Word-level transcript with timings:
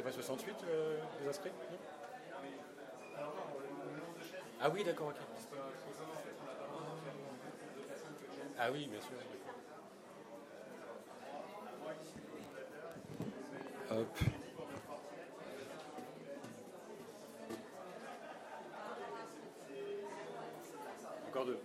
C'était 0.00 0.12
pas 0.12 0.14
68 0.14 0.56
euh, 0.64 0.96
les 1.20 1.28
inscrits 1.28 1.50
Ah 4.58 4.70
oui, 4.70 4.82
d'accord, 4.82 5.08
ok. 5.08 5.16
Ah 8.58 8.70
oui, 8.72 8.88
bien 8.88 9.00
sûr. 9.02 9.10
Hop. 13.90 14.18
Encore 21.28 21.44
deux. 21.44 21.58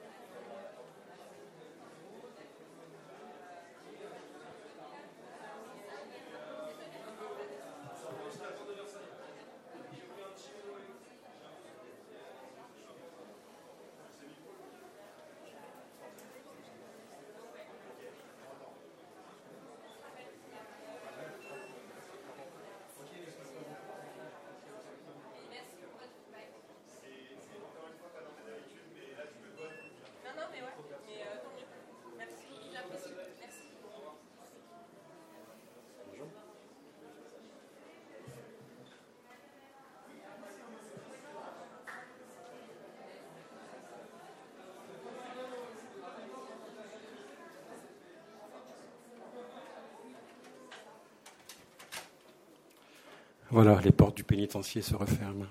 Voilà, 53.56 53.80
les 53.86 53.94
portes 53.94 54.17
du 54.17 54.25
pénitencier 54.25 54.81
se 54.81 54.95
referment. 54.95 55.45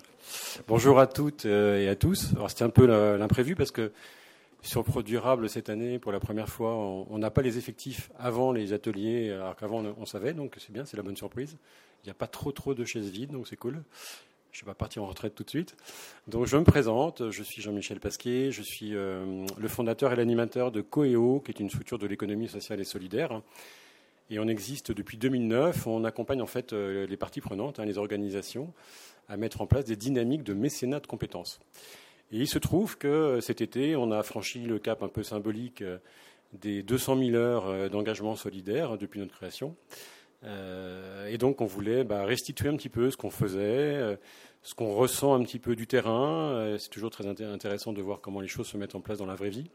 Bonjour 0.68 0.98
à 0.98 1.06
toutes 1.06 1.46
euh, 1.46 1.80
et 1.80 1.88
à 1.88 1.96
tous. 1.96 2.34
Alors 2.34 2.50
c'était 2.50 2.64
un 2.64 2.68
peu 2.68 2.84
l'imprévu 3.16 3.54
parce 3.54 3.70
que 3.70 3.92
sur 4.60 4.84
Pro 4.84 5.02
Durable 5.02 5.48
cette 5.48 5.70
année, 5.70 5.98
pour 5.98 6.12
la 6.12 6.20
première 6.20 6.50
fois, 6.50 6.74
on 6.74 7.16
n'a 7.16 7.30
pas 7.30 7.40
les 7.40 7.56
effectifs 7.56 8.10
avant 8.18 8.52
les 8.52 8.74
ateliers, 8.74 9.30
alors 9.30 9.56
qu'avant 9.56 9.82
on, 9.82 9.94
on 9.98 10.04
savait, 10.04 10.34
donc 10.34 10.54
c'est 10.58 10.70
bien, 10.70 10.84
c'est 10.84 10.98
la 10.98 11.02
bonne 11.02 11.16
surprise. 11.16 11.56
Il 12.02 12.08
n'y 12.08 12.10
a 12.10 12.14
pas 12.14 12.26
trop 12.26 12.52
trop 12.52 12.74
de 12.74 12.84
chaises 12.84 13.08
vides, 13.08 13.30
donc 13.30 13.48
c'est 13.48 13.56
cool. 13.56 13.82
Je 14.52 14.60
ne 14.60 14.66
vais 14.66 14.72
pas 14.72 14.74
partir 14.74 15.02
en 15.02 15.06
retraite 15.06 15.34
tout 15.34 15.44
de 15.44 15.48
suite. 15.48 15.74
Donc 16.28 16.44
je 16.44 16.58
me 16.58 16.64
présente, 16.64 17.30
je 17.30 17.42
suis 17.42 17.62
Jean-Michel 17.62 18.00
Pasquier, 18.00 18.52
je 18.52 18.60
suis 18.60 18.94
euh, 18.94 19.46
le 19.56 19.68
fondateur 19.68 20.12
et 20.12 20.16
l'animateur 20.16 20.72
de 20.72 20.82
Coeo, 20.82 21.40
qui 21.40 21.52
est 21.52 21.58
une 21.58 21.70
structure 21.70 21.98
de 21.98 22.06
l'économie 22.06 22.48
sociale 22.48 22.80
et 22.80 22.84
solidaire. 22.84 23.40
Et 24.30 24.38
on 24.38 24.48
existe 24.48 24.92
depuis 24.92 25.18
2009. 25.18 25.86
On 25.86 26.04
accompagne 26.04 26.40
en 26.40 26.46
fait 26.46 26.72
euh, 26.72 27.06
les 27.06 27.16
parties 27.16 27.40
prenantes, 27.40 27.78
hein, 27.78 27.84
les 27.84 27.98
organisations, 27.98 28.72
à 29.28 29.36
mettre 29.36 29.60
en 29.60 29.66
place 29.66 29.84
des 29.84 29.96
dynamiques 29.96 30.42
de 30.42 30.54
mécénat 30.54 31.00
de 31.00 31.06
compétences. 31.06 31.60
Et 32.32 32.38
il 32.38 32.48
se 32.48 32.58
trouve 32.58 32.96
que 32.96 33.06
euh, 33.06 33.40
cet 33.40 33.60
été, 33.60 33.96
on 33.96 34.10
a 34.10 34.22
franchi 34.22 34.60
le 34.60 34.78
cap 34.78 35.02
un 35.02 35.08
peu 35.08 35.22
symbolique 35.22 35.82
euh, 35.82 35.98
des 36.54 36.82
200 36.82 37.18
000 37.18 37.36
heures 37.36 37.90
d'engagement 37.90 38.36
solidaire 38.36 38.92
hein, 38.92 38.96
depuis 38.98 39.20
notre 39.20 39.34
création. 39.34 39.76
Et 41.26 41.38
donc, 41.38 41.62
on 41.62 41.66
voulait 41.66 42.04
bah, 42.04 42.26
restituer 42.26 42.68
un 42.68 42.76
petit 42.76 42.90
peu 42.90 43.10
ce 43.10 43.16
qu'on 43.16 43.30
faisait, 43.30 44.18
ce 44.62 44.74
qu'on 44.74 44.94
ressent 44.94 45.34
un 45.34 45.42
petit 45.42 45.58
peu 45.58 45.74
du 45.74 45.86
terrain. 45.86 46.76
C'est 46.78 46.90
toujours 46.90 47.10
très 47.10 47.24
inté- 47.24 47.46
intéressant 47.46 47.94
de 47.94 48.02
voir 48.02 48.20
comment 48.20 48.40
les 48.40 48.46
choses 48.46 48.66
se 48.66 48.76
mettent 48.76 48.94
en 48.94 49.00
place 49.00 49.16
dans 49.16 49.26
la 49.26 49.36
vraie 49.36 49.48
vie. 49.48 49.70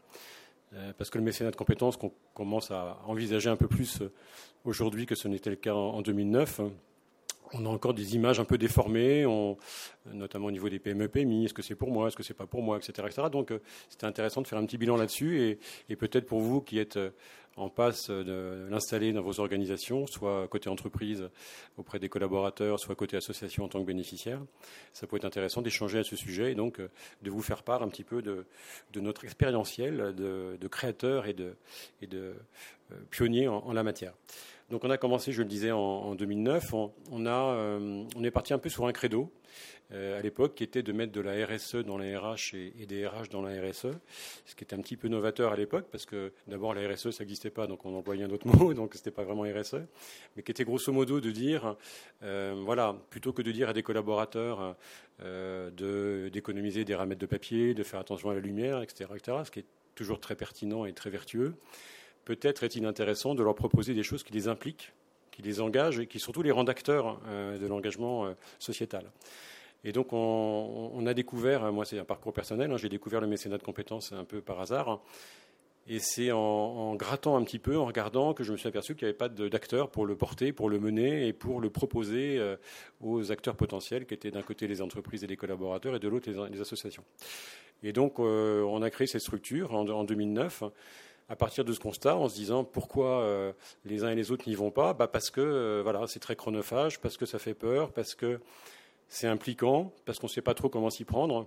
Euh, 0.72 0.92
parce 0.96 1.10
que 1.10 1.18
le 1.18 1.24
mécénat 1.24 1.50
de 1.50 1.56
compétences 1.56 1.96
qu'on 1.96 2.12
commence 2.32 2.70
à 2.70 2.98
envisager 3.06 3.50
un 3.50 3.56
peu 3.56 3.66
plus 3.66 4.02
euh, 4.02 4.12
aujourd'hui 4.64 5.04
que 5.04 5.16
ce 5.16 5.26
n'était 5.26 5.50
le 5.50 5.56
cas 5.56 5.74
en 5.74 5.94
en 5.94 6.02
2009. 6.02 6.60
On 7.52 7.66
a 7.66 7.68
encore 7.68 7.94
des 7.94 8.14
images 8.14 8.38
un 8.38 8.44
peu 8.44 8.58
déformées, 8.58 9.26
on- 9.26 9.56
notamment 10.12 10.46
au 10.46 10.50
niveau 10.52 10.68
des 10.68 10.78
PME, 10.78 11.08
PMI. 11.08 11.46
Est-ce 11.46 11.54
que 11.54 11.62
c'est 11.62 11.74
pour 11.74 11.90
moi 11.90 12.06
Est-ce 12.08 12.16
que 12.16 12.22
c'est 12.22 12.32
pas 12.34 12.46
pour 12.46 12.62
moi 12.62 12.76
etc., 12.78 12.92
etc. 13.06 13.22
Donc, 13.30 13.50
euh, 13.50 13.58
c'était 13.88 14.06
intéressant 14.06 14.40
de 14.40 14.46
faire 14.46 14.58
un 14.58 14.64
petit 14.66 14.78
bilan 14.78 14.96
là-dessus. 14.96 15.40
Et, 15.42 15.58
et 15.88 15.96
peut-être 15.96 16.26
pour 16.26 16.40
vous 16.40 16.60
qui 16.60 16.78
êtes 16.78 16.96
euh, 16.96 17.10
en 17.56 17.68
passe 17.68 18.08
de 18.08 18.68
l'installer 18.70 19.12
dans 19.12 19.20
vos 19.22 19.40
organisations, 19.40 20.06
soit 20.06 20.46
côté 20.46 20.70
entreprise 20.70 21.28
auprès 21.76 21.98
des 21.98 22.08
collaborateurs, 22.08 22.78
soit 22.78 22.94
côté 22.94 23.16
association 23.16 23.64
en 23.64 23.68
tant 23.68 23.80
que 23.80 23.84
bénéficiaire, 23.86 24.40
ça 24.92 25.08
peut 25.08 25.16
être 25.16 25.24
intéressant 25.24 25.60
d'échanger 25.60 25.98
à 25.98 26.04
ce 26.04 26.14
sujet 26.14 26.52
et 26.52 26.54
donc 26.54 26.78
euh, 26.78 26.88
de 27.22 27.30
vous 27.30 27.42
faire 27.42 27.64
part 27.64 27.82
un 27.82 27.88
petit 27.88 28.04
peu 28.04 28.22
de, 28.22 28.46
de 28.92 29.00
notre 29.00 29.24
expérientiel 29.24 30.14
de, 30.14 30.56
de 30.58 30.68
créateurs 30.68 31.26
et 31.26 31.34
de, 31.34 31.56
et 32.00 32.06
de 32.06 32.34
euh, 32.92 32.94
pionniers 33.10 33.48
en, 33.48 33.56
en 33.58 33.72
la 33.72 33.82
matière. 33.82 34.14
Donc 34.70 34.84
on 34.84 34.90
a 34.90 34.98
commencé, 34.98 35.32
je 35.32 35.42
le 35.42 35.48
disais, 35.48 35.72
en, 35.72 35.78
en 35.78 36.14
2009. 36.14 36.74
On, 37.10 37.26
a, 37.26 37.30
euh, 37.30 38.04
on 38.14 38.24
est 38.24 38.30
parti 38.30 38.54
un 38.54 38.58
peu 38.58 38.68
sur 38.68 38.86
un 38.86 38.92
credo 38.92 39.32
euh, 39.90 40.16
à 40.16 40.22
l'époque 40.22 40.54
qui 40.54 40.62
était 40.62 40.84
de 40.84 40.92
mettre 40.92 41.10
de 41.10 41.20
la 41.20 41.44
RSE 41.44 41.84
dans 41.84 41.98
la 41.98 42.20
RH 42.20 42.54
et, 42.54 42.86
des 42.86 43.04
RH 43.04 43.30
dans 43.32 43.42
la 43.42 43.50
RSE, 43.60 43.88
ce 44.46 44.54
qui 44.54 44.62
était 44.62 44.76
un 44.76 44.80
petit 44.80 44.96
peu 44.96 45.08
novateur 45.08 45.52
à 45.52 45.56
l'époque 45.56 45.86
parce 45.90 46.06
que 46.06 46.32
d'abord 46.46 46.72
la 46.74 46.88
RSE 46.88 47.10
ça 47.10 47.24
n'existait 47.24 47.50
pas, 47.50 47.66
donc 47.66 47.84
on 47.84 47.96
employait 47.96 48.22
un 48.22 48.30
autre 48.30 48.46
mot, 48.56 48.72
donc 48.72 48.94
c'était 48.94 49.10
pas 49.10 49.24
vraiment 49.24 49.42
RSE, 49.42 49.78
mais 50.36 50.44
qui 50.44 50.52
était 50.52 50.62
grosso 50.62 50.92
modo 50.92 51.20
de 51.20 51.32
dire, 51.32 51.74
euh, 52.22 52.54
voilà, 52.64 52.94
plutôt 53.10 53.32
que 53.32 53.42
de 53.42 53.50
dire 53.50 53.68
à 53.68 53.72
des 53.72 53.82
collaborateurs 53.82 54.76
de 55.18 56.30
d'économiser 56.32 56.84
des 56.84 56.94
ramettes 56.94 57.18
de 57.18 57.26
papier, 57.26 57.74
de 57.74 57.82
faire 57.82 57.98
attention 57.98 58.30
à 58.30 58.34
la 58.34 58.40
lumière, 58.40 58.80
etc., 58.82 59.10
etc., 59.16 59.38
ce 59.44 59.50
qui 59.50 59.58
est 59.58 59.66
toujours 59.96 60.20
très 60.20 60.36
pertinent 60.36 60.84
et 60.84 60.92
très 60.92 61.10
vertueux 61.10 61.56
peut-être 62.30 62.62
est-il 62.62 62.86
intéressant 62.86 63.34
de 63.34 63.42
leur 63.42 63.56
proposer 63.56 63.92
des 63.92 64.04
choses 64.04 64.22
qui 64.22 64.32
les 64.32 64.46
impliquent, 64.46 64.92
qui 65.32 65.42
les 65.42 65.60
engagent 65.60 65.98
et 65.98 66.06
qui 66.06 66.20
surtout 66.20 66.42
les 66.42 66.52
rendent 66.52 66.70
acteurs 66.70 67.20
euh, 67.26 67.58
de 67.58 67.66
l'engagement 67.66 68.24
euh, 68.24 68.34
sociétal. 68.60 69.10
Et 69.82 69.90
donc 69.90 70.12
on, 70.12 71.04
a 71.06 71.12
découvert, 71.12 71.72
moi 71.72 71.84
c'est 71.84 71.98
un 71.98 72.04
parcours 72.04 72.32
personnel, 72.32 72.70
hein, 72.70 72.76
j'ai 72.76 72.88
découvert 72.88 73.20
le 73.20 73.26
mécénat 73.26 73.58
de 73.58 73.64
compétences 73.64 74.12
un 74.12 74.22
peu 74.22 74.40
par 74.40 74.60
hasard. 74.60 75.00
Et 75.88 75.98
c'est 75.98 76.30
en, 76.30 76.94
grattant 76.94 77.36
un 77.36 77.42
petit 77.42 77.58
peu, 77.58 77.76
en 77.76 77.86
regardant, 77.86 78.32
que 78.32 78.44
je 78.44 78.52
me 78.52 78.56
suis 78.56 78.68
aperçu 78.68 78.94
qu'il 78.94 79.06
n'y 79.06 79.08
avait 79.08 79.18
pas 79.18 79.28
d'acteurs 79.28 79.90
pour 79.90 80.06
le 80.06 80.14
porter, 80.14 80.52
pour 80.52 80.70
le 80.70 80.78
mener 80.78 81.26
et 81.26 81.32
pour 81.32 81.60
le 81.60 81.70
proposer 81.70 82.38
euh, 82.38 82.56
aux 83.00 83.32
acteurs 83.32 83.56
potentiels, 83.56 84.06
qui 84.06 84.14
étaient 84.14 84.30
d'un 84.30 84.42
côté 84.42 84.68
les 84.68 84.82
entreprises 84.82 85.24
et 85.24 85.26
les 85.26 85.36
collaborateurs, 85.36 85.96
et 85.96 85.98
de 85.98 86.06
l'autre 86.06 86.30
les, 86.30 86.60
associations. 86.60 87.02
Et 87.82 87.92
donc 87.92 88.20
on 88.20 88.82
a 88.82 88.90
créé 88.90 89.08
cette 89.08 89.22
structure 89.22 89.74
en 89.74 90.04
2009 90.04 90.64
à 91.30 91.36
partir 91.36 91.64
de 91.64 91.72
ce 91.72 91.78
constat, 91.78 92.16
en 92.16 92.28
se 92.28 92.34
disant 92.34 92.64
pourquoi 92.64 93.20
euh, 93.22 93.52
les 93.84 94.02
uns 94.02 94.10
et 94.10 94.16
les 94.16 94.32
autres 94.32 94.48
n'y 94.48 94.56
vont 94.56 94.72
pas, 94.72 94.94
bah 94.94 95.06
parce 95.06 95.30
que 95.30 95.40
euh, 95.40 96.06
c'est 96.08 96.18
très 96.18 96.34
chronophage, 96.34 97.00
parce 97.00 97.16
que 97.16 97.24
ça 97.24 97.38
fait 97.38 97.54
peur, 97.54 97.92
parce 97.92 98.16
que 98.16 98.40
c'est 99.06 99.28
impliquant, 99.28 99.92
parce 100.04 100.18
qu'on 100.18 100.26
ne 100.26 100.32
sait 100.32 100.42
pas 100.42 100.54
trop 100.54 100.68
comment 100.68 100.90
s'y 100.90 101.04
prendre. 101.04 101.46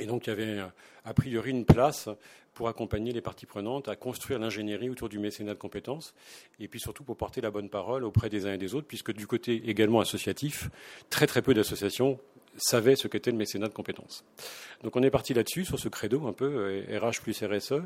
Et 0.00 0.06
donc 0.06 0.26
il 0.26 0.30
y 0.30 0.32
avait 0.32 0.58
euh, 0.58 0.66
a 1.04 1.14
priori 1.14 1.52
une 1.52 1.64
place 1.64 2.08
pour 2.52 2.66
accompagner 2.66 3.12
les 3.12 3.20
parties 3.20 3.46
prenantes 3.46 3.86
à 3.86 3.94
construire 3.94 4.40
l'ingénierie 4.40 4.90
autour 4.90 5.08
du 5.08 5.20
mécénat 5.20 5.54
de 5.54 5.58
compétences, 5.58 6.12
et 6.58 6.66
puis 6.66 6.80
surtout 6.80 7.04
pour 7.04 7.16
porter 7.16 7.40
la 7.40 7.52
bonne 7.52 7.70
parole 7.70 8.02
auprès 8.02 8.28
des 8.28 8.44
uns 8.44 8.54
et 8.54 8.58
des 8.58 8.74
autres, 8.74 8.88
puisque 8.88 9.12
du 9.12 9.28
côté 9.28 9.70
également 9.70 10.00
associatif, 10.00 10.68
très 11.10 11.28
très 11.28 11.42
peu 11.42 11.54
d'associations 11.54 12.18
savaient 12.58 12.96
ce 12.96 13.08
qu'était 13.08 13.30
le 13.30 13.36
mécénat 13.36 13.68
de 13.68 13.72
compétences. 13.72 14.24
Donc 14.82 14.96
on 14.96 15.02
est 15.02 15.10
parti 15.10 15.34
là-dessus, 15.34 15.64
sur 15.64 15.78
ce 15.78 15.88
credo 15.88 16.26
un 16.26 16.32
peu, 16.32 16.44
euh, 16.46 16.98
RH 16.98 17.22
plus 17.22 17.42
RSE, 17.42 17.82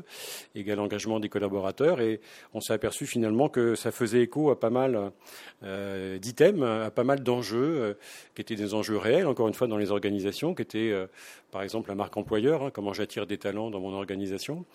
égal 0.55 0.79
engagement 0.79 1.19
des 1.19 1.29
collaborateurs, 1.29 2.01
et 2.01 2.21
on 2.53 2.61
s'est 2.61 2.73
aperçu 2.73 3.05
finalement 3.05 3.49
que 3.49 3.75
ça 3.75 3.91
faisait 3.91 4.21
écho 4.21 4.51
à 4.51 4.59
pas 4.59 4.69
mal 4.69 5.11
euh, 5.63 6.17
d'items, 6.17 6.63
à 6.63 6.91
pas 6.91 7.03
mal 7.03 7.21
d'enjeux, 7.21 7.81
euh, 7.81 7.93
qui 8.35 8.41
étaient 8.41 8.55
des 8.55 8.73
enjeux 8.73 8.97
réels, 8.97 9.27
encore 9.27 9.47
une 9.47 9.53
fois, 9.53 9.67
dans 9.67 9.77
les 9.77 9.91
organisations, 9.91 10.55
qui 10.55 10.61
étaient, 10.61 10.91
euh, 10.91 11.07
par 11.51 11.61
exemple, 11.61 11.89
la 11.89 11.95
marque 11.95 12.17
employeur, 12.17 12.63
hein, 12.63 12.71
comment 12.73 12.93
j'attire 12.93 13.27
des 13.27 13.37
talents 13.37 13.69
dans 13.69 13.79
mon 13.79 13.93
organisation, 13.93 14.65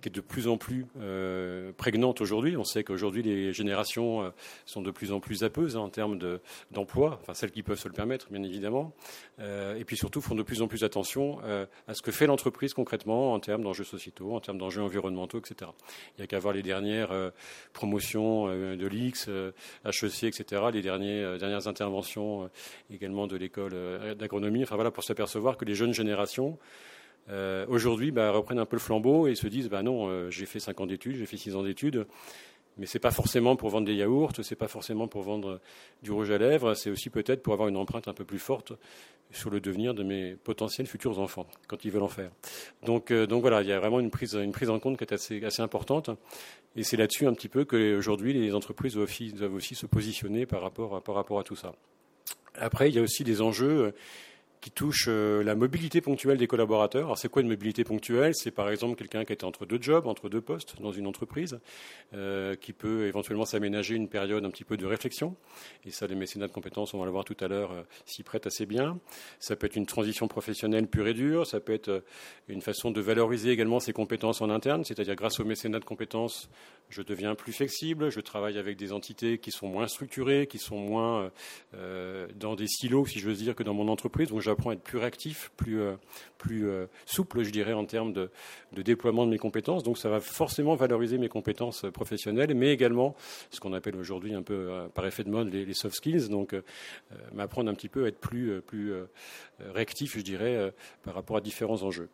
qui 0.00 0.08
est 0.08 0.12
de 0.14 0.20
plus 0.20 0.46
en 0.46 0.56
plus 0.56 0.86
euh, 1.00 1.72
prégnante 1.76 2.20
aujourd'hui. 2.20 2.56
On 2.56 2.64
sait 2.64 2.84
qu'aujourd'hui, 2.84 3.22
les 3.22 3.52
générations 3.52 4.22
euh, 4.22 4.30
sont 4.64 4.80
de 4.80 4.90
plus 4.90 5.10
en 5.12 5.18
plus 5.20 5.42
apeuses 5.44 5.76
hein, 5.76 5.80
en 5.80 5.88
termes 5.88 6.18
de- 6.18 6.40
d'emploi, 6.70 7.18
enfin 7.20 7.34
celles 7.34 7.50
qui 7.50 7.62
peuvent 7.62 7.78
se 7.78 7.88
le 7.88 7.94
permettre, 7.94 8.28
bien 8.30 8.42
évidemment, 8.42 8.92
Euh, 9.40 9.76
et 9.76 9.84
puis 9.84 9.96
surtout 9.96 10.20
font 10.20 10.34
de 10.34 10.42
plus 10.42 10.62
en 10.62 10.66
plus 10.66 10.82
attention 10.82 11.38
euh, 11.44 11.64
à 11.86 11.94
ce 11.94 12.02
que 12.02 12.10
fait 12.10 12.26
l'entreprise 12.26 12.74
concrètement 12.74 13.32
en 13.34 13.38
termes 13.38 13.62
d'enjeux 13.62 13.84
sociétaux, 13.84 14.34
en 14.34 14.40
termes 14.40 14.58
d'enjeux 14.58 14.82
environnementaux, 14.82 15.38
etc. 15.38 15.70
Il 16.16 16.20
n'y 16.20 16.24
a 16.24 16.26
qu'à 16.26 16.40
voir 16.40 16.52
les 16.54 16.62
dernières 16.62 17.12
euh, 17.12 17.30
promotions 17.72 18.48
euh, 18.48 18.76
de 18.76 18.86
l'IX, 18.88 19.28
HEC, 19.84 20.24
etc., 20.24 20.62
les 20.72 20.82
derniers, 20.82 21.38
dernières 21.38 21.68
interventions 21.68 22.50
également 22.90 23.26
de 23.28 23.36
l'école 23.36 23.74
d'agronomie, 24.18 24.62
enfin 24.64 24.74
voilà, 24.74 24.90
pour 24.90 25.04
s'apercevoir 25.04 25.56
que 25.56 25.64
les 25.64 25.74
jeunes 25.74 25.94
générations 25.94 26.58
euh, 27.30 27.66
aujourd'hui 27.68 28.10
bah, 28.10 28.30
reprennent 28.30 28.58
un 28.58 28.66
peu 28.66 28.76
le 28.76 28.80
flambeau 28.80 29.26
et 29.26 29.34
se 29.34 29.46
disent 29.46 29.68
bah 29.68 29.82
non, 29.82 30.08
euh, 30.08 30.30
j'ai 30.30 30.46
fait 30.46 30.60
5 30.60 30.80
ans 30.80 30.86
d'études, 30.86 31.16
j'ai 31.16 31.26
fait 31.26 31.36
6 31.36 31.56
ans 31.56 31.62
d'études, 31.62 32.06
Mais 32.78 32.86
c'est 32.86 32.98
pas 32.98 33.10
forcément 33.10 33.56
pour 33.56 33.68
vendre 33.70 33.86
des 33.86 33.94
yaourts, 33.94 34.32
c'est 34.42 34.56
pas 34.56 34.68
forcément 34.68 35.08
pour 35.08 35.22
vendre 35.22 35.60
du 36.02 36.10
rouge 36.10 36.30
à 36.30 36.38
lèvres, 36.38 36.74
c'est 36.74 36.90
aussi 36.90 37.10
peut-être 37.10 37.42
pour 37.42 37.52
avoir 37.52 37.68
une 37.68 37.76
empreinte 37.76 38.08
un 38.08 38.14
peu 38.14 38.24
plus 38.24 38.38
forte 38.38 38.72
sur 39.30 39.50
le 39.50 39.60
devenir 39.60 39.94
de 39.94 40.02
mes 40.02 40.36
potentiels 40.36 40.86
futurs 40.86 41.18
enfants 41.18 41.46
quand 41.66 41.84
ils 41.84 41.90
veulent 41.90 42.02
en 42.02 42.08
faire. 42.08 42.30
Donc, 42.84 43.10
euh, 43.10 43.26
donc 43.26 43.42
voilà, 43.42 43.62
il 43.62 43.68
y 43.68 43.72
a 43.72 43.78
vraiment 43.78 44.00
une 44.00 44.10
prise, 44.10 44.34
une 44.34 44.52
prise 44.52 44.70
en 44.70 44.78
compte 44.78 44.96
qui 44.96 45.04
est 45.04 45.12
assez, 45.12 45.44
assez 45.44 45.60
importante. 45.60 46.10
Et 46.76 46.82
c'est 46.82 46.96
là-dessus 46.96 47.26
un 47.26 47.34
petit 47.34 47.48
peu 47.48 47.64
qu'aujourd'hui 47.64 48.32
les 48.32 48.54
entreprises 48.54 48.94
doivent 48.94 49.08
aussi, 49.08 49.32
doivent 49.32 49.54
aussi 49.54 49.74
se 49.74 49.86
positionner 49.86 50.46
par 50.46 50.62
rapport, 50.62 51.02
par 51.02 51.14
rapport 51.14 51.38
à 51.38 51.44
tout 51.44 51.56
ça. 51.56 51.74
Après, 52.54 52.88
il 52.88 52.94
y 52.94 52.98
a 52.98 53.02
aussi 53.02 53.22
des 53.22 53.40
enjeux 53.40 53.92
qui 54.60 54.70
touche 54.70 55.06
euh, 55.08 55.42
la 55.44 55.54
mobilité 55.54 56.00
ponctuelle 56.00 56.38
des 56.38 56.46
collaborateurs. 56.46 57.04
Alors 57.04 57.18
c'est 57.18 57.28
quoi 57.28 57.42
une 57.42 57.48
mobilité 57.48 57.84
ponctuelle? 57.84 58.32
C'est 58.34 58.50
par 58.50 58.70
exemple 58.70 58.96
quelqu'un 58.96 59.24
qui 59.24 59.32
est 59.32 59.44
entre 59.44 59.66
deux 59.66 59.78
jobs, 59.80 60.06
entre 60.06 60.28
deux 60.28 60.40
postes 60.40 60.80
dans 60.80 60.90
une 60.90 61.06
entreprise, 61.06 61.58
euh, 62.14 62.56
qui 62.56 62.72
peut 62.72 63.06
éventuellement 63.06 63.44
s'aménager 63.44 63.94
une 63.94 64.08
période 64.08 64.44
un 64.44 64.50
petit 64.50 64.64
peu 64.64 64.76
de 64.76 64.86
réflexion. 64.86 65.36
Et 65.84 65.90
ça, 65.90 66.06
les 66.06 66.14
mécénats 66.14 66.48
de 66.48 66.52
compétences, 66.52 66.94
on 66.94 66.98
va 66.98 67.04
le 67.04 67.12
voir 67.12 67.24
tout 67.24 67.36
à 67.40 67.48
l'heure, 67.48 67.72
euh, 67.72 67.82
s'y 68.04 68.22
prêtent 68.22 68.46
assez 68.46 68.66
bien. 68.66 68.98
Ça 69.38 69.54
peut 69.54 69.66
être 69.66 69.76
une 69.76 69.86
transition 69.86 70.26
professionnelle 70.26 70.88
pure 70.88 71.06
et 71.06 71.14
dure. 71.14 71.46
Ça 71.46 71.60
peut 71.60 71.72
être 71.72 72.02
une 72.48 72.62
façon 72.62 72.90
de 72.90 73.00
valoriser 73.00 73.50
également 73.50 73.80
ses 73.80 73.92
compétences 73.92 74.40
en 74.40 74.50
interne, 74.50 74.84
c'est-à-dire 74.84 75.14
grâce 75.14 75.38
au 75.40 75.44
mécénat 75.44 75.78
de 75.78 75.84
compétences, 75.84 76.48
je 76.88 77.02
deviens 77.02 77.34
plus 77.34 77.52
flexible, 77.52 78.10
je 78.10 78.20
travaille 78.20 78.58
avec 78.58 78.76
des 78.76 78.92
entités 78.92 79.38
qui 79.38 79.50
sont 79.50 79.68
moins 79.68 79.86
structurées, 79.86 80.46
qui 80.46 80.58
sont 80.58 80.78
moins 80.78 81.30
dans 81.72 82.54
des 82.54 82.66
silos, 82.66 83.06
si 83.06 83.18
je 83.18 83.28
veux 83.28 83.34
dire, 83.34 83.54
que 83.54 83.62
dans 83.62 83.74
mon 83.74 83.88
entreprise. 83.88 84.28
Donc 84.28 84.40
j'apprends 84.48 84.70
à 84.70 84.72
être 84.72 84.82
plus 84.82 84.98
réactif, 84.98 85.52
plus, 85.56 85.80
euh, 85.80 85.94
plus 86.38 86.66
euh, 86.66 86.86
souple, 87.04 87.42
je 87.42 87.50
dirais, 87.50 87.74
en 87.74 87.84
termes 87.84 88.12
de, 88.12 88.30
déploiement 88.72 89.26
de 89.26 89.30
mes 89.30 89.38
compétences. 89.38 89.82
Donc 89.82 89.98
ça 89.98 90.08
va 90.08 90.20
forcément 90.20 90.74
valoriser 90.74 91.18
mes 91.18 91.28
compétences 91.28 91.84
professionnelles, 91.92 92.54
mais 92.54 92.72
également 92.72 93.14
ce 93.50 93.60
qu'on 93.60 93.72
appelle 93.72 93.96
aujourd'hui 93.96 94.34
un 94.34 94.42
peu 94.42 94.54
euh, 94.54 94.88
par 94.88 95.06
effet 95.06 95.24
de 95.24 95.30
mode 95.30 95.52
les, 95.52 95.74
soft 95.74 95.96
skills. 95.96 96.28
Donc 96.28 96.54
m'apprendre 97.32 97.70
un 97.70 97.74
petit 97.74 97.88
peu 97.88 98.04
à 98.04 98.08
être 98.08 98.18
plus, 98.18 98.60
plus 98.62 98.92
réactif, 99.60 100.16
je 100.16 100.22
dirais, 100.22 100.72
par 101.02 101.14
rapport 101.14 101.36
à 101.36 101.40
différents 101.40 101.82
enjeux. 101.82 102.08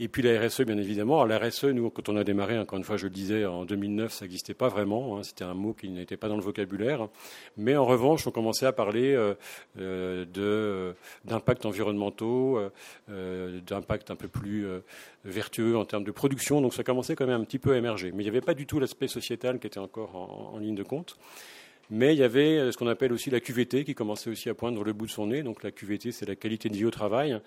Et 0.00 0.08
puis 0.08 0.22
la 0.22 0.40
RSE, 0.40 0.62
bien 0.62 0.76
évidemment. 0.76 1.22
Alors 1.22 1.26
la 1.28 1.38
RSE, 1.38 1.66
nous, 1.66 1.88
quand 1.88 2.08
on 2.08 2.16
a 2.16 2.24
démarré, 2.24 2.58
encore 2.58 2.78
une 2.78 2.84
fois, 2.84 2.96
je 2.96 3.04
le 3.04 3.10
disais, 3.10 3.44
en 3.44 3.64
2009, 3.64 4.12
ça 4.12 4.24
n'existait 4.24 4.54
pas 4.54 4.68
vraiment. 4.68 5.16
Hein. 5.16 5.22
C'était 5.22 5.44
un 5.44 5.54
mot 5.54 5.72
qui 5.72 5.88
n'était 5.88 6.16
pas 6.16 6.28
dans 6.28 6.36
le 6.36 6.42
vocabulaire. 6.42 7.08
Mais 7.56 7.76
en 7.76 7.84
revanche, 7.84 8.26
on 8.26 8.32
commençait 8.32 8.66
à 8.66 8.72
parler 8.72 9.14
euh, 9.14 9.34
euh, 9.78 10.24
de, 10.24 10.96
d'impacts 11.24 11.64
environnementaux, 11.64 12.58
euh, 13.08 13.60
d'impacts 13.64 14.10
un 14.10 14.16
peu 14.16 14.26
plus 14.26 14.66
vertueux 15.24 15.76
en 15.78 15.84
termes 15.84 16.04
de 16.04 16.10
production. 16.10 16.60
Donc 16.60 16.74
ça 16.74 16.82
commençait 16.82 17.14
quand 17.14 17.26
même 17.26 17.40
un 17.40 17.44
petit 17.44 17.60
peu 17.60 17.74
à 17.74 17.76
émerger. 17.76 18.10
Mais 18.10 18.24
il 18.24 18.26
n'y 18.26 18.30
avait 18.30 18.40
pas 18.40 18.54
du 18.54 18.66
tout 18.66 18.80
l'aspect 18.80 19.06
sociétal 19.06 19.60
qui 19.60 19.68
était 19.68 19.78
encore 19.78 20.16
en, 20.16 20.54
en 20.54 20.58
ligne 20.58 20.74
de 20.74 20.82
compte. 20.82 21.16
Mais 21.90 22.14
il 22.14 22.18
y 22.18 22.24
avait 22.24 22.72
ce 22.72 22.76
qu'on 22.78 22.88
appelle 22.88 23.12
aussi 23.12 23.30
la 23.30 23.40
QVT 23.40 23.84
qui 23.84 23.94
commençait 23.94 24.30
aussi 24.30 24.48
à 24.48 24.54
poindre 24.54 24.82
le 24.82 24.92
bout 24.92 25.06
de 25.06 25.12
son 25.12 25.28
nez. 25.28 25.44
Donc 25.44 25.62
la 25.62 25.70
QVT, 25.70 26.10
c'est 26.10 26.26
la 26.26 26.34
qualité 26.34 26.68
de 26.68 26.74
vie 26.74 26.86
au 26.86 26.90
travail 26.90 27.40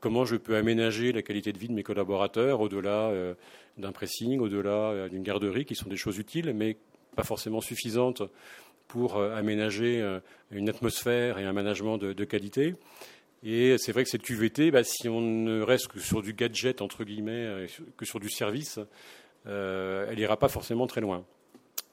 comment 0.00 0.24
je 0.24 0.36
peux 0.36 0.56
aménager 0.56 1.12
la 1.12 1.22
qualité 1.22 1.52
de 1.52 1.58
vie 1.58 1.68
de 1.68 1.72
mes 1.72 1.82
collaborateurs 1.82 2.60
au-delà 2.60 3.10
euh, 3.10 3.34
d'un 3.76 3.92
pressing, 3.92 4.40
au-delà 4.40 4.70
euh, 4.70 5.08
d'une 5.08 5.22
garderie, 5.22 5.64
qui 5.64 5.74
sont 5.74 5.88
des 5.88 5.96
choses 5.96 6.18
utiles, 6.18 6.52
mais 6.54 6.76
pas 7.14 7.22
forcément 7.22 7.60
suffisantes 7.60 8.22
pour 8.88 9.16
euh, 9.16 9.36
aménager 9.36 10.04
une 10.50 10.68
atmosphère 10.68 11.38
et 11.38 11.44
un 11.44 11.52
management 11.52 11.98
de, 11.98 12.24
qualité. 12.24 12.74
Et 13.42 13.76
c'est 13.78 13.92
vrai 13.92 14.04
que 14.04 14.10
cette 14.10 14.22
QVT, 14.22 14.70
bah, 14.70 14.84
si 14.84 15.08
on 15.08 15.20
ne 15.20 15.62
reste 15.62 15.88
que 15.88 16.00
sur 16.00 16.22
du 16.22 16.32
gadget, 16.32 16.82
entre 16.82 17.04
guillemets, 17.04 17.66
que 17.96 18.04
sur 18.04 18.20
du 18.20 18.28
service, 18.28 18.80
elle 19.46 20.16
n'ira 20.16 20.36
pas 20.36 20.48
forcément 20.48 20.86
très 20.86 21.00
loin. 21.00 21.24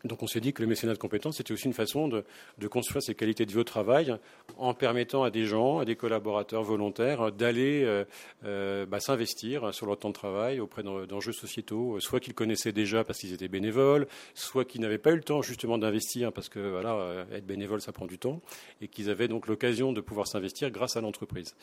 Donc 0.03 0.21
on 0.21 0.27
s'est 0.27 0.39
dit 0.39 0.53
que 0.53 0.61
le 0.61 0.67
mécénat 0.67 0.93
de 0.93 0.99
compétences, 0.99 1.37
c'était 1.37 1.51
aussi 1.51 1.65
une 1.65 1.73
façon 1.73 2.07
de, 2.07 2.23
construire 2.67 3.01
ces 3.01 3.15
qualités 3.15 3.45
de 3.45 3.51
vie 3.51 3.57
au 3.57 3.63
travail 3.63 4.15
en 4.57 4.73
permettant 4.73 5.23
à 5.23 5.31
des 5.31 5.45
gens, 5.45 5.79
à 5.79 5.85
des 5.85 5.95
collaborateurs 5.95 6.63
volontaires 6.63 7.31
d'aller 7.31 7.83
euh, 7.83 8.05
euh, 8.45 8.85
bah, 8.85 8.99
s'investir 8.99 9.73
sur 9.73 9.87
leur 9.87 9.97
temps 9.97 10.09
de 10.09 10.13
travail 10.13 10.59
auprès 10.59 10.83
d'enjeux 10.83 11.31
sociétaux, 11.31 11.99
soit 11.99 12.19
qu'ils 12.19 12.35
connaissaient 12.35 12.71
déjà 12.71 13.03
parce 13.03 13.19
qu'ils 13.19 13.33
étaient 13.33 13.47
bénévoles, 13.47 14.07
soit 14.35 14.65
qu'ils 14.65 14.81
n'avaient 14.81 14.97
pas 14.97 15.11
eu 15.11 15.15
le 15.15 15.23
temps 15.23 15.41
justement 15.41 15.77
d'investir 15.77 16.31
parce 16.31 16.49
que 16.49 16.59
voilà, 16.59 16.93
euh, 16.95 17.25
être 17.33 17.45
bénévole 17.45 17.81
ça 17.81 17.91
prend 17.91 18.05
du 18.05 18.19
temps, 18.19 18.41
et 18.81 18.87
qu'ils 18.87 19.09
avaient 19.09 19.27
donc 19.27 19.47
l'occasion 19.47 19.93
de 19.93 20.01
pouvoir 20.01 20.27
s'investir 20.27 20.69
grâce 20.69 20.95
à 20.95 21.01
l'entreprise. 21.01 21.55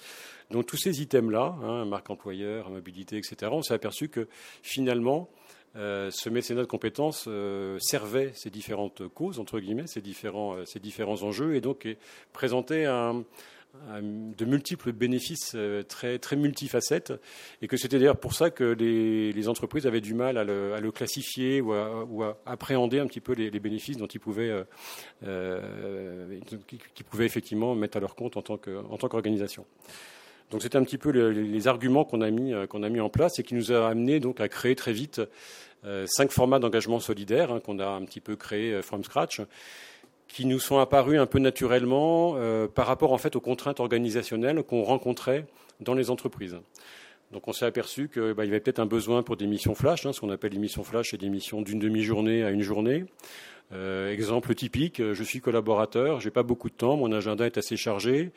Donc 0.50 0.66
tous 0.66 0.76
ces 0.76 1.00
items-là, 1.00 1.56
hein, 1.62 1.84
marque 1.84 2.10
employeur, 2.10 2.68
mobilité, 2.70 3.16
etc., 3.16 3.50
on 3.52 3.62
s'est 3.62 3.74
aperçu 3.74 4.08
que 4.08 4.26
finalement, 4.62 5.30
euh, 5.76 6.10
ce 6.12 6.28
mécénat 6.28 6.60
de 6.60 6.66
compétences 6.66 7.24
euh, 7.26 7.78
servait 7.80 8.30
ces 8.34 8.48
différentes 8.50 9.08
causes, 9.08 9.40
entre 9.40 9.58
guillemets, 9.58 9.88
ces 9.88 10.00
différents, 10.00 10.56
euh, 10.56 10.64
ces 10.64 10.78
différents 10.78 11.22
enjeux, 11.22 11.56
et 11.56 11.60
donc 11.60 11.88
présentait 12.32 12.86
de 12.86 14.44
multiples 14.44 14.92
bénéfices 14.92 15.56
très, 15.88 16.20
très 16.20 16.36
multifacettes, 16.36 17.12
et 17.60 17.66
que 17.66 17.76
c'était 17.76 17.98
d'ailleurs 17.98 18.20
pour 18.20 18.34
ça 18.34 18.50
que 18.50 18.62
les, 18.64 19.48
entreprises 19.48 19.86
avaient 19.88 20.00
du 20.00 20.14
mal 20.14 20.38
à 20.38 20.44
le, 20.44 20.90
classifier 20.92 21.60
ou 21.60 21.72
à, 21.72 22.38
appréhender 22.46 23.00
un 23.00 23.06
petit 23.08 23.20
peu 23.20 23.32
les, 23.32 23.50
bénéfices 23.58 23.96
dont 23.96 24.06
ils 24.06 24.20
pouvaient, 24.20 24.64
qu'ils 25.20 27.04
pouvaient 27.04 27.26
effectivement 27.26 27.74
mettre 27.74 27.96
à 27.96 28.00
leur 28.00 28.14
compte 28.14 28.36
en 28.36 28.42
tant 28.42 28.58
qu'organisation. 29.08 29.66
Donc 30.50 30.62
c'était 30.62 30.76
un 30.76 30.84
petit 30.84 30.98
peu 30.98 31.10
les, 31.10 31.68
arguments 31.68 32.04
qu'on 32.04 32.20
a 32.20 32.30
mis 32.30 32.52
qu'on 32.68 32.82
a 32.82 32.88
mis 32.88 33.00
en 33.00 33.08
place 33.08 33.38
et 33.38 33.42
qui 33.42 33.54
nous 33.54 33.72
a 33.72 33.88
amené 33.88 34.20
donc 34.20 34.40
à 34.40 34.48
créer 34.48 34.76
très 34.76 34.92
vite 34.92 35.20
euh, 35.86 36.06
cinq 36.06 36.30
formats 36.30 36.58
d'engagement 36.58 36.98
solidaire 36.98 37.52
hein, 37.52 37.60
qu'on 37.60 37.78
a 37.78 37.86
un 37.86 38.04
petit 38.06 38.20
peu 38.20 38.36
créés 38.36 38.72
euh, 38.72 38.82
from 38.82 39.04
scratch, 39.04 39.42
qui 40.28 40.46
nous 40.46 40.58
sont 40.58 40.78
apparus 40.78 41.18
un 41.20 41.26
peu 41.26 41.38
naturellement 41.38 42.36
euh, 42.36 42.66
par 42.66 42.86
rapport 42.86 43.12
en 43.12 43.18
fait 43.18 43.36
aux 43.36 43.40
contraintes 43.40 43.80
organisationnelles 43.80 44.62
qu'on 44.62 44.82
rencontrait 44.82 45.44
dans 45.80 45.92
les 45.92 46.08
entreprises. 46.08 46.56
Donc 47.32 47.48
on 47.48 47.52
s'est 47.52 47.66
aperçu 47.66 48.08
qu'il 48.08 48.32
bah, 48.32 48.46
y 48.46 48.48
avait 48.48 48.60
peut-être 48.60 48.78
un 48.78 48.86
besoin 48.86 49.22
pour 49.22 49.36
des 49.36 49.46
missions 49.46 49.74
flash, 49.74 50.06
hein, 50.06 50.14
ce 50.14 50.20
qu'on 50.20 50.30
appelle 50.30 50.52
les 50.52 50.58
missions 50.58 50.84
flash, 50.84 51.12
et 51.12 51.18
des 51.18 51.28
missions 51.28 51.60
d'une 51.60 51.80
demi-journée 51.80 52.44
à 52.44 52.50
une 52.50 52.62
journée. 52.62 53.04
Exemple 53.72 54.54
typique, 54.54 55.02
je 55.12 55.22
suis 55.24 55.40
collaborateur, 55.40 56.20
j'ai 56.20 56.30
pas 56.30 56.44
beaucoup 56.44 56.68
de 56.68 56.74
temps, 56.74 56.96
mon 56.96 57.10
agenda 57.10 57.44
est 57.44 57.58
assez 57.58 57.76
chargé. 57.76 58.30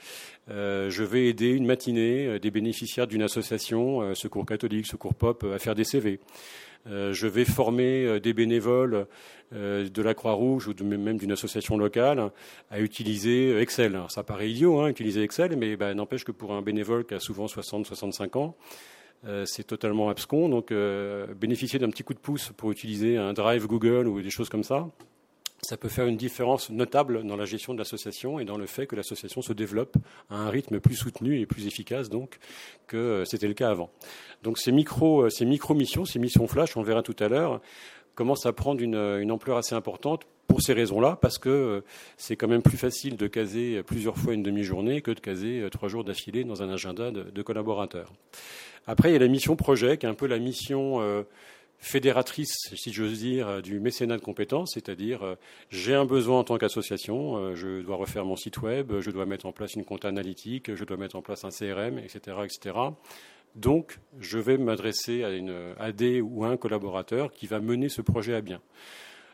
je 0.47 1.03
vais 1.03 1.27
aider 1.27 1.51
une 1.51 1.65
matinée 1.65 2.39
des 2.39 2.49
bénéficiaires 2.49 3.05
d'une 3.05 3.21
association, 3.21 4.15
Secours 4.15 4.45
catholique, 4.45 4.87
Secours 4.87 5.13
pop, 5.13 5.45
à 5.53 5.59
faire 5.59 5.75
des 5.75 5.83
CV. 5.83 6.19
Euh, 6.89 7.13
je 7.13 7.27
vais 7.27 7.45
former 7.45 8.05
euh, 8.05 8.19
des 8.19 8.33
bénévoles 8.33 9.07
euh, 9.53 9.89
de 9.89 10.01
la 10.01 10.13
Croix-Rouge 10.13 10.67
ou 10.67 10.83
même 10.83 11.17
d'une 11.17 11.31
association 11.31 11.77
locale 11.77 12.31
à 12.69 12.79
utiliser 12.79 13.59
Excel. 13.59 13.99
ça 14.09 14.23
paraît 14.23 14.49
idiot, 14.49 14.79
hein, 14.79 14.87
utiliser 14.87 15.23
Excel, 15.23 15.55
mais 15.57 15.75
bah, 15.75 15.93
n'empêche 15.93 16.23
que 16.23 16.31
pour 16.31 16.53
un 16.53 16.61
bénévole 16.61 17.05
qui 17.05 17.13
a 17.13 17.19
souvent 17.19 17.45
60-65 17.45 18.37
ans, 18.37 18.55
c'est 19.45 19.65
totalement 19.65 20.09
abscon. 20.09 20.47
Donc, 20.47 20.71
bénéficier 21.35 21.79
d'un 21.79 21.89
petit 21.89 22.03
coup 22.03 22.13
de 22.13 22.19
pouce 22.19 22.51
pour 22.55 22.71
utiliser 22.71 23.17
un 23.17 23.33
Drive 23.33 23.65
Google 23.67 24.07
ou 24.07 24.21
des 24.21 24.29
choses 24.29 24.47
comme 24.47 24.63
ça, 24.63 24.87
ça 25.61 25.77
peut 25.77 25.89
faire 25.89 26.05
une 26.05 26.17
différence 26.17 26.69
notable 26.69 27.25
dans 27.25 27.35
la 27.35 27.45
gestion 27.45 27.73
de 27.73 27.79
l'association 27.79 28.39
et 28.39 28.45
dans 28.45 28.57
le 28.57 28.67
fait 28.67 28.85
que 28.85 28.95
l'association 28.95 29.41
se 29.41 29.53
développe 29.53 29.97
à 30.29 30.35
un 30.35 30.49
rythme 30.49 30.79
plus 30.79 30.95
soutenu 30.95 31.39
et 31.39 31.45
plus 31.45 31.67
efficace 31.67 32.09
donc 32.09 32.37
que 32.85 33.23
c'était 33.25 33.47
le 33.47 33.53
cas 33.53 33.69
avant. 33.69 33.89
Donc 34.43 34.57
ces 34.59 34.71
micro, 34.71 35.23
euh, 35.23 35.29
ces 35.29 35.45
micro 35.45 35.73
missions, 35.73 36.05
ces 36.05 36.19
missions 36.19 36.47
flash, 36.47 36.77
on 36.77 36.83
verra 36.83 37.01
tout 37.01 37.15
à 37.19 37.27
l'heure, 37.27 37.61
commencent 38.15 38.45
à 38.45 38.53
prendre 38.53 38.81
une, 38.81 38.95
une 38.95 39.31
ampleur 39.31 39.57
assez 39.57 39.75
importante 39.75 40.23
pour 40.47 40.61
ces 40.61 40.73
raisons-là, 40.73 41.17
parce 41.21 41.37
que 41.37 41.49
euh, 41.49 41.81
c'est 42.15 42.35
quand 42.35 42.47
même 42.47 42.61
plus 42.61 42.77
facile 42.77 43.17
de 43.17 43.27
caser 43.27 43.83
plusieurs 43.83 44.17
fois 44.17 44.33
une 44.33 44.43
demi-journée 44.43 45.01
que 45.01 45.11
de 45.11 45.19
caser 45.19 45.61
euh, 45.61 45.69
trois 45.69 45.89
jours 45.89 46.03
d'affilée 46.03 46.43
dans 46.43 46.63
un 46.63 46.69
agenda 46.69 47.11
de, 47.11 47.23
de, 47.23 47.41
collaborateurs. 47.41 48.13
Après, 48.87 49.09
il 49.09 49.13
y 49.13 49.15
a 49.17 49.19
la 49.19 49.27
mission 49.27 49.55
projet, 49.55 49.97
qui 49.97 50.05
est 50.05 50.09
un 50.09 50.13
peu 50.13 50.27
la 50.27 50.39
mission 50.39 51.01
fédératrice, 51.79 52.55
si 52.75 52.91
j'ose 52.91 53.19
dire, 53.19 53.61
du 53.61 53.79
mécénat 53.79 54.17
de 54.17 54.21
compétences, 54.21 54.71
c'est-à-dire 54.73 55.23
euh, 55.23 55.35
j'ai 55.69 55.93
un 55.93 56.05
besoin 56.05 56.39
en 56.39 56.43
tant 56.43 56.57
qu'association, 56.57 57.37
euh, 57.37 57.55
je 57.55 57.81
dois 57.81 57.97
refaire 57.97 58.25
mon 58.25 58.35
site 58.35 58.61
web, 58.61 58.99
je 58.99 59.11
dois 59.11 59.25
mettre 59.25 59.45
en 59.45 59.51
place 59.51 59.75
une 59.75 59.85
compte 59.85 60.05
analytique, 60.05 60.73
je 60.75 60.83
dois 60.83 60.97
mettre 60.97 61.15
en 61.15 61.21
place 61.21 61.43
un 61.45 61.49
CRM, 61.49 61.99
etc., 61.99 62.37
etc. 62.43 62.75
Donc, 63.55 63.99
je 64.19 64.37
vais 64.37 64.57
m'adresser 64.57 65.23
à 65.23 65.31
une 65.31 65.73
AD 65.79 66.21
ou 66.21 66.43
à 66.43 66.49
un 66.49 66.57
collaborateur 66.57 67.31
qui 67.31 67.47
va 67.47 67.59
mener 67.59 67.89
ce 67.89 68.01
projet 68.01 68.35
à 68.35 68.41
bien. 68.41 68.61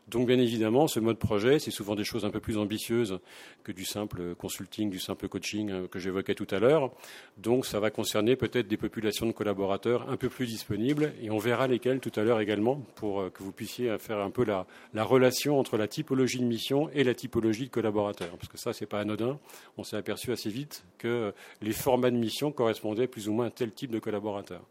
Donc 0.10 0.28
bien 0.28 0.38
évidemment, 0.38 0.88
ce 0.88 1.00
mode 1.00 1.18
projet, 1.18 1.60
c'est 1.60 1.72
souvent 1.72 1.96
des 1.96 2.04
choses 2.04 2.26
un 2.26 2.30
peu 2.30 2.42
plus 2.42 2.58
ambitieuses 2.58 3.20
que 3.64 3.72
du 3.72 3.86
simple 3.86 4.36
consulting, 4.36 4.90
du 4.90 5.00
simple 5.00 5.30
coaching 5.30 5.72
euh, 5.72 5.88
que 5.88 5.98
j'évoquais 5.98 6.36
tout 6.36 6.48
à 6.52 6.60
l'heure. 6.60 6.92
Donc 7.38 7.66
ça 7.66 7.80
va 7.80 7.90
concerner 7.90 8.36
peut-être 8.36 8.68
des 8.68 8.78
populations 8.78 9.26
de 9.26 9.32
collaborateurs 9.32 10.10
un 10.10 10.18
peu 10.18 10.28
plus 10.28 10.46
disponibles 10.46 11.14
et 11.22 11.32
on 11.32 11.38
verra 11.38 11.68
lesquelles 11.68 12.02
tout 12.02 12.12
à 12.18 12.24
l'heure 12.24 12.42
également 12.42 12.82
pour 12.96 13.22
euh, 13.22 13.30
que 13.30 13.44
vous 13.44 13.54
puissiez 13.54 13.98
faire 13.98 14.20
un 14.20 14.30
peu 14.30 14.44
la, 14.44 14.66
relation 15.04 15.58
entre 15.58 15.78
la 15.78 15.88
typologie 15.88 16.40
de 16.40 16.46
mission 16.46 16.90
et 16.94 17.04
la 17.06 17.14
typologie 17.14 17.66
de 17.66 17.72
collaborateurs. 17.72 18.36
Parce 18.38 18.50
que 18.50 18.58
ça, 18.58 18.74
c'est 18.74 18.86
pas 18.86 19.00
anodin. 19.00 19.40
On 19.78 19.84
s'est 19.84 19.98
aperçu 19.98 20.32
assez 20.32 20.50
vite 20.50 20.84
que 20.98 21.34
les 21.62 21.72
formats 21.74 22.12
de 22.12 22.18
mission 22.18 22.52
correspondaient 22.52 23.08
plus 23.08 23.30
ou 23.30 23.34
moins 23.34 23.48
à 23.48 23.52
tel 23.52 23.72
type 23.72 23.92
de 23.92 24.00
collaborateurs. 24.00 24.66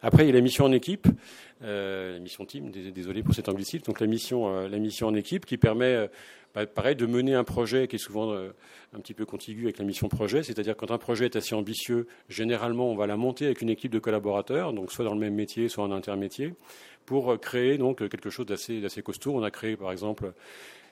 Après, 0.00 0.24
il 0.24 0.26
y 0.28 0.30
a 0.30 0.34
la 0.34 0.40
mission 0.40 0.64
en 0.64 0.72
équipe, 0.72 1.08
euh, 1.62 2.14
la 2.14 2.18
mission 2.20 2.44
team, 2.44 2.70
désolé 2.70 3.24
pour 3.24 3.34
cet 3.34 3.48
anglicisme, 3.48 3.84
donc 3.84 3.98
la 3.98 4.06
mission, 4.06 4.48
euh, 4.48 4.68
la 4.68 4.78
mission 4.78 5.08
en 5.08 5.14
équipe 5.14 5.44
qui 5.44 5.56
permet, 5.56 5.92
euh, 5.92 6.06
bah, 6.54 6.66
pareil, 6.66 6.94
de 6.94 7.04
mener 7.04 7.34
un 7.34 7.42
projet 7.42 7.88
qui 7.88 7.96
est 7.96 7.98
souvent 7.98 8.32
un 8.32 9.00
petit 9.00 9.12
peu 9.12 9.26
contigu 9.26 9.64
avec 9.64 9.78
la 9.78 9.84
mission 9.84 10.08
projet, 10.08 10.44
c'est-à-dire 10.44 10.76
quand 10.76 10.92
un 10.92 10.98
projet 10.98 11.24
est 11.24 11.34
assez 11.34 11.54
ambitieux, 11.54 12.06
généralement 12.28 12.90
on 12.90 12.94
va 12.94 13.08
la 13.08 13.16
monter 13.16 13.46
avec 13.46 13.60
une 13.60 13.70
équipe 13.70 13.90
de 13.92 13.98
collaborateurs, 13.98 14.72
donc 14.72 14.92
soit 14.92 15.04
dans 15.04 15.14
le 15.14 15.20
même 15.20 15.34
métier, 15.34 15.68
soit 15.68 15.82
en 15.82 15.90
intermétier, 15.90 16.54
pour 17.04 17.38
créer 17.40 17.76
donc 17.76 18.08
quelque 18.08 18.30
chose 18.30 18.46
d'assez, 18.46 19.02
costaud. 19.02 19.32
On 19.34 19.42
a 19.42 19.50
créé 19.50 19.76
par 19.76 19.90
exemple 19.90 20.32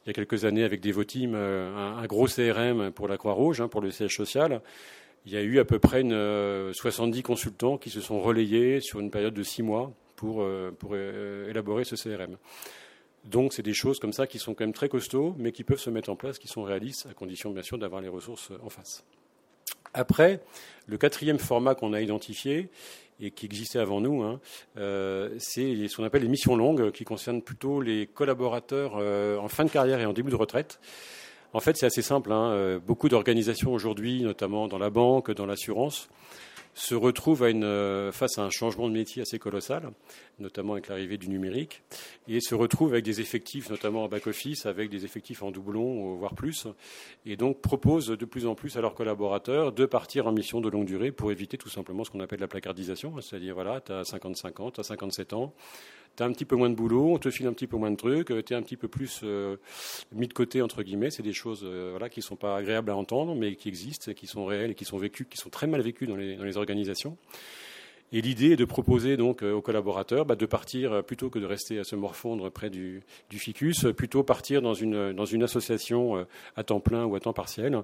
il 0.04 0.08
y 0.08 0.10
a 0.10 0.12
quelques 0.14 0.44
années 0.44 0.64
avec 0.64 0.80
Devoteam 0.80 1.34
un, 1.34 1.98
un 1.98 2.06
gros 2.06 2.26
CRM 2.26 2.90
pour 2.90 3.08
la 3.08 3.16
Croix-Rouge, 3.16 3.60
hein, 3.60 3.68
pour 3.68 3.80
le 3.80 3.90
siège 3.90 4.16
social 4.16 4.60
il 5.26 5.32
y 5.32 5.36
a 5.36 5.42
eu 5.42 5.58
à 5.58 5.64
peu 5.64 5.80
près 5.80 6.02
une, 6.02 6.72
70 6.72 7.22
consultants 7.22 7.78
qui 7.78 7.90
se 7.90 8.00
sont 8.00 8.20
relayés 8.20 8.80
sur 8.80 9.00
une 9.00 9.10
période 9.10 9.34
de 9.34 9.42
six 9.42 9.62
mois 9.62 9.92
pour, 10.14 10.42
euh, 10.42 10.72
euh, 10.92 11.50
élaborer 11.50 11.84
ce 11.84 11.96
CRM. 11.96 12.36
Donc, 13.24 13.52
c'est 13.52 13.62
des 13.62 13.74
choses 13.74 13.98
comme 13.98 14.12
ça 14.12 14.28
qui 14.28 14.38
sont 14.38 14.54
quand 14.54 14.64
même 14.64 14.72
très 14.72 14.88
costauds, 14.88 15.34
mais 15.36 15.50
qui 15.50 15.64
peuvent 15.64 15.80
se 15.80 15.90
mettre 15.90 16.10
en 16.10 16.16
place, 16.16 16.38
qui 16.38 16.46
sont 16.46 16.62
réalistes, 16.62 17.08
à 17.10 17.12
condition 17.12 17.50
bien 17.50 17.62
sûr 17.62 17.76
d'avoir 17.76 18.00
les 18.00 18.08
ressources 18.08 18.52
en 18.62 18.70
face. 18.70 19.04
Après, 19.94 20.40
le 20.86 20.96
quatrième 20.96 21.40
format 21.40 21.74
qu'on 21.74 21.92
a 21.92 22.00
identifié 22.00 22.68
et 23.18 23.32
qui 23.32 23.46
existait 23.46 23.80
avant 23.80 24.00
nous, 24.00 24.22
hein, 24.22 24.40
euh, 24.76 25.34
c'est 25.38 25.88
ce 25.88 25.96
qu'on 25.96 26.04
appelle 26.04 26.22
les 26.22 26.28
missions 26.28 26.54
longues, 26.54 26.92
qui 26.92 27.02
concernent 27.02 27.42
plutôt 27.42 27.80
les 27.80 28.06
collaborateurs 28.06 28.94
en 28.94 29.48
fin 29.48 29.64
de 29.64 29.70
carrière 29.70 29.98
et 29.98 30.06
en 30.06 30.12
début 30.12 30.30
de 30.30 30.36
retraite. 30.36 30.78
En 31.56 31.60
fait, 31.60 31.74
c'est 31.78 31.86
assez 31.86 32.02
simple. 32.02 32.32
Hein. 32.32 32.78
Beaucoup 32.86 33.08
d'organisations 33.08 33.72
aujourd'hui, 33.72 34.20
notamment 34.20 34.68
dans 34.68 34.76
la 34.76 34.90
banque, 34.90 35.30
dans 35.30 35.46
l'assurance, 35.46 36.10
se 36.74 36.94
retrouve 36.94 37.44
à 37.44 37.48
une, 37.48 37.64
euh, 37.64 38.12
face 38.12 38.36
à 38.36 38.42
un 38.42 38.50
changement 38.50 38.86
de 38.88 38.92
métier 38.92 39.22
assez 39.22 39.38
colossal, 39.38 39.90
notamment 40.38 40.74
avec 40.74 40.88
l'arrivée 40.88 41.16
du 41.16 41.30
numérique, 41.30 41.82
et 42.28 42.40
se 42.42 42.54
retrouve 42.54 42.92
avec 42.92 43.06
des 43.06 43.22
effectifs, 43.22 43.70
notamment 43.70 44.04
en 44.04 44.08
back-office, 44.08 44.66
avec 44.66 44.90
des 44.90 45.06
effectifs 45.06 45.42
en 45.42 45.50
doublon, 45.50 46.16
voire 46.16 46.34
plus, 46.34 46.66
et 47.24 47.36
donc 47.36 47.62
propose 47.62 48.08
de 48.08 48.24
plus 48.26 48.46
en 48.46 48.54
plus 48.54 48.76
à 48.76 48.82
leurs 48.82 48.94
collaborateurs 48.94 49.72
de 49.72 49.86
partir 49.86 50.26
en 50.26 50.32
mission 50.32 50.60
de 50.60 50.68
longue 50.68 50.84
durée 50.84 51.10
pour 51.10 51.32
éviter 51.32 51.56
tout 51.56 51.70
simplement 51.70 52.04
ce 52.04 52.10
qu'on 52.10 52.20
appelle 52.20 52.40
la 52.40 52.48
placardisation, 52.48 53.18
c'est-à-dire, 53.22 53.54
voilà, 53.54 53.80
tu 53.80 53.92
as 53.92 54.04
55 54.04 54.60
ans, 54.60 54.70
tu 54.70 54.80
as 54.80 54.84
57 54.84 55.32
ans, 55.32 55.54
tu 56.16 56.22
as 56.22 56.26
un 56.26 56.32
petit 56.32 56.44
peu 56.44 56.56
moins 56.56 56.70
de 56.70 56.74
boulot, 56.74 57.14
on 57.14 57.18
te 57.18 57.30
file 57.30 57.46
un 57.46 57.52
petit 57.52 57.66
peu 57.66 57.76
moins 57.76 57.90
de 57.90 57.96
trucs, 57.96 58.28
tu 58.28 58.52
es 58.52 58.56
un 58.56 58.62
petit 58.62 58.76
peu 58.76 58.88
plus 58.88 59.20
euh, 59.22 59.56
mis 60.12 60.28
de 60.28 60.32
côté, 60.32 60.62
entre 60.62 60.82
guillemets. 60.82 61.10
C'est 61.10 61.22
des 61.22 61.32
choses 61.32 61.62
euh, 61.64 61.90
voilà, 61.90 62.08
qui 62.08 62.20
ne 62.20 62.24
sont 62.24 62.36
pas 62.36 62.56
agréables 62.56 62.90
à 62.90 62.96
entendre, 62.96 63.34
mais 63.34 63.54
qui 63.54 63.68
existent, 63.68 64.12
qui 64.12 64.26
sont 64.26 64.46
réelles 64.46 64.70
et 64.70 64.74
qui 64.74 64.84
sont 64.84 64.98
vécues, 64.98 65.26
qui 65.26 65.36
sont 65.36 65.50
très 65.50 65.66
mal 65.66 65.80
vécues 65.82 66.06
dans 66.06 66.16
les, 66.16 66.36
dans 66.36 66.44
les 66.44 66.56
organisations. 66.56 67.16
Et 68.12 68.20
l'idée 68.20 68.52
est 68.52 68.56
de 68.56 68.64
proposer 68.64 69.16
donc 69.16 69.42
euh, 69.42 69.52
aux 69.52 69.62
collaborateurs 69.62 70.24
bah, 70.24 70.36
de 70.36 70.46
partir, 70.46 71.04
plutôt 71.04 71.28
que 71.28 71.38
de 71.38 71.46
rester 71.46 71.78
à 71.78 71.84
se 71.84 71.96
morfondre 71.96 72.50
près 72.50 72.70
du, 72.70 73.02
du 73.30 73.38
ficus, 73.38 73.86
plutôt 73.96 74.22
partir 74.22 74.62
dans 74.62 74.74
une, 74.74 75.12
dans 75.12 75.24
une 75.24 75.42
association 75.42 76.26
à 76.54 76.62
temps 76.62 76.80
plein 76.80 77.04
ou 77.04 77.16
à 77.16 77.20
temps 77.20 77.32
partiel 77.32 77.82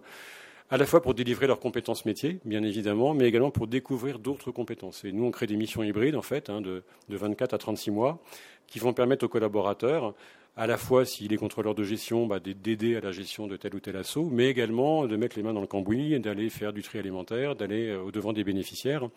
à 0.72 0.78
la 0.78 0.86
fois 0.86 1.02
pour 1.02 1.12
délivrer 1.12 1.46
leurs 1.46 1.60
compétences 1.60 2.06
métiers, 2.06 2.38
bien 2.46 2.62
évidemment, 2.62 3.12
mais 3.12 3.28
également 3.28 3.50
pour 3.50 3.66
découvrir 3.66 4.18
d'autres 4.18 4.50
compétences. 4.50 5.04
Et 5.04 5.12
nous, 5.12 5.26
on 5.26 5.30
crée 5.30 5.46
des 5.46 5.56
missions 5.56 5.82
hybrides, 5.82 6.16
en 6.16 6.22
fait, 6.22 6.48
hein, 6.48 6.62
de, 6.62 6.82
24 7.10 7.52
à 7.52 7.58
36 7.58 7.90
mois, 7.90 8.22
qui 8.66 8.78
vont 8.78 8.94
permettre 8.94 9.26
aux 9.26 9.28
collaborateurs, 9.28 10.14
à 10.56 10.66
la 10.66 10.78
fois, 10.78 11.04
s'il 11.04 11.30
est 11.34 11.36
contrôleur 11.36 11.74
de 11.74 11.84
gestion, 11.84 12.26
bah, 12.26 12.40
d'aider 12.40 12.96
à 12.96 13.00
la 13.00 13.12
gestion 13.12 13.46
de 13.46 13.58
tel 13.58 13.74
ou 13.74 13.80
tel 13.80 13.96
assaut, 13.98 14.30
mais 14.32 14.48
également 14.48 15.06
de 15.06 15.14
mettre 15.14 15.36
les 15.36 15.42
mains 15.42 15.52
dans 15.52 15.60
le 15.60 15.66
cambouis, 15.66 16.18
d'aller 16.20 16.48
faire 16.48 16.72
du 16.72 16.80
tri 16.80 16.98
alimentaire, 16.98 17.54
d'aller 17.54 17.90
euh, 17.90 18.00
au-devant 18.00 18.32
des 18.32 18.42
bénéficiaires. 18.42 19.10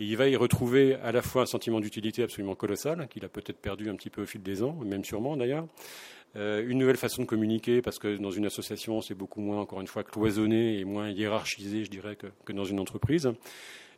Et 0.00 0.04
il 0.04 0.16
va 0.16 0.28
y 0.28 0.34
retrouver 0.34 0.94
à 0.94 1.12
la 1.12 1.20
fois 1.20 1.42
un 1.42 1.46
sentiment 1.46 1.78
d'utilité 1.78 2.22
absolument 2.22 2.54
colossal, 2.54 3.06
qu'il 3.08 3.22
a 3.26 3.28
peut-être 3.28 3.58
perdu 3.58 3.90
un 3.90 3.94
petit 3.96 4.08
peu 4.08 4.22
au 4.22 4.26
fil 4.26 4.42
des 4.42 4.62
ans, 4.62 4.74
même 4.82 5.04
sûrement 5.04 5.36
d'ailleurs, 5.36 5.66
euh, 6.36 6.64
une 6.66 6.78
nouvelle 6.78 6.96
façon 6.96 7.22
de 7.22 7.26
communiquer, 7.26 7.82
parce 7.82 7.98
que 7.98 8.16
dans 8.16 8.30
une 8.30 8.46
association, 8.46 9.02
c'est 9.02 9.14
beaucoup 9.14 9.42
moins, 9.42 9.60
encore 9.60 9.82
une 9.82 9.86
fois, 9.86 10.02
cloisonné 10.02 10.78
et 10.78 10.86
moins 10.86 11.10
hiérarchisé, 11.10 11.84
je 11.84 11.90
dirais, 11.90 12.16
que, 12.16 12.52
dans 12.52 12.64
une 12.64 12.80
entreprise. 12.80 13.30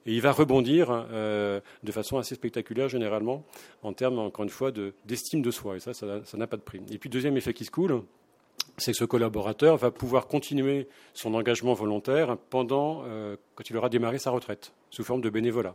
Et 0.04 0.14
il 0.14 0.20
va 0.20 0.32
rebondir 0.32 0.88
euh, 0.90 1.60
de 1.84 1.92
façon 1.92 2.18
assez 2.18 2.34
spectaculaire, 2.34 2.88
généralement, 2.88 3.44
en 3.84 3.92
termes, 3.92 4.18
encore 4.18 4.42
une 4.42 4.50
fois, 4.50 4.72
d'estime 5.06 5.40
de, 5.40 5.52
soi. 5.52 5.76
Et 5.76 5.80
ça, 5.80 5.94
ça 5.94 6.36
n'a 6.36 6.46
pas 6.48 6.56
de 6.56 6.62
prix. 6.62 6.80
Et 6.90 6.98
puis, 6.98 7.10
deuxième 7.10 7.36
effet 7.36 7.54
qui 7.54 7.64
se 7.64 7.70
coule, 7.70 8.02
c'est 8.78 8.92
que 8.92 8.98
ce 8.98 9.04
collaborateur 9.04 9.76
va 9.76 9.90
pouvoir 9.90 10.26
continuer 10.26 10.88
son 11.14 11.34
engagement 11.34 11.74
volontaire 11.74 12.36
pendant, 12.50 13.02
euh, 13.06 13.36
quand 13.54 13.68
il 13.68 13.76
aura 13.76 13.88
démarré 13.88 14.18
sa 14.18 14.30
retraite, 14.30 14.72
sous 14.90 15.04
forme 15.04 15.20
de 15.20 15.30
bénévolat. 15.30 15.74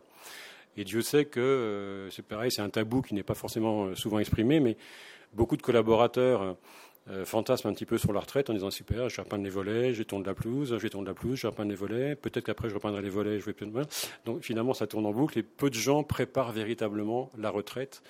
Et 0.75 0.83
Dieu 0.83 1.01
sait 1.01 1.25
que 1.25 2.07
c'est 2.11 2.25
pareil, 2.25 2.51
c'est 2.51 2.61
un 2.61 2.69
tabou 2.69 3.01
qui 3.01 3.15
n'est 3.15 3.23
pas 3.23 3.33
forcément 3.33 3.95
souvent 3.95 4.19
exprimé, 4.19 4.59
mais 4.59 4.77
beaucoup 5.33 5.57
de 5.57 5.63
collaborateurs 5.63 6.55
euh, 7.09 7.23
fantasment 7.23 7.71
un 7.71 7.73
petit 7.73 7.85
peu 7.85 7.97
sur 7.97 8.11
la 8.11 8.19
retraite 8.19 8.49
en 8.49 8.53
disant 8.53 8.69
super, 8.69 9.07
je 9.07 9.15
vais 9.15 9.21
repeindre 9.21 9.43
les 9.45 9.49
volets, 9.49 9.93
je 9.93 9.99
vais 9.99 10.19
de 10.19 10.25
la 10.25 10.33
pelouse, 10.33 10.69
je 10.71 10.75
vais 10.75 10.89
de 10.89 11.05
la 11.05 11.13
pelouse, 11.13 11.37
je 11.37 11.43
vais 11.43 11.47
repeindre 11.47 11.69
les 11.69 11.77
volets, 11.77 12.15
peut-être 12.15 12.45
qu'après 12.45 12.69
je 12.69 12.73
repeindrai 12.73 13.01
les 13.01 13.09
volets, 13.09 13.39
je 13.39 13.45
vais 13.45 13.55
Donc 14.25 14.43
finalement 14.43 14.73
ça 14.73 14.87
tourne 14.87 15.05
en 15.05 15.13
boucle 15.13 15.39
et 15.39 15.43
peu 15.43 15.69
de 15.69 15.75
gens 15.75 16.03
préparent 16.03 16.51
véritablement 16.51 17.31
la 17.37 17.49
retraite. 17.49 18.01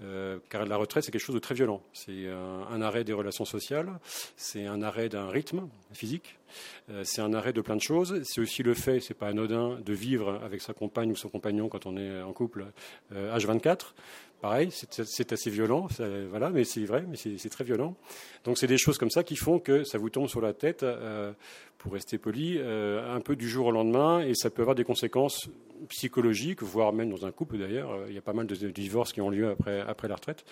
Euh, 0.00 0.38
car 0.48 0.64
la 0.64 0.76
retraite, 0.76 1.04
c'est 1.04 1.10
quelque 1.10 1.24
chose 1.24 1.34
de 1.34 1.40
très 1.40 1.54
violent. 1.54 1.82
C'est 1.92 2.28
un, 2.28 2.80
arrêt 2.82 3.04
des 3.04 3.12
relations 3.12 3.44
sociales, 3.44 3.98
c'est 4.36 4.66
un 4.66 4.82
arrêt 4.82 5.08
d'un 5.08 5.28
rythme 5.28 5.68
physique, 5.92 6.38
euh, 6.90 7.02
c'est 7.04 7.20
un 7.20 7.34
arrêt 7.34 7.52
de 7.52 7.60
plein 7.60 7.76
de 7.76 7.82
choses. 7.82 8.20
C'est 8.22 8.40
aussi 8.40 8.62
le 8.62 8.74
fait, 8.74 9.00
c'est 9.00 9.14
pas 9.14 9.28
anodin, 9.28 9.78
de 9.84 9.92
vivre 9.92 10.40
avec 10.44 10.60
sa 10.60 10.72
compagne 10.72 11.10
ou 11.10 11.16
son 11.16 11.28
compagnon 11.28 11.68
quand 11.68 11.86
on 11.86 11.96
est 11.96 12.22
en 12.22 12.32
couple 12.32 12.66
H24 13.12 13.94
pareil, 14.40 14.70
c'est 14.70 15.32
assez 15.32 15.50
violent, 15.50 15.88
voilà, 16.30 16.50
mais 16.50 16.64
c'est 16.64 16.84
vrai, 16.84 17.04
mais 17.08 17.16
c'est 17.16 17.48
très 17.48 17.64
violent. 17.64 17.96
Donc 18.44 18.58
c'est 18.58 18.66
des 18.66 18.78
choses 18.78 18.98
comme 18.98 19.10
ça 19.10 19.24
qui 19.24 19.36
font 19.36 19.58
que 19.58 19.84
ça 19.84 19.98
vous 19.98 20.10
tombe 20.10 20.28
sur 20.28 20.40
la 20.40 20.52
tête, 20.52 20.82
euh, 20.82 21.32
pour 21.78 21.92
rester 21.92 22.18
poli, 22.18 22.56
euh, 22.58 23.14
un 23.14 23.20
peu 23.20 23.36
du 23.36 23.48
jour 23.48 23.66
au 23.66 23.70
lendemain, 23.72 24.20
et 24.20 24.34
ça 24.34 24.50
peut 24.50 24.62
avoir 24.62 24.74
des 24.74 24.84
conséquences 24.84 25.48
psychologiques, 25.88 26.62
voire 26.62 26.92
même 26.92 27.10
dans 27.10 27.26
un 27.26 27.30
couple 27.30 27.58
d'ailleurs. 27.58 28.06
Il 28.08 28.14
y 28.14 28.18
a 28.18 28.22
pas 28.22 28.32
mal 28.32 28.46
de 28.46 28.70
divorces 28.70 29.12
qui 29.12 29.20
ont 29.20 29.30
lieu 29.30 29.50
après, 29.50 29.80
après 29.80 30.08
la 30.08 30.16
retraite. 30.16 30.44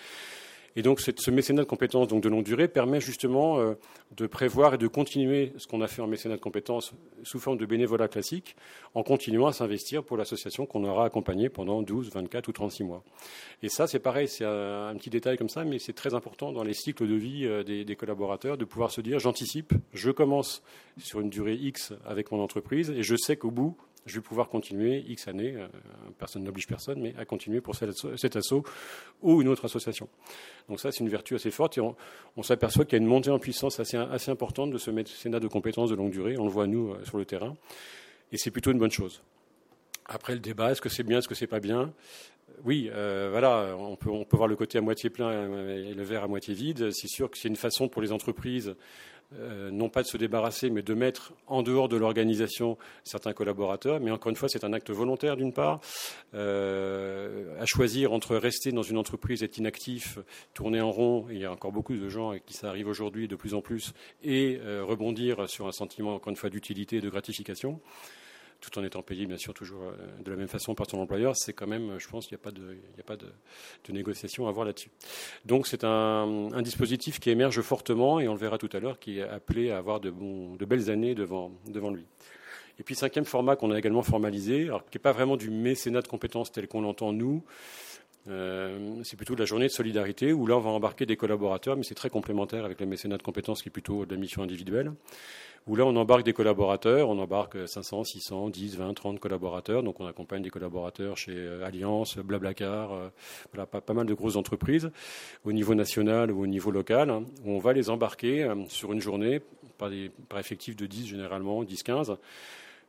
Et 0.77 0.83
donc, 0.83 1.01
ce 1.01 1.31
mécénat 1.31 1.63
de 1.63 1.67
compétences 1.67 2.07
donc 2.07 2.21
de 2.21 2.29
longue 2.29 2.43
durée 2.43 2.67
permet 2.67 3.01
justement 3.01 3.57
euh, 3.57 3.73
de 4.15 4.27
prévoir 4.27 4.75
et 4.75 4.77
de 4.77 4.85
continuer 4.85 5.51
ce 5.57 5.65
qu'on 5.65 5.81
a 5.81 5.87
fait 5.87 6.03
en 6.03 6.07
mécénat 6.07 6.35
de 6.35 6.39
compétences 6.39 6.93
sous 7.23 7.39
forme 7.39 7.57
de 7.57 7.65
bénévolat 7.65 8.07
classique, 8.07 8.55
en 8.93 9.01
continuant 9.01 9.47
à 9.47 9.53
s'investir 9.53 10.03
pour 10.03 10.17
l'association 10.17 10.67
qu'on 10.67 10.83
aura 10.83 11.05
accompagnée 11.05 11.49
pendant 11.49 11.81
12, 11.81 12.11
24 12.13 12.47
ou 12.47 12.51
36 12.51 12.83
mois. 12.83 13.03
Et 13.63 13.69
ça, 13.69 13.87
c'est 13.87 13.97
pareil, 13.97 14.27
c'est 14.27 14.45
un, 14.45 14.93
petit 14.99 15.09
détail 15.09 15.35
comme 15.39 15.49
ça, 15.49 15.63
mais 15.63 15.79
c'est 15.79 15.93
très 15.93 16.13
important 16.13 16.51
dans 16.51 16.63
les 16.63 16.75
cycles 16.75 17.07
de 17.07 17.15
vie 17.15 17.47
euh, 17.47 17.63
des, 17.63 17.83
des 17.83 17.95
collaborateurs 17.95 18.55
de 18.55 18.63
pouvoir 18.63 18.91
se 18.91 19.01
dire 19.01 19.17
j'anticipe, 19.17 19.73
je 19.93 20.11
commence 20.11 20.61
sur 20.99 21.21
une 21.21 21.31
durée 21.31 21.55
X 21.55 21.93
avec 22.05 22.31
mon 22.31 22.39
entreprise 22.39 22.91
et 22.91 23.01
je 23.01 23.15
sais 23.15 23.35
qu'au 23.35 23.49
bout, 23.49 23.75
je 24.07 24.15
vais 24.15 24.21
pouvoir 24.21 24.49
continuer 24.49 25.03
X 25.07 25.27
années, 25.27 25.53
euh, 25.55 25.67
personne 26.17 26.43
n'oblige 26.43 26.67
personne, 26.67 26.99
mais 27.01 27.13
à 27.17 27.25
continuer 27.25 27.61
pour 27.61 27.75
cet 27.75 28.35
assaut 28.35 28.63
ou 29.21 29.41
une 29.41 29.47
autre 29.47 29.65
association. 29.65 30.07
Donc 30.69 30.79
ça, 30.79 30.91
c'est 30.91 30.99
une 30.99 31.09
vertu 31.09 31.35
assez 31.35 31.51
forte 31.51 31.77
et 31.77 31.81
on, 31.81 32.43
s'aperçoit 32.43 32.85
qu'il 32.85 32.93
y 32.93 33.01
a 33.01 33.03
une 33.03 33.09
montée 33.09 33.29
en 33.29 33.39
puissance 33.39 33.79
assez, 33.79 33.97
assez 33.97 34.31
importante 34.31 34.71
de 34.71 34.77
ce 34.77 34.91
mécénat 34.91 35.39
de 35.39 35.47
compétences 35.47 35.89
de 35.89 35.95
longue 35.95 36.11
durée. 36.11 36.37
On 36.37 36.45
le 36.45 36.51
voit, 36.51 36.67
nous, 36.67 36.91
euh, 36.91 37.03
sur 37.05 37.17
le 37.17 37.25
terrain. 37.25 37.55
Et 38.31 38.37
c'est 38.37 38.51
plutôt 38.51 38.71
une 38.71 38.79
bonne 38.79 38.91
chose. 38.91 39.21
Après 40.05 40.33
le 40.33 40.39
débat, 40.39 40.71
est-ce 40.71 40.81
que 40.81 40.89
c'est 40.89 41.03
bien, 41.03 41.19
est-ce 41.19 41.27
que 41.27 41.35
c'est 41.35 41.47
pas 41.47 41.59
bien? 41.59 41.93
Oui, 42.63 42.89
euh, 42.93 43.27
voilà, 43.29 43.75
on 43.77 43.97
peut, 43.97 44.09
on 44.09 44.23
peut 44.23 44.37
voir 44.37 44.47
le 44.47 44.55
côté 44.55 44.77
à 44.77 44.81
moitié 44.81 45.09
plein 45.09 45.67
et 45.67 45.93
le 45.93 46.03
verre 46.03 46.23
à 46.23 46.27
moitié 46.27 46.53
vide. 46.53 46.91
C'est 46.91 47.07
sûr 47.07 47.29
que 47.29 47.37
c'est 47.37 47.49
une 47.49 47.57
façon 47.57 47.89
pour 47.89 48.01
les 48.01 48.13
entreprises 48.13 48.73
euh, 49.33 49.71
non 49.71 49.89
pas 49.89 50.03
de 50.03 50.07
se 50.07 50.15
débarrasser, 50.15 50.69
mais 50.69 50.81
de 50.81 50.93
mettre 50.93 51.33
en 51.47 51.61
dehors 51.61 51.89
de 51.89 51.97
l'organisation 51.97 52.77
certains 53.03 53.33
collaborateurs. 53.33 53.99
Mais 53.99 54.11
encore 54.11 54.29
une 54.29 54.37
fois, 54.37 54.47
c'est 54.47 54.63
un 54.63 54.71
acte 54.71 54.89
volontaire 54.89 55.35
d'une 55.35 55.51
part. 55.51 55.81
Euh, 56.33 57.59
à 57.59 57.65
choisir 57.65 58.13
entre 58.13 58.37
rester 58.37 58.71
dans 58.71 58.83
une 58.83 58.97
entreprise, 58.97 59.43
être 59.43 59.57
inactif, 59.57 60.17
tourner 60.53 60.79
en 60.79 60.91
rond, 60.91 61.27
il 61.29 61.39
y 61.39 61.45
a 61.45 61.51
encore 61.51 61.73
beaucoup 61.73 61.95
de 61.95 62.09
gens 62.09 62.31
à 62.31 62.39
qui 62.39 62.53
ça 62.53 62.69
arrive 62.69 62.87
aujourd'hui 62.87 63.27
de 63.27 63.35
plus 63.35 63.53
en 63.53 63.61
plus, 63.61 63.93
et 64.23 64.59
euh, 64.63 64.83
rebondir 64.85 65.49
sur 65.49 65.67
un 65.67 65.73
sentiment, 65.73 66.15
encore 66.15 66.29
une 66.29 66.37
fois, 66.37 66.49
d'utilité 66.49 66.97
et 66.97 67.01
de 67.01 67.09
gratification 67.09 67.81
tout 68.61 68.77
en 68.79 68.83
étant 68.83 69.01
payé, 69.01 69.25
bien 69.25 69.37
sûr, 69.37 69.53
toujours 69.53 69.83
euh, 69.83 70.21
de 70.23 70.31
la 70.31 70.37
même 70.37 70.47
façon 70.47 70.75
par 70.75 70.89
son 70.89 70.99
employeur, 70.99 71.35
c'est 71.35 71.53
quand 71.53 71.67
même, 71.67 71.99
je 71.99 72.07
pense 72.07 72.27
qu'il 72.27 72.37
n'y 72.37 72.41
a 72.99 73.03
pas, 73.03 73.15
de, 73.17 73.93
négociation 73.93 74.47
à 74.47 74.49
avoir 74.49 74.65
là-dessus. 74.65 74.89
Donc 75.45 75.67
c'est 75.67 75.83
un, 75.83 76.61
dispositif 76.61 77.19
qui 77.19 77.29
émerge 77.29 77.61
fortement, 77.61 78.19
et 78.19 78.27
on 78.27 78.33
le 78.33 78.39
verra 78.39 78.57
tout 78.57 78.69
à 78.73 78.79
l'heure, 78.79 78.99
qui 78.99 79.19
est 79.19 79.23
appelé 79.23 79.71
à 79.71 79.77
avoir 79.77 79.99
de, 79.99 80.11
de 80.11 80.65
belles 80.65 80.89
années 80.89 81.15
devant, 81.15 81.51
devant 81.67 81.91
lui. 81.91 82.05
Et 82.79 82.83
puis 82.83 82.95
cinquième 82.95 83.25
format 83.25 83.55
qu'on 83.55 83.71
a 83.71 83.77
également 83.77 84.03
formalisé, 84.03 84.65
alors 84.65 84.85
qui 84.85 84.97
n'est 84.97 85.01
pas 85.01 85.11
vraiment 85.11 85.37
du 85.37 85.49
mécénat 85.49 86.01
de 86.01 86.07
compétences 86.07 86.51
tel 86.51 86.67
qu'on 86.67 86.81
l'entend 86.81 87.11
nous, 87.11 87.43
c'est 89.03 89.15
plutôt 89.15 89.35
de 89.35 89.39
la 89.39 89.45
journée 89.45 89.67
de 89.67 89.71
solidarité 89.71 90.33
où 90.33 90.47
là 90.47 90.57
on 90.57 90.59
va 90.59 90.69
embarquer 90.69 91.05
des 91.05 91.17
collaborateurs, 91.17 91.77
mais 91.77 91.83
c'est 91.83 91.95
très 91.95 92.09
complémentaire 92.09 92.65
avec 92.65 92.79
le 92.79 92.85
mécénat 92.85 93.17
de 93.17 93.23
compétences 93.23 93.61
qui 93.61 93.69
est 93.69 93.71
plutôt 93.71 94.05
de 94.05 94.13
la 94.13 94.19
mission 94.19 94.41
individuelle. 94.43 94.91
Où 95.67 95.75
là 95.75 95.85
on 95.85 95.95
embarque 95.97 96.23
des 96.23 96.31
collaborateurs, 96.31 97.09
on 97.09 97.19
embarque 97.19 97.67
500, 97.67 98.05
600, 98.05 98.49
10, 98.49 98.77
20, 98.77 98.93
30 98.93 99.19
collaborateurs, 99.19 99.83
donc 99.83 99.99
on 99.99 100.07
accompagne 100.07 100.41
des 100.41 100.49
collaborateurs 100.49 101.17
chez 101.17 101.33
euh, 101.35 101.65
Alliance, 101.65 102.17
Blablacar, 102.17 102.93
euh, 102.93 103.09
voilà, 103.53 103.65
pas, 103.65 103.93
mal 103.93 104.05
de 104.05 104.13
grosses 104.13 104.37
entreprises. 104.37 104.89
Au 105.43 105.51
niveau 105.51 105.75
national 105.75 106.31
ou 106.31 106.43
au 106.43 106.47
niveau 106.47 106.71
local, 106.71 107.09
hein, 107.09 107.25
où 107.43 107.51
on 107.51 107.59
va 107.59 107.73
les 107.73 107.89
embarquer 107.89 108.43
euh, 108.43 108.55
sur 108.69 108.93
une 108.93 109.01
journée 109.01 109.41
par, 109.77 109.89
des, 109.89 110.09
par 110.29 110.39
effectif 110.39 110.77
de 110.77 110.85
10 110.85 111.07
généralement, 111.07 111.61
10-15 111.65 112.15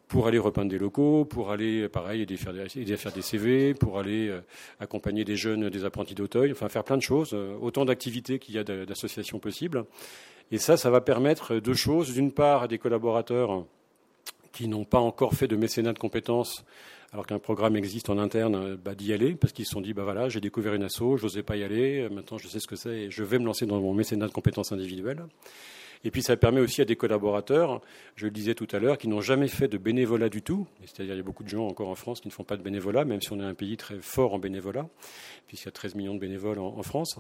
pour 0.08 0.26
aller 0.26 0.38
repeindre 0.38 0.70
des 0.70 0.78
locaux, 0.78 1.24
pour 1.24 1.50
aller, 1.50 1.88
pareil, 1.88 2.22
aider 2.22 2.34
à 2.34 2.96
faire 2.96 3.12
des 3.12 3.22
CV, 3.22 3.74
pour 3.74 3.98
aller 3.98 4.34
accompagner 4.80 5.24
des 5.24 5.36
jeunes, 5.36 5.68
des 5.68 5.84
apprentis 5.84 6.14
d'Auteuil, 6.14 6.50
enfin 6.50 6.68
faire 6.68 6.84
plein 6.84 6.96
de 6.96 7.02
choses, 7.02 7.34
autant 7.60 7.84
d'activités 7.84 8.38
qu'il 8.38 8.54
y 8.54 8.58
a 8.58 8.64
d'associations 8.64 9.38
possibles. 9.38 9.84
Et 10.50 10.58
ça, 10.58 10.76
ça 10.78 10.90
va 10.90 11.02
permettre 11.02 11.56
deux 11.56 11.74
choses. 11.74 12.14
D'une 12.14 12.32
part, 12.32 12.62
à 12.62 12.68
des 12.68 12.78
collaborateurs 12.78 13.66
qui 14.52 14.66
n'ont 14.66 14.84
pas 14.84 14.98
encore 14.98 15.34
fait 15.34 15.46
de 15.46 15.56
mécénat 15.56 15.92
de 15.92 15.98
compétences, 15.98 16.64
alors 17.12 17.26
qu'un 17.26 17.38
programme 17.38 17.76
existe 17.76 18.10
en 18.10 18.18
interne, 18.18 18.76
bah, 18.76 18.94
d'y 18.94 19.12
aller, 19.12 19.34
parce 19.34 19.52
qu'ils 19.52 19.66
se 19.66 19.72
sont 19.72 19.80
dit, 19.80 19.94
bah 19.94 20.04
voilà, 20.04 20.28
j'ai 20.28 20.40
découvert 20.40 20.74
une 20.74 20.82
asso, 20.82 21.16
je 21.16 21.22
n'osais 21.22 21.42
pas 21.42 21.56
y 21.56 21.64
aller, 21.64 22.08
maintenant 22.10 22.38
je 22.38 22.48
sais 22.48 22.60
ce 22.60 22.66
que 22.66 22.76
c'est 22.76 22.96
et 23.04 23.10
je 23.10 23.22
vais 23.24 23.38
me 23.38 23.44
lancer 23.44 23.66
dans 23.66 23.80
mon 23.80 23.94
mécénat 23.94 24.26
de 24.26 24.32
compétences 24.32 24.72
individuelles. 24.72 25.24
Et 26.04 26.10
puis 26.10 26.22
ça 26.22 26.36
permet 26.36 26.60
aussi 26.60 26.80
à 26.80 26.84
des 26.84 26.96
collaborateurs, 26.96 27.80
je 28.16 28.24
le 28.24 28.30
disais 28.30 28.54
tout 28.54 28.68
à 28.72 28.78
l'heure, 28.78 28.98
qui 28.98 29.08
n'ont 29.08 29.20
jamais 29.20 29.48
fait 29.48 29.68
de 29.68 29.78
bénévolat 29.78 30.28
du 30.28 30.42
tout. 30.42 30.66
C'est-à-dire 30.84 31.14
il 31.14 31.18
y 31.18 31.20
a 31.20 31.24
beaucoup 31.24 31.44
de 31.44 31.48
gens 31.48 31.66
encore 31.66 31.88
en 31.88 31.94
France 31.94 32.20
qui 32.20 32.28
ne 32.28 32.32
font 32.32 32.44
pas 32.44 32.56
de 32.56 32.62
bénévolat, 32.62 33.04
même 33.04 33.20
si 33.20 33.32
on 33.32 33.40
est 33.40 33.44
un 33.44 33.54
pays 33.54 33.76
très 33.76 33.98
fort 33.98 34.34
en 34.34 34.38
bénévolat, 34.38 34.88
puisqu'il 35.46 35.66
y 35.66 35.68
a 35.68 35.72
13 35.72 35.94
millions 35.94 36.14
de 36.14 36.20
bénévoles 36.20 36.58
en, 36.58 36.82
France, 36.82 37.18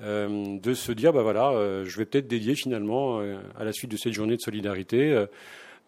euh, 0.00 0.58
de 0.58 0.74
se 0.74 0.92
dire, 0.92 1.12
bah 1.12 1.22
voilà, 1.22 1.50
euh, 1.50 1.84
je 1.84 1.98
vais 1.98 2.04
peut-être 2.04 2.28
dédier 2.28 2.54
finalement 2.54 3.20
euh, 3.20 3.38
à 3.58 3.64
la 3.64 3.72
suite 3.72 3.90
de 3.90 3.96
cette 3.96 4.12
journée 4.12 4.36
de 4.36 4.40
solidarité 4.40 5.26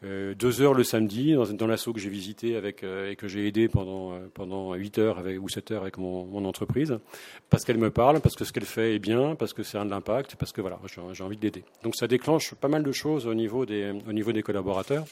deux 0.02 0.60
heures 0.60 0.74
le 0.74 0.82
samedi 0.84 1.34
dans, 1.34 1.46
dans 1.46 1.66
l'assaut 1.66 1.92
que 1.92 2.00
j'ai 2.00 2.08
visité 2.08 2.56
avec, 2.56 2.82
euh, 2.82 3.10
et 3.10 3.16
que 3.16 3.28
j'ai 3.28 3.46
aidé 3.46 3.68
pendant, 3.68 4.12
euh, 4.12 4.18
pendant 4.34 4.74
8 4.74 4.98
heures 4.98 5.18
avec, 5.18 5.40
ou 5.40 5.48
7 5.48 5.70
heures 5.70 5.82
avec 5.82 5.98
mon, 5.98 6.44
entreprise, 6.44 6.98
parce 7.50 7.64
qu'elle 7.64 7.78
me 7.78 7.90
parle, 7.90 8.20
parce 8.20 8.34
que 8.34 8.44
ce 8.44 8.52
qu'elle 8.52 8.64
fait 8.64 8.96
est 8.96 8.98
bien, 8.98 9.36
parce 9.36 9.52
que 9.52 9.62
c'est 9.62 9.78
un 9.78 9.84
de 9.84 9.90
l'impact, 9.90 10.34
parce 10.36 10.52
que 10.52 10.60
voilà, 10.60 10.80
j'ai 11.12 11.22
envie 11.22 11.36
de 11.36 11.42
l'aider. 11.42 11.62
Donc 11.84 11.94
ça 11.94 12.08
déclenche 12.08 12.54
pas 12.54 12.68
mal 12.68 12.82
de 12.82 12.92
choses 12.92 13.26
au 13.26 13.34
niveau 13.34 13.64
des, 13.64 13.92
au 14.08 14.12
niveau 14.12 14.32
des 14.32 14.42
collaborateurs. 14.42 15.04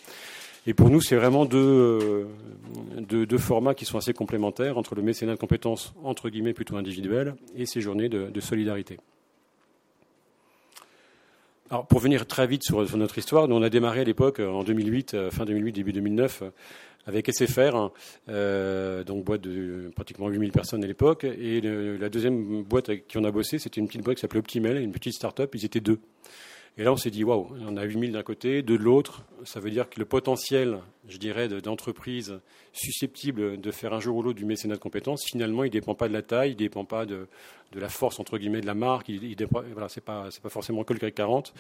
Et 0.67 0.75
pour 0.75 0.91
nous, 0.91 1.01
c'est 1.01 1.17
vraiment 1.17 1.47
deux, 1.47 2.27
deux, 2.99 3.39
formats 3.39 3.75
qui 3.75 3.85
sont 3.85 3.97
assez 3.97 4.13
complémentaires 4.13 4.77
entre 4.77 4.95
le 4.95 5.03
mécénat 5.03 5.35
de 5.35 5.39
compétences, 5.39 5.95
entre 6.03 6.29
guillemets, 6.29 6.53
plutôt 6.53 6.77
individuel, 6.77 7.35
et 7.57 7.65
ces 7.65 7.81
journées 7.81 8.09
de 8.09 8.41
solidarité. 8.41 8.99
Alors, 11.73 11.87
pour 11.87 12.01
venir 12.01 12.27
très 12.27 12.49
vite 12.49 12.65
sur, 12.65 12.97
notre 12.97 13.17
histoire, 13.17 13.47
nous 13.47 13.55
on 13.55 13.63
a 13.63 13.71
démarré 13.71 14.01
à 14.01 14.05
l'époque, 14.05 14.41
euh, 14.41 14.49
en 14.49 14.65
2008, 14.65 15.15
euh, 15.15 15.31
fin 15.31 15.45
2008, 15.45 15.71
début 15.71 15.93
2009, 15.93 16.43
euh, 16.43 16.51
avec 17.07 17.29
SFR, 17.33 17.77
hein, 17.77 17.93
donc 19.07 19.25
boîte 19.25 19.43
de 19.43 19.93
pratiquement 19.95 20.27
8000 20.27 20.51
personnes 20.51 20.83
à 20.83 20.89
l'époque. 20.89 21.23
Et 21.23 21.61
la 21.61 22.09
deuxième 22.09 22.65
boîte 22.65 22.89
avec 22.89 23.07
qui 23.07 23.19
on 23.19 23.25
a 23.25 23.31
bossé, 23.31 23.59
c'était 23.61 23.81
une 23.81 23.87
petite 23.87 24.03
boîte 24.03 24.17
qui 24.17 24.21
s'appelait 24.23 24.41
Optimal, 24.41 24.79
une 24.79 24.91
petite 24.91 25.15
start-up, 25.15 25.55
ils 25.55 25.65
étaient 25.65 25.81
deux. 25.81 26.01
Et 26.79 26.85
là, 26.85 26.93
on 26.93 26.97
s'est 26.97 27.11
dit, 27.11 27.25
waouh, 27.25 27.49
on 27.67 27.77
a 27.77 27.83
8000 27.83 28.13
d'un 28.13 28.23
côté, 28.23 28.63
de 28.63 28.75
l'autre. 28.75 29.23
Ça 29.45 29.61
veut 29.61 29.71
dire 29.71 29.91
que 29.91 29.99
le 29.99 30.07
potentiel, 30.07 30.79
je 31.09 31.19
dirais, 31.19 31.49
d'entreprises 31.49 32.41
susceptibles 32.73 33.61
de 33.61 33.71
faire 33.71 33.93
un 33.93 34.01
jour 34.01 34.17
ou 34.17 34.23
l'autre 34.23 34.39
du 34.39 34.45
mécénat 34.45 34.77
de 34.77 34.81
compétences, 34.81 35.25
finalement, 35.27 35.65
il 35.65 35.69
ne 35.69 35.73
dépend 35.73 35.95
pas 35.95 36.09
de 36.09 36.13
la 36.13 36.23
taille, 36.23 36.51
il 36.51 36.55
ne 36.55 36.59
dépend 36.59 36.85
pas 36.85 37.07
de, 37.07 37.27
la 37.75 37.89
force, 37.89 38.21
entre 38.21 38.39
guillemets, 38.39 38.61
de 38.61 38.67
la 38.67 38.75
marque. 38.75 39.09
Il, 39.09 39.25
il 39.25 39.37
voilà, 39.73 39.89
ce 39.89 39.99
n'est 39.99 40.05
pas, 40.05 40.29
pas, 40.43 40.49
forcément 40.49 40.85
que 40.85 40.93
le 40.93 41.01
CAC 41.01 41.15
40. 41.15 41.53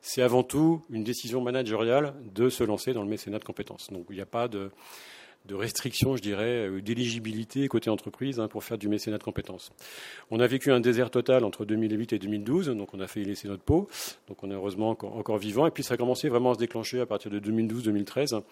C'est 0.00 0.22
avant 0.22 0.42
tout 0.42 0.82
une 0.90 1.04
décision 1.04 1.40
managériale 1.40 2.14
de 2.34 2.48
se 2.48 2.64
lancer 2.64 2.92
dans 2.92 3.02
le 3.02 3.08
mécénat 3.08 3.38
de 3.38 3.44
compétences. 3.44 3.88
Donc, 3.92 4.06
il 4.10 4.16
n'y 4.16 4.22
a 4.22 4.26
pas 4.26 4.48
de 4.48 4.70
de 5.46 5.54
restrictions, 5.54 6.16
je 6.16 6.22
dirais, 6.22 6.68
euh, 6.68 6.80
d'éligibilité 6.80 7.66
côté 7.68 7.90
entreprise 7.90 8.38
hein, 8.38 8.48
pour 8.48 8.62
faire 8.62 8.78
du 8.78 8.88
mécénat 8.88 9.18
de 9.18 9.22
compétences. 9.22 9.72
On 10.30 10.38
a 10.40 10.46
vécu 10.46 10.70
un 10.70 10.80
désert 10.80 11.10
total 11.10 11.44
entre 11.44 11.64
2008 11.64 12.12
et 12.12 12.18
2012, 12.18 12.68
donc 12.68 12.94
on 12.94 13.00
a 13.00 13.06
fait 13.06 13.22
y 13.22 13.24
laisser 13.24 13.48
notre 13.48 13.62
peau, 13.62 13.88
donc 14.28 14.42
on 14.44 14.50
est 14.50 14.54
heureusement 14.54 14.90
encore, 14.90 15.38
vivant, 15.38 15.66
et 15.66 15.70
puis 15.70 15.82
ça 15.82 15.94
a 15.94 15.96
commencé 15.96 16.28
vraiment 16.28 16.52
à 16.52 16.54
se 16.54 16.58
déclencher 16.58 17.00
à 17.00 17.06
partir 17.06 17.30
de 17.30 17.40
2012-2013, 17.40 18.42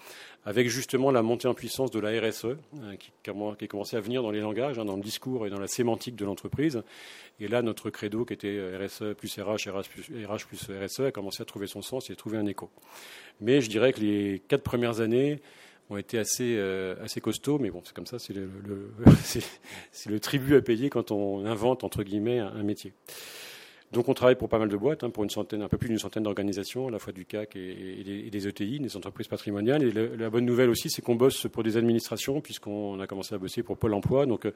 avec 0.45 0.69
justement 0.69 1.11
la 1.11 1.23
montée 1.23 1.47
en 1.47 1.55
puissance 1.55 1.91
de 1.91 2.01
la 2.01 2.11
RSE, 2.21 2.57
hein, 2.83 2.97
qui, 2.99 3.13
qui 3.23 3.31
a 3.31 3.69
commencé 3.69 3.97
à 3.97 4.01
venir 4.01 4.23
dans 4.23 4.31
les 4.31 4.41
langages, 4.41 4.79
hein, 4.79 4.85
dans 4.85 4.97
le 4.97 5.03
discours 5.03 5.47
et 5.47 5.51
dans 5.51 5.61
la 5.61 5.69
sémantique 5.69 6.17
de 6.17 6.25
l'entreprise. 6.25 6.83
Et 7.39 7.49
là, 7.49 7.63
notre 7.63 7.89
credo, 7.91 8.25
qui 8.25 8.35
était 8.35 8.61
RSE 8.77 9.15
plus 9.17 9.39
RH, 9.39 9.71
RH 9.71 9.89
plus, 9.89 10.27
RH 10.27 10.47
plus 10.47 10.71
RSE, 10.71 11.01
a 11.01 11.13
commencé 11.13 11.43
à 11.43 11.47
trouver 11.47 11.67
son 11.67 11.83
sens 11.83 12.11
et 12.11 12.13
à 12.13 12.17
trouver 12.17 12.37
un 12.37 12.47
écho. 12.47 12.71
Mais 13.41 13.61
je 13.61 13.71
dirais 13.71 13.93
que 13.93 14.01
les 14.01 14.43
quatre 14.49 14.63
premières 14.63 15.01
années, 15.01 15.41
ont 15.91 15.97
été 15.97 16.19
assez, 16.19 16.57
euh, 16.57 16.95
assez 17.03 17.21
costauds, 17.21 17.59
mais 17.59 17.71
bon, 17.71 17.83
c'est 17.85 17.95
comme 17.95 18.07
ça, 18.07 18.19
c'est 18.19 18.33
le, 18.33 20.21
tribut 20.21 20.55
à 20.55 20.63
payer 20.63 20.89
quand 20.89 21.11
on 21.11 21.45
invente, 21.45 21.83
entre 21.85 22.05
guillemets, 22.05 22.39
un, 22.39 22.63
métier. 22.63 22.93
Donc 23.91 24.09
on 24.09 24.15
travaille 24.15 24.37
pour 24.37 24.49
pas 24.49 24.61
mal 24.61 24.69
de 24.69 24.77
boîtes, 24.77 25.03
hein, 25.03 25.11
pour 25.11 25.25
une 25.25 25.31
centaine, 25.31 25.63
un 25.63 25.69
peu 25.69 25.77
plus 25.77 25.89
d'une 25.89 25.99
centaine 25.99 26.23
d'organisations, 26.23 26.87
à 26.87 26.91
la 26.93 27.01
fois 27.01 27.13
du 27.13 27.27
CAC 27.27 27.57
et, 27.57 28.31
des, 28.31 28.49
ETI, 28.49 28.79
des 28.79 28.97
entreprises 28.97 29.27
patrimoniales. 29.27 29.83
Et 29.83 29.91
la 29.91 30.31
bonne 30.31 30.45
nouvelle 30.45 30.71
aussi, 30.71 30.91
c'est 30.91 31.03
qu'on 31.03 31.17
bosse 31.17 31.49
pour 31.49 31.65
des 31.65 31.77
administrations, 31.77 32.41
puisqu'on 32.41 33.01
a 33.01 33.09
commencé 33.09 33.35
à 33.35 33.39
bosser 33.39 33.65
pour 33.65 33.77
Pôle 33.77 33.95
Emploi. 33.95 34.27
Donc 34.27 34.47
euh, 34.47 34.53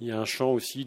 il 0.00 0.06
y 0.06 0.12
a 0.12 0.20
un 0.20 0.24
champ 0.24 0.52
aussi 0.52 0.86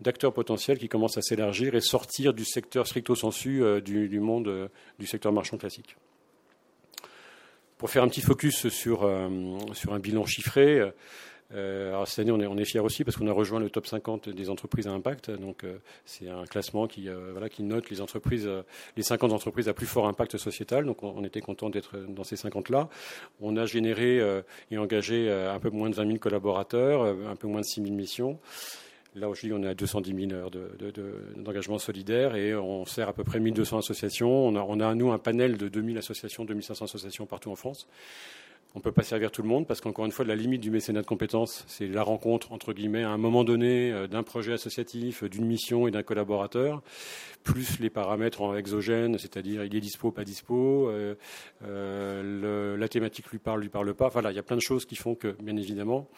d'acteurs 0.00 0.34
potentiels 0.34 0.76
qui 0.76 0.90
commencent 0.90 1.16
à 1.16 1.22
s'élargir 1.22 1.74
et 1.74 1.80
sortir 1.80 2.34
du 2.34 2.44
secteur 2.44 2.86
stricto 2.86 3.14
sensu 3.14 3.62
euh, 3.62 3.80
du, 3.80 4.20
monde 4.20 4.68
du 4.98 5.06
secteur 5.06 5.32
marchand 5.32 5.56
classique. 5.56 5.96
Pour 7.82 7.90
faire 7.90 8.04
un 8.04 8.08
petit 8.08 8.20
focus 8.20 8.68
sur, 8.68 9.02
euh, 9.02 9.28
sur 9.72 9.92
un 9.92 9.98
bilan 9.98 10.24
chiffré, 10.24 10.92
euh, 11.52 11.88
alors 11.88 12.06
cette 12.06 12.20
année, 12.20 12.30
on 12.30 12.38
est, 12.38 12.46
on 12.46 12.56
fiers 12.64 12.78
aussi 12.78 13.02
parce 13.02 13.16
qu'on 13.16 13.26
a 13.26 13.32
rejoint 13.32 13.58
le 13.58 13.70
top 13.70 13.88
50 13.88 14.28
des 14.28 14.50
entreprises 14.50 14.86
à 14.86 14.92
impact. 14.92 15.32
Donc, 15.32 15.64
euh, 15.64 15.78
c'est 16.04 16.28
un 16.28 16.44
classement 16.44 16.86
qui, 16.86 17.08
voilà, 17.32 17.48
qui 17.48 17.64
note 17.64 17.90
les 17.90 18.00
entreprises, 18.00 18.48
les 18.96 19.02
50 19.02 19.32
entreprises 19.32 19.68
à 19.68 19.74
plus 19.74 19.86
fort 19.86 20.06
impact 20.06 20.36
sociétal. 20.36 20.84
Donc, 20.84 21.02
on, 21.02 21.24
était 21.24 21.40
content 21.40 21.70
d'être 21.70 21.96
dans 21.96 22.22
ces 22.22 22.36
50-là. 22.36 22.88
On 23.40 23.56
a 23.56 23.66
généré 23.66 24.20
et 24.70 24.78
engagé 24.78 25.28
un 25.28 25.58
peu 25.58 25.70
moins 25.70 25.90
de 25.90 25.96
20 25.96 26.06
000 26.06 26.18
collaborateurs, 26.18 27.02
un 27.02 27.34
peu 27.34 27.48
moins 27.48 27.62
de 27.62 27.66
6 27.66 27.82
000 27.82 27.96
missions. 27.96 28.38
Là 29.14 29.28
aujourd'hui, 29.28 29.52
on 29.52 29.62
est 29.62 29.68
à 29.68 29.74
210 29.74 30.28
000 30.28 30.32
heures 30.32 30.50
d'engagement 31.36 31.78
solidaire 31.78 32.34
et 32.34 32.54
on 32.54 32.86
sert 32.86 33.10
à 33.10 33.12
peu 33.12 33.24
près 33.24 33.40
1200 33.40 33.78
associations. 33.78 34.30
On 34.30 34.56
a, 34.56 34.60
on 34.60 34.80
a, 34.80 34.94
nous, 34.94 35.12
un 35.12 35.18
panel 35.18 35.58
de 35.58 35.68
2000 35.68 35.98
associations, 35.98 36.46
2500 36.46 36.86
associations 36.86 37.26
partout 37.26 37.50
en 37.50 37.56
France. 37.56 37.86
On 38.74 38.78
ne 38.78 38.82
peut 38.82 38.92
pas 38.92 39.02
servir 39.02 39.30
tout 39.30 39.42
le 39.42 39.48
monde 39.48 39.66
parce 39.66 39.82
qu'encore 39.82 40.06
une 40.06 40.12
fois, 40.12 40.24
la 40.24 40.34
limite 40.34 40.62
du 40.62 40.70
mécénat 40.70 41.02
de 41.02 41.06
compétences, 41.06 41.64
c'est 41.68 41.86
la 41.86 42.02
rencontre, 42.02 42.52
entre 42.52 42.72
guillemets, 42.72 43.02
à 43.02 43.10
un 43.10 43.18
moment 43.18 43.44
donné, 43.44 43.92
euh, 43.92 44.06
d'un 44.06 44.22
projet 44.22 44.54
associatif, 44.54 45.24
d'une 45.24 45.44
mission 45.44 45.86
et 45.86 45.90
d'un 45.90 46.02
collaborateur, 46.02 46.82
plus 47.44 47.80
les 47.80 47.90
paramètres 47.90 48.40
en 48.40 48.56
exogène, 48.56 49.18
c'est-à-dire 49.18 49.62
il 49.64 49.76
est 49.76 49.80
dispo, 49.80 50.10
pas 50.10 50.24
dispo, 50.24 50.88
euh, 50.88 51.16
euh, 51.64 52.76
la 52.78 52.88
thématique 52.88 53.30
lui 53.30 53.38
parle, 53.38 53.60
lui 53.60 53.68
parle 53.68 53.92
pas. 53.92 54.08
Voilà, 54.08 54.32
il 54.32 54.36
y 54.36 54.38
a 54.38 54.42
plein 54.42 54.56
de 54.56 54.62
choses 54.62 54.86
qui 54.86 54.96
font 54.96 55.14
que, 55.14 55.36
bien 55.42 55.56
évidemment, 55.56 56.08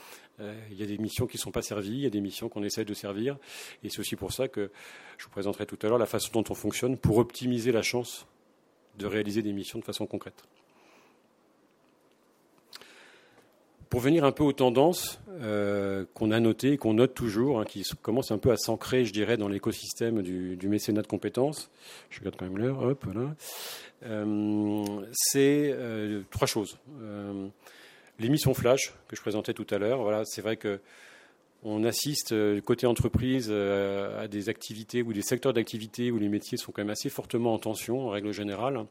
il 0.70 0.76
y 0.76 0.82
a 0.82 0.86
des 0.86 0.98
missions 0.98 1.26
qui 1.26 1.36
ne 1.36 1.40
sont 1.40 1.52
pas 1.52 1.62
servies, 1.62 1.92
il 1.92 2.02
y 2.02 2.06
a 2.06 2.10
des 2.10 2.20
missions 2.20 2.48
qu'on 2.48 2.64
essaie 2.64 2.84
de 2.84 2.94
servir. 2.94 3.36
Et 3.84 3.88
c'est 3.88 4.00
aussi 4.00 4.16
pour 4.16 4.32
ça 4.32 4.48
que 4.48 4.70
je 5.16 5.24
vous 5.24 5.30
présenterai 5.30 5.64
tout 5.64 5.78
à 5.82 5.88
l'heure 5.88 5.98
la 5.98 6.06
façon 6.06 6.30
dont 6.32 6.44
on 6.50 6.54
fonctionne 6.54 6.98
pour 6.98 7.18
optimiser 7.18 7.70
la 7.70 7.82
chance 7.82 8.26
de 8.98 9.06
réaliser 9.06 9.42
des 9.42 9.52
missions 9.52 9.78
de 9.78 9.84
façon 9.84 10.06
concrète. 10.06 10.44
Pour 13.94 14.00
venir 14.00 14.24
un 14.24 14.32
peu 14.32 14.42
aux 14.42 14.52
tendances 14.52 15.20
euh, 15.40 16.04
qu'on 16.14 16.32
a 16.32 16.40
notées, 16.40 16.78
qu'on 16.78 16.94
note 16.94 17.14
toujours, 17.14 17.60
hein, 17.60 17.64
qui 17.64 17.84
commencent 18.02 18.32
un 18.32 18.38
peu 18.38 18.50
à 18.50 18.56
s'ancrer, 18.56 19.04
je 19.04 19.12
dirais, 19.12 19.36
dans 19.36 19.46
l'écosystème 19.46 20.20
du, 20.20 20.58
mécénat 20.68 21.00
de 21.00 21.06
compétences. 21.06 21.70
Je 22.10 22.18
regarde 22.18 22.34
quand 22.36 22.44
même 22.44 22.58
l'heure. 22.58 22.82
Hop, 22.82 23.04
voilà. 23.04 23.36
Euh, 24.06 24.84
c'est 25.12 25.70
euh, 25.72 26.22
trois 26.32 26.48
choses. 26.48 26.76
les 28.18 28.28
missions 28.28 28.52
flash 28.52 28.92
que 29.06 29.14
je 29.14 29.20
présentais 29.20 29.54
tout 29.54 29.66
à 29.70 29.78
l'heure. 29.78 30.02
Voilà, 30.02 30.24
c'est 30.24 30.42
vrai 30.42 30.56
que 30.56 30.80
on 31.62 31.84
assiste 31.84 32.34
côté 32.62 32.88
entreprise 32.88 33.48
à 33.52 34.26
des 34.26 34.48
activités 34.48 35.02
ou 35.02 35.12
des 35.12 35.22
secteurs 35.22 35.52
d'activité 35.52 36.10
où 36.10 36.18
les 36.18 36.28
métiers 36.28 36.58
sont 36.58 36.72
quand 36.72 36.82
même 36.82 36.90
assez 36.90 37.10
fortement 37.10 37.54
en 37.54 37.58
tension 37.60 38.08
en 38.08 38.08
règle 38.08 38.32
générale. 38.32 38.86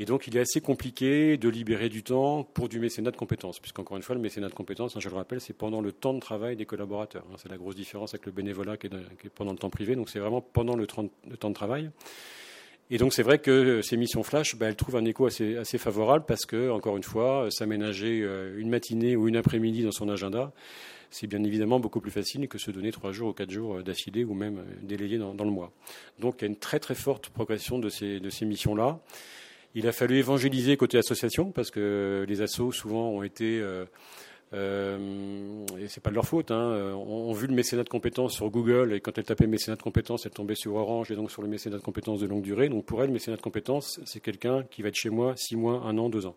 Et 0.00 0.04
donc, 0.04 0.28
il 0.28 0.36
est 0.36 0.40
assez 0.40 0.60
compliqué 0.60 1.36
de 1.36 1.48
libérer 1.48 1.88
du 1.88 2.04
temps 2.04 2.44
pour 2.44 2.68
du 2.68 2.78
mécénat 2.78 3.10
de 3.10 3.16
compétences, 3.16 3.58
puisqu'encore 3.58 3.96
une 3.96 4.02
fois, 4.04 4.14
le 4.14 4.20
mécénat 4.20 4.48
de 4.48 4.54
compétences, 4.54 4.96
hein, 4.96 5.00
je 5.00 5.08
le 5.08 5.16
rappelle, 5.16 5.40
c'est 5.40 5.52
pendant 5.52 5.80
le 5.80 5.90
temps 5.90 6.14
de 6.14 6.20
travail 6.20 6.54
des 6.54 6.66
collaborateurs. 6.66 7.24
Hein. 7.32 7.36
c'est 7.36 7.48
la 7.48 7.56
grosse 7.56 7.74
différence 7.74 8.14
avec 8.14 8.24
le 8.26 8.32
bénévolat 8.32 8.76
qui 8.76 8.86
est, 8.86 9.28
pendant 9.34 9.50
le 9.50 9.58
temps 9.58 9.70
privé. 9.70 9.96
Donc, 9.96 10.08
c'est 10.08 10.20
vraiment 10.20 10.40
pendant 10.40 10.76
le, 10.76 10.86
temps 10.86 11.02
de 11.02 11.54
travail. 11.54 11.90
Et 12.90 12.96
donc 12.96 13.12
c'est 13.12 13.22
vrai 13.22 13.38
que 13.38 13.82
ces 13.82 13.98
missions 13.98 14.22
flash, 14.22 14.56
bah, 14.56 14.66
elles 14.66 14.76
trouvent 14.76 14.96
un 14.96 15.04
écho 15.04 15.26
assez, 15.26 15.76
favorable 15.76 16.24
parce 16.26 16.46
que, 16.46 16.70
encore 16.70 16.96
une 16.96 17.02
fois, 17.02 17.50
s'aménager 17.50 18.26
une 18.56 18.70
matinée 18.70 19.14
ou 19.14 19.28
une 19.28 19.36
après-midi 19.36 19.82
dans 19.82 19.92
son 19.92 20.08
agenda, 20.08 20.52
c'est 21.10 21.26
bien 21.26 21.44
évidemment 21.44 21.80
beaucoup 21.80 22.00
plus 22.00 22.10
facile 22.10 22.48
que 22.48 22.56
se 22.56 22.70
donner 22.70 22.90
trois 22.90 23.12
jours 23.12 23.28
ou 23.28 23.32
quatre 23.34 23.50
jours 23.50 23.82
d'affilée 23.82 24.24
ou 24.24 24.32
même 24.32 24.64
délayé 24.80 25.18
dans, 25.18 25.34
le 25.34 25.50
mois. 25.50 25.70
Donc 26.18 26.36
il 26.38 26.42
y 26.42 26.44
a 26.44 26.48
une 26.48 26.56
très 26.56 26.80
très 26.80 26.94
forte 26.94 27.28
progression 27.28 27.78
de 27.78 27.90
ces 27.90 28.46
missions-là. 28.46 29.00
Il 29.74 29.86
a 29.86 29.92
fallu 29.92 30.16
évangéliser 30.16 30.76
côté 30.76 30.98
association 30.98 31.52
parce 31.52 31.70
que 31.70 32.24
les 32.26 32.40
assos 32.40 32.72
souvent 32.72 33.10
ont 33.10 33.22
été 33.22 33.60
euh, 33.60 33.84
euh, 34.54 35.66
et 35.78 35.88
c'est 35.88 36.02
pas 36.02 36.10
de 36.10 36.14
leur 36.14 36.24
faute, 36.24 36.50
hein, 36.50 36.94
ont, 36.94 37.32
vu 37.32 37.46
le 37.46 37.54
mécénat 37.54 37.84
de 37.84 37.88
compétences 37.88 38.34
sur 38.34 38.48
Google 38.50 38.94
et 38.94 39.00
quand 39.00 39.18
elle 39.18 39.24
tapait 39.24 39.46
mécénat 39.46 39.76
de 39.76 39.82
compétences, 39.82 40.24
elle 40.24 40.32
tombait 40.32 40.54
sur 40.54 40.74
Orange 40.74 41.10
et 41.10 41.16
donc 41.16 41.30
sur 41.30 41.42
le 41.42 41.48
mécénat 41.48 41.76
de 41.76 41.82
compétences 41.82 42.20
de 42.20 42.26
longue 42.26 42.42
durée. 42.42 42.68
Donc 42.68 42.86
pour 42.86 43.02
elle, 43.02 43.10
mécénat 43.10 43.36
de 43.36 43.42
compétences, 43.42 44.00
c'est 44.04 44.20
quelqu'un 44.20 44.64
qui 44.70 44.82
va 44.82 44.88
être 44.88 44.96
chez 44.96 45.10
moi 45.10 45.34
six 45.36 45.56
mois, 45.56 45.82
un 45.84 45.98
an, 45.98 46.08
deux 46.08 46.26
ans. 46.26 46.36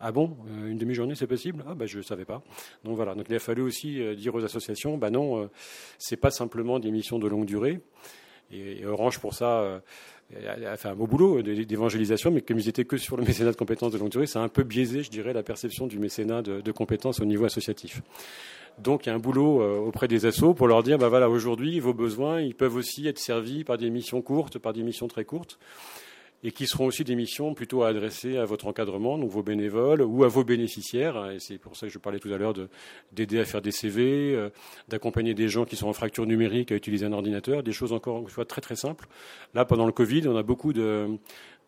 Ah 0.00 0.12
bon, 0.12 0.36
euh, 0.48 0.68
une 0.68 0.78
demi-journée, 0.78 1.16
c'est 1.16 1.26
possible? 1.26 1.64
Ah 1.66 1.74
ben 1.74 1.86
je 1.86 1.98
ne 1.98 2.02
savais 2.02 2.24
pas. 2.24 2.42
Donc 2.84 2.94
voilà, 2.94 3.16
donc 3.16 3.26
il 3.28 3.34
a 3.34 3.40
fallu 3.40 3.62
aussi 3.62 4.00
euh, 4.00 4.14
dire 4.14 4.32
aux 4.36 4.44
associations, 4.44 4.96
bah 4.96 5.10
non, 5.10 5.50
c'est 5.98 6.16
pas 6.16 6.30
simplement 6.30 6.78
des 6.78 6.92
missions 6.92 7.18
de 7.18 7.26
longue 7.26 7.46
durée. 7.46 7.80
Et, 8.52 8.84
Orange 8.86 9.18
pour 9.18 9.34
ça 9.34 9.80
a 10.46 10.76
fait 10.76 10.88
un 10.88 10.94
beau 10.94 11.06
boulot 11.06 11.42
d'évangélisation, 11.42 12.30
mais 12.30 12.42
comme 12.42 12.58
ils 12.58 12.68
étaient 12.68 12.84
que 12.84 12.96
sur 12.96 13.16
le 13.16 13.22
mécénat 13.26 13.52
de 13.52 13.56
compétences 13.56 13.92
de 13.92 13.98
longue 13.98 14.10
durée, 14.10 14.26
ça 14.26 14.40
a 14.40 14.42
un 14.42 14.48
peu 14.48 14.62
biaisé, 14.62 15.02
je 15.02 15.10
dirais, 15.10 15.32
la 15.32 15.42
perception 15.42 15.86
du 15.86 15.98
mécénat 15.98 16.42
de, 16.42 16.60
de 16.60 16.72
compétences 16.72 17.20
au 17.20 17.24
niveau 17.24 17.44
associatif. 17.44 18.02
Donc 18.78 19.06
il 19.06 19.08
y 19.08 19.12
a 19.12 19.14
un 19.14 19.18
boulot 19.18 19.60
auprès 19.84 20.06
des 20.06 20.26
assos 20.26 20.54
pour 20.54 20.68
leur 20.68 20.82
dire, 20.82 20.98
bah 20.98 21.08
voilà, 21.08 21.28
aujourd'hui, 21.28 21.80
vos 21.80 21.94
besoins, 21.94 22.40
ils 22.40 22.54
peuvent 22.54 22.76
aussi 22.76 23.08
être 23.08 23.18
servis 23.18 23.64
par 23.64 23.76
des 23.76 23.90
missions 23.90 24.22
courtes, 24.22 24.58
par 24.58 24.72
des 24.72 24.82
missions 24.82 25.08
très 25.08 25.24
courtes 25.24 25.58
et 26.44 26.52
qui 26.52 26.66
seront 26.66 26.86
aussi 26.86 27.02
des 27.02 27.16
missions 27.16 27.54
plutôt 27.54 27.82
adressées 27.82 28.36
à 28.36 28.44
votre 28.44 28.66
encadrement, 28.66 29.18
donc 29.18 29.30
vos 29.30 29.42
bénévoles 29.42 30.02
ou 30.02 30.24
à 30.24 30.28
vos 30.28 30.44
bénéficiaires. 30.44 31.30
Et 31.30 31.40
c'est 31.40 31.58
pour 31.58 31.76
ça 31.76 31.86
que 31.86 31.92
je 31.92 31.98
parlais 31.98 32.20
tout 32.20 32.32
à 32.32 32.38
l'heure 32.38 32.54
d'aider 33.12 33.40
à 33.40 33.44
faire 33.44 33.60
des 33.60 33.72
CV, 33.72 34.34
euh, 34.34 34.50
d'accompagner 34.88 35.34
des 35.34 35.48
gens 35.48 35.64
qui 35.64 35.76
sont 35.76 35.88
en 35.88 35.92
fracture 35.92 36.26
numérique 36.26 36.70
à 36.70 36.76
utiliser 36.76 37.06
un 37.06 37.12
ordinateur, 37.12 37.62
des 37.62 37.72
choses 37.72 37.92
encore 37.92 38.20
une 38.20 38.28
fois 38.28 38.44
très 38.44 38.60
très 38.60 38.76
simples. 38.76 39.08
Là, 39.54 39.64
pendant 39.64 39.86
le 39.86 39.92
Covid, 39.92 40.28
on 40.28 40.36
a 40.36 40.44
beaucoup 40.44 40.72
de, 40.72 41.18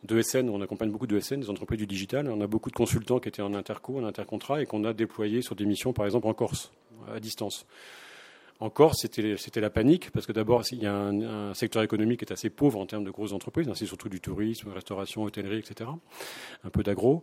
de 0.04 0.22
SN, 0.22 0.48
on 0.48 0.62
accompagne 0.62 0.90
beaucoup 0.90 1.09
de 1.09 1.18
SN, 1.18 1.40
des 1.40 1.50
entreprises 1.50 1.78
du 1.78 1.87
digital. 1.87 2.28
On 2.28 2.40
a 2.40 2.46
beaucoup 2.46 2.70
de 2.70 2.76
consultants 2.76 3.18
qui 3.18 3.28
étaient 3.28 3.42
en 3.42 3.54
interco, 3.54 3.98
en 3.98 4.04
intercontrat 4.04 4.62
et 4.62 4.66
qu'on 4.66 4.85
a 4.85 4.92
déployés 4.92 5.42
sur 5.42 5.56
des 5.56 5.66
missions, 5.66 5.92
par 5.92 6.06
exemple 6.06 6.28
en 6.28 6.35
Corse, 6.35 6.72
à 7.12 7.18
distance. 7.18 7.66
En 8.61 8.68
Corse, 8.68 8.99
c'était 9.01 9.61
la 9.61 9.70
panique, 9.70 10.11
parce 10.11 10.27
que 10.27 10.33
d'abord, 10.33 10.62
il 10.70 10.83
y 10.83 10.87
a 10.87 10.94
un, 10.94 11.55
secteur 11.55 11.83
économique 11.83 12.20
qui 12.20 12.27
est 12.27 12.33
assez 12.33 12.51
pauvre 12.51 12.79
en 12.79 12.85
termes 12.85 13.05
de 13.05 13.11
grosses 13.11 13.33
entreprises, 13.33 13.66
hein, 13.68 13.73
c'est 13.75 13.87
surtout 13.87 14.11
du 14.11 14.20
tourisme, 14.20 14.68
restauration, 14.68 15.23
hôtellerie, 15.23 15.59
etc., 15.59 15.88
un 16.62 16.68
peu 16.68 16.83
d'agro, 16.83 17.23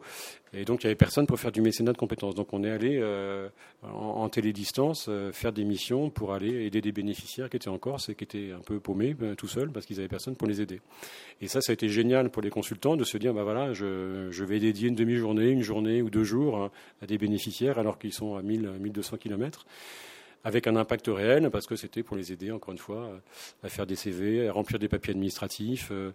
et 0.51 0.65
donc 0.65 0.83
il 0.83 0.87
n'y 0.87 0.89
avait 0.89 0.95
personne 0.95 1.27
pour 1.27 1.39
faire 1.39 1.51
du 1.51 1.61
mécénat 1.61 1.93
de 1.93 1.97
compétences. 1.97 2.33
Donc 2.33 2.53
on 2.53 2.63
est 2.63 2.71
allé 2.71 2.97
euh, 2.99 3.49
en, 3.83 4.27
télédistance 4.29 5.05
euh, 5.09 5.31
faire 5.31 5.53
des 5.53 5.63
missions 5.63 6.09
pour 6.09 6.33
aller 6.33 6.65
aider 6.65 6.81
des 6.81 6.91
bénéficiaires 6.91 7.51
qui 7.51 7.57
étaient 7.57 7.69
en 7.69 7.77
Corse 7.77 8.09
et 8.09 8.15
qui 8.15 8.23
étaient 8.23 8.51
un 8.51 8.61
peu 8.61 8.79
paumés 8.79 9.15
euh, 9.21 9.35
tout 9.35 9.47
seuls, 9.47 9.69
parce 9.69 9.85
qu'ils 9.85 9.97
n'avaient 9.97 10.07
personne 10.07 10.35
pour 10.35 10.47
les 10.47 10.59
aider. 10.61 10.81
Et 11.41 11.47
ça, 11.47 11.61
ça 11.61 11.71
a 11.71 11.73
été 11.73 11.87
génial 11.87 12.31
pour 12.31 12.41
les 12.41 12.49
consultants 12.49 12.97
de 12.97 13.03
se 13.03 13.17
dire, 13.17 13.35
bah 13.35 13.43
voilà, 13.43 13.73
je, 13.73 14.29
je 14.31 14.43
vais 14.43 14.59
dédier 14.59 14.89
une 14.89 14.95
demi-journée, 14.95 15.49
une 15.49 15.61
journée 15.61 16.01
ou 16.01 16.09
deux 16.09 16.23
jours 16.23 16.57
hein, 16.57 16.71
à 17.03 17.05
des 17.05 17.19
bénéficiaires 17.19 17.77
alors 17.77 17.99
qu'ils 17.99 18.13
sont 18.13 18.35
à 18.35 18.41
1000, 18.41 18.71
1200 18.79 19.17
kilomètres 19.17 19.67
avec 20.43 20.67
un 20.67 20.75
impact 20.75 21.07
réel, 21.07 21.49
parce 21.49 21.67
que 21.67 21.75
c'était 21.75 22.03
pour 22.03 22.17
les 22.17 22.31
aider, 22.31 22.51
encore 22.51 22.71
une 22.71 22.77
fois, 22.77 23.09
à 23.63 23.69
faire 23.69 23.85
des 23.85 23.95
CV, 23.95 24.47
à 24.47 24.53
remplir 24.53 24.79
des 24.79 24.87
papiers 24.87 25.11
administratifs, 25.11 25.89
euh, 25.91 26.11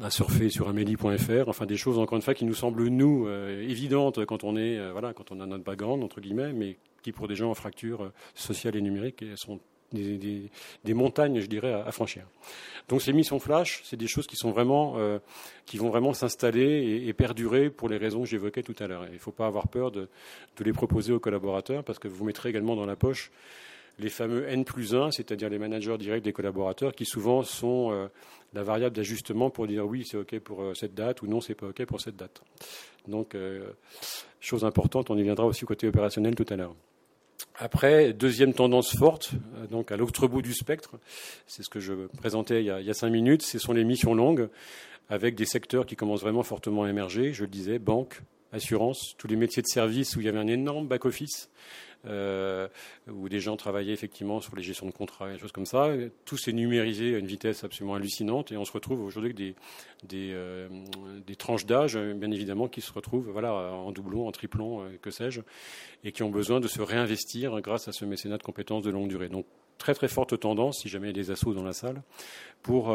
à 0.00 0.10
surfer 0.10 0.48
sur 0.48 0.68
amélie.fr, 0.68 1.48
enfin 1.48 1.66
des 1.66 1.76
choses, 1.76 1.98
encore 1.98 2.16
une 2.16 2.22
fois, 2.22 2.34
qui 2.34 2.44
nous 2.44 2.54
semblent, 2.54 2.86
nous, 2.88 3.26
euh, 3.26 3.62
évidentes 3.62 4.24
quand 4.24 4.44
on, 4.44 4.56
est, 4.56 4.78
euh, 4.78 4.92
voilà, 4.92 5.12
quand 5.12 5.32
on 5.32 5.40
a 5.40 5.46
notre 5.46 5.64
background, 5.64 6.02
entre 6.02 6.20
guillemets, 6.20 6.52
mais 6.52 6.76
qui, 7.02 7.12
pour 7.12 7.28
des 7.28 7.34
gens 7.34 7.50
en 7.50 7.54
fracture 7.54 8.12
sociale 8.34 8.76
et 8.76 8.80
numérique, 8.80 9.24
sont 9.36 9.58
des, 9.92 10.94
montagnes, 10.94 11.40
je 11.40 11.46
dirais, 11.46 11.72
à, 11.72 11.90
franchir. 11.92 12.24
Donc 12.88 13.02
ces 13.02 13.12
missions 13.12 13.38
flash, 13.38 13.82
c'est 13.84 13.96
des 13.96 14.06
choses 14.06 14.26
qui 14.26 14.36
sont 14.36 14.50
vraiment, 14.50 14.96
qui 15.66 15.78
vont 15.78 15.90
vraiment 15.90 16.12
s'installer 16.12 17.04
et, 17.06 17.12
perdurer 17.12 17.70
pour 17.70 17.88
les 17.88 17.96
raisons 17.96 18.22
que 18.22 18.28
j'évoquais 18.28 18.62
tout 18.62 18.74
à 18.80 18.86
l'heure. 18.86 19.06
Il 19.08 19.14
ne 19.14 19.18
faut 19.18 19.32
pas 19.32 19.46
avoir 19.46 19.68
peur 19.68 19.90
de, 19.90 20.08
les 20.60 20.72
proposer 20.72 21.12
aux 21.12 21.20
collaborateurs 21.20 21.84
parce 21.84 21.98
que 21.98 22.08
vous 22.08 22.24
mettrez 22.24 22.48
également 22.48 22.76
dans 22.76 22.86
la 22.86 22.96
poche 22.96 23.30
les 23.98 24.08
fameux 24.08 24.48
N 24.48 24.64
plus 24.64 24.94
1, 24.94 25.10
c'est-à-dire 25.12 25.48
les 25.48 25.58
managers 25.58 25.96
directs 25.98 26.24
des 26.24 26.32
collaborateurs, 26.32 26.94
qui 26.94 27.04
souvent 27.04 27.42
sont 27.42 27.92
euh, 27.92 28.08
la 28.52 28.62
variable 28.62 28.96
d'ajustement 28.96 29.50
pour 29.50 29.66
dire 29.66 29.86
oui, 29.86 30.04
c'est 30.04 30.16
OK 30.16 30.38
pour 30.40 30.62
euh, 30.62 30.74
cette 30.74 30.94
date 30.94 31.22
ou 31.22 31.26
non, 31.26 31.40
c'est 31.40 31.54
pas 31.54 31.66
OK 31.68 31.84
pour 31.84 32.00
cette 32.00 32.16
date. 32.16 32.42
Donc, 33.06 33.34
euh, 33.34 33.72
chose 34.40 34.64
importante, 34.64 35.10
on 35.10 35.16
y 35.16 35.22
viendra 35.22 35.46
aussi 35.46 35.64
au 35.64 35.66
côté 35.66 35.88
opérationnel 35.88 36.34
tout 36.34 36.46
à 36.48 36.56
l'heure. 36.56 36.74
Après, 37.58 38.12
deuxième 38.12 38.54
tendance 38.54 38.96
forte, 38.96 39.32
donc 39.70 39.92
à 39.92 39.96
l'autre 39.96 40.26
bout 40.26 40.42
du 40.42 40.54
spectre, 40.54 40.96
c'est 41.46 41.62
ce 41.62 41.68
que 41.68 41.80
je 41.80 42.06
présentais 42.18 42.62
il 42.62 42.66
y, 42.66 42.70
a, 42.70 42.80
il 42.80 42.86
y 42.86 42.90
a 42.90 42.94
cinq 42.94 43.10
minutes, 43.10 43.42
ce 43.42 43.58
sont 43.58 43.72
les 43.72 43.84
missions 43.84 44.14
longues, 44.14 44.48
avec 45.08 45.34
des 45.34 45.44
secteurs 45.44 45.86
qui 45.86 45.96
commencent 45.96 46.22
vraiment 46.22 46.42
fortement 46.42 46.84
à 46.84 46.90
émerger. 46.90 47.32
Je 47.32 47.42
le 47.42 47.50
disais, 47.50 47.78
banque, 47.78 48.20
assurance, 48.52 49.14
tous 49.18 49.28
les 49.28 49.36
métiers 49.36 49.62
de 49.62 49.66
service 49.66 50.16
où 50.16 50.20
il 50.20 50.26
y 50.26 50.28
avait 50.28 50.38
un 50.38 50.46
énorme 50.46 50.86
back-office 50.86 51.50
euh, 52.04 52.66
où 53.08 53.28
des 53.28 53.38
gens 53.38 53.56
travaillaient 53.56 53.92
effectivement 53.92 54.40
sur 54.40 54.56
les 54.56 54.62
gestions 54.62 54.86
de 54.86 54.92
contrats 54.92 55.30
et 55.30 55.34
des 55.34 55.38
choses 55.38 55.52
comme 55.52 55.66
ça. 55.66 55.88
Tout 56.24 56.36
s'est 56.36 56.52
numérisé 56.52 57.14
à 57.14 57.18
une 57.18 57.26
vitesse 57.26 57.62
absolument 57.62 57.94
hallucinante 57.94 58.50
et 58.50 58.56
on 58.56 58.64
se 58.64 58.72
retrouve 58.72 59.02
aujourd'hui 59.04 59.30
avec 59.30 59.56
des, 60.08 60.32
euh, 60.32 60.68
tranches 61.38 61.64
d'âge, 61.64 61.96
bien 61.96 62.32
évidemment, 62.32 62.66
qui 62.66 62.80
se 62.80 62.92
retrouvent 62.92 63.30
voilà, 63.30 63.52
en 63.54 63.92
doublon, 63.92 64.26
en 64.26 64.32
triplon, 64.32 64.82
euh, 64.82 64.98
que 65.00 65.12
sais-je, 65.12 65.42
et 66.02 66.10
qui 66.10 66.24
ont 66.24 66.30
besoin 66.30 66.58
de 66.58 66.66
se 66.66 66.82
réinvestir 66.82 67.60
grâce 67.60 67.86
à 67.86 67.92
ce 67.92 68.04
mécénat 68.04 68.38
de 68.38 68.42
compétences 68.42 68.82
de 68.82 68.90
longue 68.90 69.08
durée. 69.08 69.28
Donc, 69.28 69.46
très 69.78 69.94
très 69.94 70.08
forte 70.08 70.38
tendance, 70.38 70.80
si 70.80 70.88
jamais 70.88 71.10
il 71.10 71.16
y 71.16 71.20
a 71.20 71.22
des 71.22 71.30
assauts 71.30 71.54
dans 71.54 71.62
la 71.62 71.72
salle, 71.72 72.02
pour, 72.62 72.94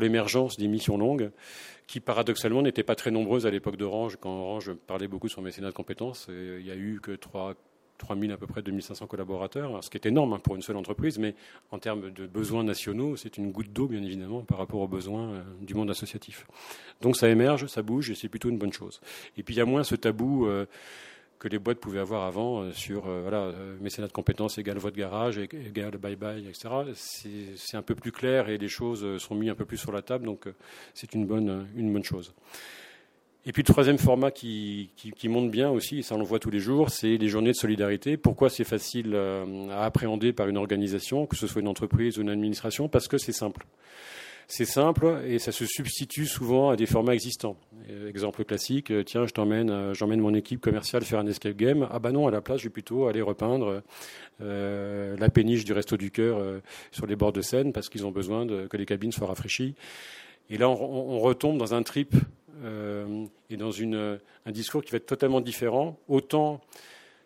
l'émergence 0.00 0.56
des 0.56 0.68
missions 0.68 0.98
longues, 0.98 1.30
qui 1.86 2.00
paradoxalement 2.00 2.62
n'étaient 2.62 2.82
pas 2.82 2.94
très 2.94 3.10
nombreuses 3.10 3.46
à 3.46 3.50
l'époque 3.50 3.76
d'Orange, 3.76 4.16
quand 4.20 4.30
Orange 4.30 4.72
parlait 4.86 5.08
beaucoup 5.08 5.28
sur 5.28 5.40
mécénat 5.40 5.68
de 5.68 5.74
compétences. 5.74 6.26
il 6.28 6.64
n'y 6.64 6.70
a 6.70 6.76
eu 6.76 7.00
que 7.02 7.12
3, 7.12 7.54
3000 8.00 8.32
à 8.32 8.36
peu 8.36 8.46
près 8.46 8.62
2500 8.62 9.06
collaborateurs, 9.06 9.84
ce 9.84 9.90
qui 9.90 9.96
est 9.96 10.06
énorme 10.06 10.32
hein, 10.32 10.40
pour 10.40 10.56
une 10.56 10.62
seule 10.62 10.76
entreprise, 10.76 11.18
mais 11.18 11.34
en 11.70 11.78
termes 11.78 12.10
de 12.10 12.26
besoins 12.26 12.64
nationaux, 12.64 13.16
c'est 13.16 13.36
une 13.36 13.52
goutte 13.52 13.72
d'eau, 13.72 13.86
bien 13.86 14.02
évidemment, 14.02 14.40
par 14.40 14.58
rapport 14.58 14.80
aux 14.80 14.88
besoins 14.88 15.30
euh, 15.30 15.42
du 15.60 15.74
monde 15.74 15.90
associatif. 15.90 16.46
Donc 17.00 17.16
ça 17.16 17.28
émerge, 17.28 17.66
ça 17.66 17.82
bouge, 17.82 18.10
et 18.10 18.14
c'est 18.14 18.28
plutôt 18.28 18.48
une 18.48 18.58
bonne 18.58 18.72
chose. 18.72 19.00
Et 19.36 19.42
puis 19.42 19.54
il 19.54 19.58
y 19.58 19.60
a 19.60 19.66
moins 19.66 19.84
ce 19.84 19.94
tabou 19.94 20.46
euh, 20.46 20.66
que 21.38 21.48
les 21.48 21.58
boîtes 21.58 21.78
pouvaient 21.78 22.00
avoir 22.00 22.24
avant 22.24 22.62
euh, 22.62 22.72
sur 22.72 23.02
voilà, 23.02 23.52
mécénat 23.80 24.08
de 24.08 24.12
compétences 24.12 24.58
égale 24.58 24.78
voie 24.78 24.90
de 24.90 24.96
garage, 24.96 25.38
égale 25.38 25.96
bye-bye, 25.96 26.48
etc. 26.48 26.68
C'est 26.94 27.76
un 27.76 27.82
peu 27.82 27.94
plus 27.94 28.12
clair 28.12 28.48
et 28.48 28.58
les 28.58 28.68
choses 28.68 29.18
sont 29.18 29.34
mises 29.34 29.50
un 29.50 29.54
peu 29.54 29.66
plus 29.66 29.78
sur 29.78 29.92
la 29.92 30.02
table, 30.02 30.24
donc 30.24 30.48
c'est 30.94 31.14
une 31.14 31.26
bonne, 31.26 31.66
une 31.76 31.92
bonne 31.92 32.04
chose. 32.04 32.34
Et 33.46 33.52
puis 33.52 33.62
le 33.62 33.72
troisième 33.72 33.96
format 33.96 34.30
qui, 34.30 34.90
monte 35.24 35.50
bien 35.50 35.70
aussi, 35.70 36.00
et 36.00 36.02
ça 36.02 36.14
on 36.14 36.18
le 36.18 36.24
voit 36.24 36.38
tous 36.38 36.50
les 36.50 36.58
jours, 36.58 36.90
c'est 36.90 37.16
les 37.16 37.28
journées 37.28 37.52
de 37.52 37.56
solidarité. 37.56 38.18
Pourquoi 38.18 38.50
c'est 38.50 38.64
facile 38.64 39.12
euh, 39.14 39.70
à 39.70 39.84
appréhender 39.86 40.34
par 40.34 40.48
une 40.48 40.58
organisation, 40.58 41.26
que 41.26 41.36
ce 41.36 41.46
soit 41.46 41.62
une 41.62 41.68
entreprise 41.68 42.18
ou 42.18 42.22
une 42.22 42.28
administration? 42.28 42.88
Parce 42.88 43.08
que 43.08 43.16
c'est 43.16 43.32
simple. 43.32 43.64
C'est 44.46 44.66
simple 44.66 45.22
et 45.24 45.38
ça 45.38 45.52
se 45.52 45.64
substitue 45.64 46.26
souvent 46.26 46.70
à 46.70 46.76
des 46.76 46.84
formats 46.84 47.14
existants. 47.14 47.56
Euh, 47.88 48.10
exemple 48.10 48.44
classique, 48.44 48.90
euh, 48.90 49.04
tiens, 49.04 49.24
je 49.24 49.32
t'emmène, 49.32 49.94
j'emmène 49.94 50.20
mon 50.20 50.34
équipe 50.34 50.60
commerciale 50.60 51.02
faire 51.04 51.20
un 51.20 51.26
escape 51.26 51.56
game. 51.56 51.88
Ah 51.90 51.98
bah 51.98 52.12
non, 52.12 52.26
à 52.26 52.30
la 52.30 52.42
place, 52.42 52.58
je 52.58 52.64
vais 52.64 52.70
plutôt 52.70 53.06
aller 53.06 53.22
repeindre 53.22 53.82
la 54.40 55.28
péniche 55.30 55.64
du 55.64 55.72
Resto 55.72 55.96
du 55.96 56.10
Cœur 56.10 56.42
sur 56.90 57.06
les 57.06 57.16
bords 57.16 57.32
de 57.32 57.40
Seine 57.40 57.72
parce 57.72 57.88
qu'ils 57.88 58.04
ont 58.04 58.10
besoin 58.10 58.46
que 58.46 58.76
les 58.76 58.86
cabines 58.86 59.12
soient 59.12 59.28
rafraîchies. 59.28 59.74
Et 60.50 60.58
là, 60.58 60.68
on, 60.68 60.74
on 60.74 61.20
retombe 61.20 61.58
dans 61.58 61.74
un 61.74 61.82
trip 61.82 62.14
euh, 62.62 63.24
et 63.48 63.56
dans 63.56 63.70
une, 63.70 64.18
un 64.46 64.50
discours 64.50 64.82
qui 64.82 64.90
va 64.90 64.96
être 64.96 65.06
totalement 65.06 65.40
différent. 65.40 65.98
Autant 66.08 66.60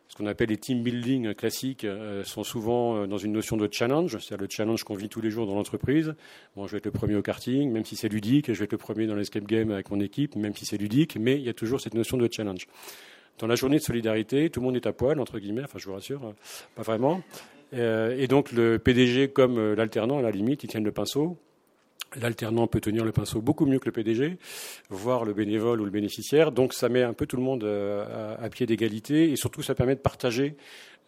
ce 0.08 0.16
qu'on 0.16 0.26
appelle 0.26 0.50
les 0.50 0.58
team 0.58 0.82
building 0.82 1.34
classiques 1.34 1.84
euh, 1.84 2.22
sont 2.24 2.44
souvent 2.44 2.96
euh, 2.96 3.06
dans 3.06 3.16
une 3.16 3.32
notion 3.32 3.56
de 3.56 3.68
challenge, 3.70 4.12
c'est-à-dire 4.12 4.42
le 4.42 4.48
challenge 4.48 4.84
qu'on 4.84 4.94
vit 4.94 5.08
tous 5.08 5.20
les 5.20 5.30
jours 5.30 5.46
dans 5.46 5.54
l'entreprise. 5.54 6.14
Bon, 6.56 6.66
je 6.66 6.72
vais 6.72 6.78
être 6.78 6.84
le 6.84 6.92
premier 6.92 7.16
au 7.16 7.22
karting, 7.22 7.72
même 7.72 7.84
si 7.84 7.96
c'est 7.96 8.08
ludique, 8.08 8.52
je 8.52 8.58
vais 8.58 8.64
être 8.64 8.72
le 8.72 8.78
premier 8.78 9.06
dans 9.06 9.16
l'escape 9.16 9.44
game 9.44 9.70
avec 9.70 9.90
mon 9.90 10.00
équipe, 10.00 10.36
même 10.36 10.54
si 10.54 10.66
c'est 10.66 10.76
ludique, 10.76 11.16
mais 11.18 11.34
il 11.36 11.42
y 11.42 11.48
a 11.48 11.54
toujours 11.54 11.80
cette 11.80 11.94
notion 11.94 12.16
de 12.16 12.28
challenge. 12.30 12.66
Dans 13.38 13.46
la 13.48 13.56
journée 13.56 13.78
de 13.78 13.82
solidarité, 13.82 14.50
tout 14.50 14.60
le 14.60 14.66
monde 14.66 14.76
est 14.76 14.86
à 14.86 14.92
poil, 14.92 15.18
entre 15.18 15.40
guillemets, 15.40 15.64
enfin 15.64 15.78
je 15.78 15.86
vous 15.86 15.94
rassure, 15.94 16.34
pas 16.76 16.82
vraiment. 16.82 17.20
et 17.72 18.28
donc 18.28 18.52
le 18.52 18.78
PDG 18.78 19.30
comme 19.30 19.72
l'alternant, 19.72 20.18
à 20.18 20.22
la 20.22 20.30
limite, 20.30 20.62
ils 20.62 20.68
tiennent 20.68 20.84
le 20.84 20.92
pinceau. 20.92 21.36
L'alternant 22.20 22.66
peut 22.66 22.81
tenir 22.81 23.05
le 23.05 23.12
pinceau 23.12 23.40
beaucoup 23.40 23.66
mieux 23.66 23.79
que 23.79 23.87
le 23.87 23.92
PDG, 23.92 24.38
voire 24.88 25.24
le 25.24 25.35
bénévole 25.35 25.81
ou 25.81 25.85
le 25.85 25.90
bénéficiaire. 25.90 26.53
Donc 26.53 26.74
ça 26.74 26.88
met 26.88 27.03
un 27.03 27.12
peu 27.12 27.27
tout 27.27 27.37
le 27.37 27.42
monde 27.42 27.64
euh, 27.64 28.37
à, 28.40 28.48
pied 28.48 28.66
d'égalité 28.66 29.31
et 29.31 29.37
surtout 29.37 29.62
ça 29.62 29.74
permet 29.74 29.94
de 29.94 30.00
partager 30.00 30.57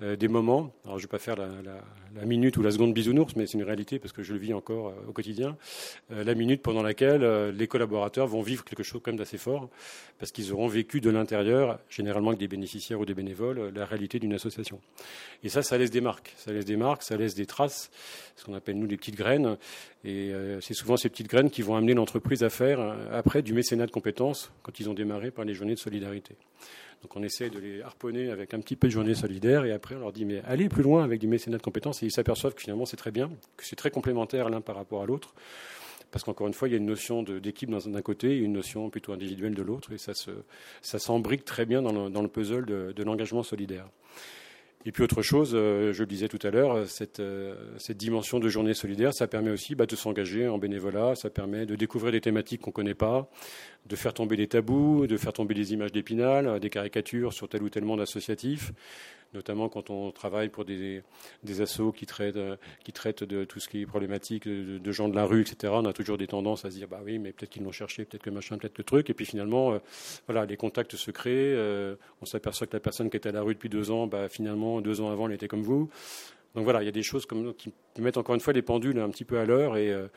des 0.00 0.28
moments. 0.28 0.74
Alors, 0.85 0.98
je 0.98 1.04
ne 1.04 1.09
vais 1.09 1.11
pas 1.11 1.18
faire 1.18 1.37
la, 1.37 1.48
la, 2.14 2.24
minute 2.24 2.56
ou 2.59 2.62
la 2.62 2.70
seconde 2.70 2.92
bisounours, 2.92 3.35
mais 3.35 3.46
c'est 3.46 3.56
une 3.56 3.64
réalité 3.64 3.98
parce 3.98 4.12
que 4.12 4.22
je 4.22 4.35
le 4.35 4.38
vis 4.38 4.52
encore 4.52 4.92
au 5.09 5.12
quotidien. 5.12 5.56
la 6.11 6.35
minute 6.35 6.62
pendant 6.62 6.82
laquelle 6.82 7.50
les 7.50 7.66
collaborateurs 7.66 8.26
vont 8.26 8.42
vivre 8.42 8.64
quelque 8.64 8.82
chose 8.82 9.00
comme 9.02 9.16
d'assez 9.16 9.38
fort, 9.38 9.70
parce 10.18 10.32
qu'ils 10.32 10.52
auront 10.52 10.66
vécu 10.66 11.00
de 11.00 11.09
l'intérieur, 11.09 11.78
généralement 11.88 12.28
avec 12.28 12.40
des 12.40 12.48
bénéficiaires 12.48 13.00
ou 13.00 13.06
des 13.06 13.14
bénévoles, 13.14 13.72
la 13.74 13.87
réalité 13.87 14.18
d'une 14.18 14.35
association. 14.35 14.80
Et 15.42 15.48
ça, 15.48 15.62
ça 15.62 15.78
laisse 15.78 15.90
des 15.90 16.00
marques. 16.00 16.35
Ça 16.37 16.52
laisse 16.52 16.64
des 16.66 16.76
marques, 16.76 17.02
ça 17.02 17.16
laisse 17.16 17.35
des 17.35 17.46
traces, 17.46 17.90
ce 18.37 18.44
qu'on 18.44 18.54
appelle 18.54 18.78
nous 18.78 18.87
des 18.87 18.96
petites 18.96 19.16
graines. 19.16 19.56
Et 20.04 20.32
c'est 20.61 20.74
souvent 20.74 20.96
ces 20.96 21.09
petites 21.09 21.28
graines 21.28 21.50
qui 21.50 21.62
vont 21.62 21.76
amener 21.76 21.94
l'entreprise 21.94 22.42
à 22.42 22.50
faire 22.50 22.80
après 23.12 23.42
du 23.42 23.52
mécénat 23.52 23.87
de 23.87 23.90
compétences 23.90 24.50
quand 24.62 24.78
ils 24.80 24.88
ont 24.88 24.94
démarré 24.94 25.30
par 25.30 25.44
les 25.44 25.54
journées 25.54 25.74
de 25.74 25.80
solidarité. 25.80 26.37
Donc 27.07 27.14
on 27.14 27.23
essaie 27.23 27.51
de 27.51 27.61
les 27.61 27.83
harponner 27.83 28.31
avec 28.31 28.53
un 28.53 28.59
petit 28.59 28.75
peu 28.75 28.88
de 28.88 28.92
journée 28.92 29.14
solidaire 29.14 29.64
et 29.64 29.71
après 29.71 29.95
on 29.95 30.01
leur 30.01 30.12
dit 30.12 30.25
mais 30.25 30.42
allez 30.45 30.69
plus 30.69 30.83
loin 30.83 31.05
avec 31.05 31.21
du 31.21 31.29
mécénat 31.29 31.57
de 31.57 31.62
compétences 31.62 32.03
et 32.03 32.07
ils 32.07 32.11
s'aperçoivent 32.11 32.55
que 32.55 32.62
finalement 32.62 32.85
c'est 32.85 32.97
très 32.97 33.12
bien, 33.12 33.31
que 33.57 33.64
c'est 33.64 33.77
très 33.77 33.92
complémentaire 33.92 34.49
l'un 34.49 34.61
par 34.61 34.75
rapport 34.75 35.05
à 35.05 35.07
l'autre. 35.07 35.33
Parce 36.11 36.25
qu'encore 36.25 36.49
une 36.49 36.53
fois, 36.53 36.66
il 36.66 36.73
y 36.73 36.75
a 36.75 36.79
une 36.79 36.87
notion 36.87 37.23
d'équipe 37.23 37.71
d'un 37.71 38.03
côté 38.03 38.33
et 38.33 38.38
une 38.38 38.55
notion 38.55 38.90
plutôt 38.90 39.12
individuelle 39.12 39.55
de 39.55 39.62
l'autre, 39.62 39.92
et 39.92 39.99
ça 39.99 40.99
s'embrique 40.99 41.45
très 41.45 41.64
bien 41.64 41.81
dans 41.81 42.23
le, 42.23 42.29
puzzle 42.29 42.64
de 42.66 43.03
l'engagement 43.05 43.45
solidaire. 43.45 43.87
Et 44.84 44.92
puis 44.92 45.02
autre 45.02 45.20
chose, 45.22 45.50
euh, 45.54 45.92
je 45.92 46.00
le 46.00 46.06
disais 46.06 46.28
tout 46.28 46.38
à 46.46 46.50
l'heure, 46.50 46.86
cette, 46.86 47.18
euh, 47.18 47.56
cette, 47.76 47.96
dimension 47.96 48.38
de 48.38 48.48
journée 48.48 48.74
solidaire, 48.74 49.12
ça 49.12 49.26
permet 49.26 49.50
aussi 49.50 49.74
bah, 49.74 49.86
de 49.86 49.96
s'engager 49.96 50.46
en 50.46 50.58
bénévolat, 50.58 51.16
ça 51.16 51.28
permet 51.28 51.66
de 51.66 51.74
découvrir 51.74 52.12
des 52.12 52.20
thématiques 52.20 52.60
qu'on 52.60 52.70
ne 52.70 52.74
connaît 52.74 52.94
pas, 52.94 53.28
de 53.86 53.96
faire 53.96 54.14
tomber 54.14 54.36
des 54.36 54.46
tabous, 54.46 55.08
de 55.08 55.16
faire 55.16 55.32
tomber 55.32 55.54
des 55.54 55.72
images 55.72 55.90
d'épinal, 55.90 56.60
des 56.60 56.70
caricatures 56.70 57.32
sur 57.32 57.48
tel 57.48 57.64
ou 57.64 57.68
tel 57.68 57.84
monde 57.84 58.00
associatif, 58.00 58.72
notamment 59.34 59.68
quand 59.68 59.90
on 59.90 60.10
travaille 60.12 60.48
pour 60.48 60.64
des, 60.64 61.02
des 61.42 61.60
assos 61.60 61.92
qui 61.92 62.06
traitent, 62.06 62.38
qui 62.84 62.92
traitent 62.92 63.24
de 63.24 63.44
tout 63.44 63.60
ce 63.60 63.68
qui 63.68 63.82
est 63.82 63.86
problématique 63.86 64.48
de, 64.48 64.92
gens 64.92 65.08
de 65.08 65.16
la 65.16 65.24
rue, 65.24 65.42
etc. 65.42 65.72
On 65.76 65.84
a 65.84 65.92
toujours 65.92 66.18
des 66.18 66.26
tendances 66.26 66.64
à 66.64 66.70
se 66.70 66.76
dire, 66.76 66.88
bah 66.88 67.00
oui, 67.04 67.18
mais 67.18 67.32
peut-être 67.32 67.50
qu'ils 67.50 67.62
l'ont 67.62 67.72
cherché, 67.72 68.04
peut-être 68.04 68.22
que 68.22 68.30
machin, 68.30 68.58
peut-être 68.58 68.74
que 68.74 68.82
truc. 68.82 69.10
Et 69.10 69.14
puis 69.14 69.26
finalement, 69.26 69.72
euh, 69.72 69.78
voilà, 70.26 70.46
les 70.46 70.56
contacts 70.56 70.96
se 70.96 71.10
créent. 71.10 71.54
Euh, 71.54 71.96
on 72.22 72.26
s'aperçoit 72.26 72.66
que 72.66 72.74
la 72.74 72.80
personne 72.80 73.10
qui 73.10 73.16
était 73.16 73.28
à 73.28 73.32
la 73.32 73.42
rue 73.42 73.54
depuis 73.54 73.68
deux 73.68 73.90
ans, 73.90 74.06
bah, 74.06 74.28
finalement, 74.28 74.80
deux 74.80 75.00
ans 75.00 75.10
avant, 75.10 75.28
elle 75.28 75.34
était 75.34 75.48
comme 75.48 75.62
vous. 75.62 75.90
Donc 76.54 76.64
voilà, 76.64 76.82
il 76.82 76.86
y 76.86 76.88
a 76.88 76.92
des 76.92 77.02
choses 77.02 77.26
comme, 77.26 77.54
qui 77.54 77.72
mettent 77.98 78.16
encore 78.16 78.34
une 78.34 78.40
fois 78.40 78.54
les 78.54 78.62
pendules 78.62 78.98
un 78.98 79.10
petit 79.10 79.24
peu 79.24 79.38
à 79.38 79.44
l'heure 79.44 79.76
et 79.76 79.92
euh, 79.92 80.08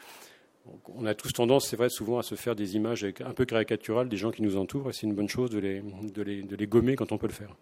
on 0.95 1.05
a 1.05 1.13
tous 1.13 1.33
tendance, 1.33 1.67
c'est 1.67 1.75
vrai, 1.75 1.89
souvent 1.89 2.17
à 2.17 2.23
se 2.23 2.35
faire 2.35 2.55
des 2.55 2.77
images 2.77 3.05
un 3.25 3.33
peu 3.33 3.43
caricaturales 3.43 4.07
des 4.07 4.15
gens 4.15 4.31
qui 4.31 4.41
nous 4.41 4.55
entourent 4.55 4.89
et 4.89 4.93
c'est 4.93 5.05
une 5.05 5.15
bonne 5.15 5.27
chose 5.27 5.49
de 5.49 5.59
les, 5.59 5.81
de 5.81 6.21
les, 6.21 6.43
de 6.43 6.55
les 6.55 6.67
gommer 6.67 6.95
quand 6.95 7.11
on 7.11 7.17
peut 7.17 7.27
le 7.27 7.33
faire. 7.33 7.55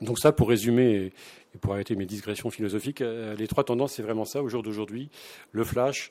Donc 0.00 0.18
ça, 0.18 0.32
pour 0.32 0.48
résumer 0.48 1.12
et 1.54 1.58
pour 1.58 1.72
arrêter 1.72 1.94
mes 1.96 2.06
digressions 2.06 2.50
philosophiques, 2.50 3.00
euh, 3.00 3.36
les 3.36 3.46
trois 3.46 3.64
tendances, 3.64 3.94
c'est 3.94 4.02
vraiment 4.02 4.24
ça 4.24 4.42
au 4.42 4.48
jour 4.48 4.62
d'aujourd'hui. 4.62 5.08
Le 5.52 5.64
flash, 5.64 6.10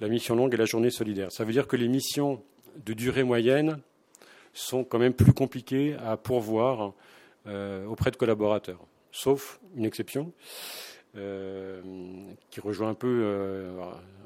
la 0.00 0.08
mission 0.08 0.34
longue 0.36 0.54
et 0.54 0.56
la 0.56 0.64
journée 0.64 0.90
solidaire. 0.90 1.32
Ça 1.32 1.44
veut 1.44 1.52
dire 1.52 1.66
que 1.66 1.76
les 1.76 1.88
missions 1.88 2.42
de 2.84 2.92
durée 2.92 3.24
moyenne 3.24 3.80
sont 4.52 4.84
quand 4.84 4.98
même 4.98 5.12
plus 5.12 5.32
compliquées 5.32 5.96
à 6.04 6.16
pourvoir 6.16 6.92
euh, 7.46 7.84
auprès 7.86 8.10
de 8.10 8.16
collaborateurs, 8.16 8.80
sauf 9.12 9.60
une 9.76 9.84
exception. 9.84 10.32
Euh, 11.16 11.80
qui 12.50 12.60
rejoint 12.60 12.90
un 12.90 12.94
peu, 12.94 13.22
euh, 13.24 13.70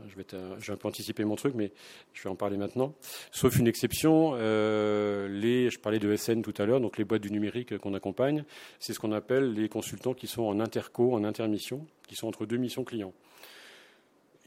je, 0.09 0.17
vais 0.17 0.25
je, 0.59 0.67
vais 0.67 0.73
un 0.73 0.77
peu 0.77 0.89
anticiper 0.89 1.25
mon 1.25 1.37
truc, 1.37 1.55
mais 1.55 1.73
je 2.13 2.23
vais 2.23 2.31
en 2.31 2.35
parler 2.35 2.57
maintenant. 2.57 2.95
Sauf 3.31 3.59
une 3.59 3.69
exception, 3.69 4.33
euh, 4.35 5.29
les, 5.29 5.71
je 5.71 5.79
parlais 5.79 5.99
de 5.99 6.15
SN 6.17 6.43
tout 6.43 6.55
à 6.59 6.67
l'heure, 6.67 6.81
donc 6.81 6.99
les 6.99 7.05
boîtes 7.05 7.23
du 7.23 7.31
numérique 7.31 7.79
qu'on 7.79 7.95
accompagne, 7.95 8.45
c'est 8.81 8.93
ce 8.93 8.99
qu'on 8.99 9.13
appelle 9.13 9.53
les 9.53 9.69
consultants 9.69 10.15
qui 10.15 10.27
sont 10.27 10.43
en 10.43 10.59
interco, 10.59 11.15
en 11.15 11.23
intermission, 11.23 11.87
qui 12.09 12.17
sont 12.17 12.27
entre 12.27 12.45
deux 12.45 12.57
missions 12.57 12.83
clients. 12.85 13.13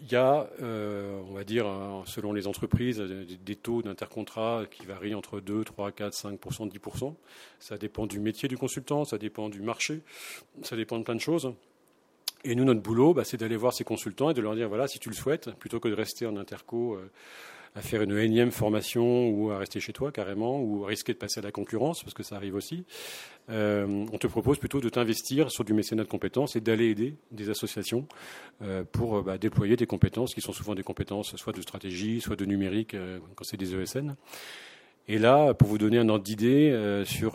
Il 0.01 0.11
y 0.11 0.15
a, 0.15 0.49
on 0.61 1.33
va 1.33 1.45
dire, 1.45 1.65
selon 2.05 2.33
les 2.33 2.47
entreprises, 2.47 2.99
des 2.99 3.55
taux 3.55 3.81
d'intercontrat 3.83 4.65
qui 4.69 4.85
varient 4.85 5.15
entre 5.15 5.39
2, 5.39 5.63
3, 5.63 5.93
4, 5.93 6.13
5% 6.13 6.69
10% 6.69 7.13
Ça 7.59 7.77
dépend 7.77 8.05
du 8.05 8.19
métier 8.19 8.49
du 8.49 8.57
consultant, 8.57 9.05
ça 9.05 9.17
dépend 9.17 9.47
du 9.47 9.61
marché, 9.61 10.01
ça 10.61 10.75
dépend 10.75 10.99
de 10.99 11.03
plein 11.03 11.15
de 11.15 11.21
choses. 11.21 11.53
Et 12.45 12.55
nous, 12.55 12.65
notre 12.65 12.81
boulot, 12.81 13.13
bah, 13.13 13.23
c'est 13.23 13.37
d'aller 13.37 13.55
voir 13.55 13.73
ces 13.73 13.85
consultants 13.85 14.29
et 14.29 14.33
de 14.33 14.41
leur 14.41 14.55
dire, 14.55 14.67
voilà, 14.67 14.87
si 14.87 14.99
tu 14.99 15.09
le 15.09 15.15
souhaites, 15.15 15.51
plutôt 15.59 15.79
que 15.79 15.87
de 15.87 15.93
rester 15.93 16.25
en 16.25 16.35
interco 16.35 16.95
euh, 16.95 17.09
à 17.73 17.81
faire 17.81 18.01
une 18.01 18.17
énième 18.17 18.51
formation 18.51 19.29
ou 19.29 19.51
à 19.51 19.57
rester 19.57 19.79
chez 19.79 19.93
toi 19.93 20.11
carrément, 20.11 20.61
ou 20.61 20.83
à 20.83 20.87
risquer 20.87 21.13
de 21.13 21.17
passer 21.17 21.39
à 21.39 21.43
la 21.43 21.51
concurrence, 21.51 22.03
parce 22.03 22.13
que 22.13 22.21
ça 22.21 22.35
arrive 22.35 22.55
aussi, 22.55 22.83
euh, 23.49 24.05
on 24.11 24.17
te 24.17 24.27
propose 24.27 24.57
plutôt 24.59 24.81
de 24.81 24.89
t'investir 24.89 25.51
sur 25.51 25.63
du 25.63 25.73
mécénat 25.73 26.03
de 26.03 26.09
compétences 26.09 26.57
et 26.57 26.61
d'aller 26.61 26.89
aider 26.89 27.15
des 27.31 27.49
associations 27.49 28.07
euh, 28.61 28.83
pour 28.83 29.23
bah, 29.23 29.37
déployer 29.37 29.77
des 29.77 29.87
compétences 29.87 30.35
qui 30.35 30.41
sont 30.41 30.53
souvent 30.53 30.75
des 30.75 30.83
compétences 30.83 31.37
soit 31.37 31.53
de 31.53 31.61
stratégie, 31.61 32.19
soit 32.19 32.35
de 32.35 32.45
numérique, 32.45 32.95
quand 33.35 33.45
c'est 33.45 33.57
des 33.57 33.73
ESN. 33.73 34.15
Et 35.07 35.17
là, 35.17 35.53
pour 35.53 35.67
vous 35.67 35.77
donner 35.77 35.97
un 35.97 36.07
ordre 36.07 36.23
d'idée, 36.23 37.03
sur, 37.05 37.33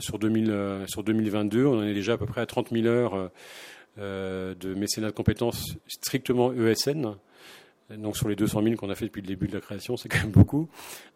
sur, 0.00 0.18
2000, 0.18 0.84
sur 0.86 1.02
2022, 1.02 1.64
on 1.64 1.78
en 1.78 1.84
est 1.84 1.94
déjà 1.94 2.14
à 2.14 2.18
peu 2.18 2.26
près 2.26 2.42
à 2.42 2.46
30 2.46 2.68
000 2.70 2.86
heures 2.86 3.14
euh, 3.14 3.28
de 3.96 4.74
mécénat 4.74 5.08
de 5.08 5.14
compétences 5.14 5.76
strictement 5.86 6.52
ESN. 6.52 7.16
Donc 7.90 8.16
sur 8.16 8.28
les 8.28 8.36
200 8.36 8.62
000 8.62 8.76
qu'on 8.76 8.90
a 8.90 8.94
fait 8.94 9.06
depuis 9.06 9.20
le 9.20 9.26
début 9.26 9.48
de 9.48 9.52
la 9.52 9.60
création, 9.60 9.96
c'est 9.96 10.08
quand 10.08 10.20
même 10.20 10.30
beaucoup. 10.30 10.68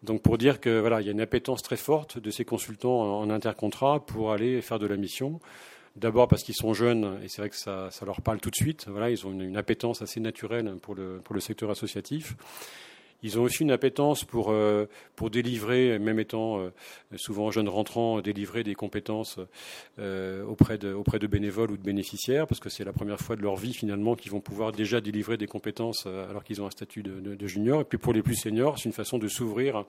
Donc 0.03 0.21
pour 0.21 0.37
dire 0.37 0.59
que 0.59 0.79
voilà, 0.79 1.01
il 1.01 1.05
y 1.07 1.09
a 1.09 1.11
une 1.11 1.21
appétence 1.21 1.63
très 1.63 1.77
forte 1.77 2.19
de 2.19 2.29
ces 2.29 2.45
consultants 2.45 3.19
en 3.19 3.29
intercontrat 3.29 4.05
pour 4.05 4.31
aller 4.31 4.61
faire 4.61 4.79
de 4.79 4.87
la 4.87 4.97
mission. 4.97 5.39
D'abord 5.95 6.27
parce 6.27 6.43
qu'ils 6.43 6.55
sont 6.55 6.75
jeunes 6.75 7.19
et 7.23 7.27
c'est 7.27 7.41
vrai 7.41 7.49
que 7.49 7.55
ça, 7.55 7.89
ça, 7.89 8.05
leur 8.05 8.21
parle 8.21 8.39
tout 8.39 8.51
de 8.51 8.55
suite. 8.55 8.85
Voilà, 8.87 9.09
ils 9.09 9.25
ont 9.25 9.31
une, 9.31 9.41
une 9.41 9.57
appétence 9.57 10.03
assez 10.03 10.19
naturelle 10.19 10.75
pour 10.79 10.93
le, 10.93 11.19
pour 11.23 11.33
le 11.33 11.41
secteur 11.41 11.71
associatif. 11.71 12.35
Ils 13.23 13.39
ont 13.39 13.43
aussi 13.43 13.63
une 13.63 13.71
appétence 13.71 14.23
pour, 14.23 14.51
euh, 14.51 14.85
pour 15.15 15.31
délivrer, 15.31 15.97
même 15.97 16.19
étant 16.19 16.59
euh, 16.59 16.69
souvent 17.15 17.49
jeunes 17.49 17.67
rentrants, 17.67 18.21
délivrer 18.21 18.63
des 18.63 18.75
compétences 18.75 19.39
euh, 19.97 20.43
auprès, 20.45 20.77
de, 20.77 20.93
auprès 20.93 21.17
de 21.17 21.25
bénévoles 21.25 21.71
ou 21.71 21.77
de 21.77 21.83
bénéficiaires, 21.83 22.45
parce 22.45 22.59
que 22.59 22.69
c'est 22.69 22.83
la 22.83 22.93
première 22.93 23.19
fois 23.19 23.35
de 23.35 23.41
leur 23.41 23.55
vie 23.55 23.73
finalement 23.73 24.15
qu'ils 24.15 24.31
vont 24.31 24.39
pouvoir 24.39 24.71
déjà 24.71 25.01
délivrer 25.01 25.37
des 25.37 25.47
compétences 25.47 26.05
alors 26.05 26.43
qu'ils 26.43 26.61
ont 26.61 26.67
un 26.67 26.71
statut 26.71 27.01
de, 27.01 27.35
de, 27.35 27.47
junior. 27.47 27.81
Et 27.81 27.85
puis 27.85 27.97
pour 27.97 28.13
les 28.13 28.21
plus 28.21 28.35
seniors, 28.35 28.77
c'est 28.77 28.85
une 28.85 28.93
façon 28.93 29.17
de 29.17 29.27
s'ouvrir, 29.27 29.85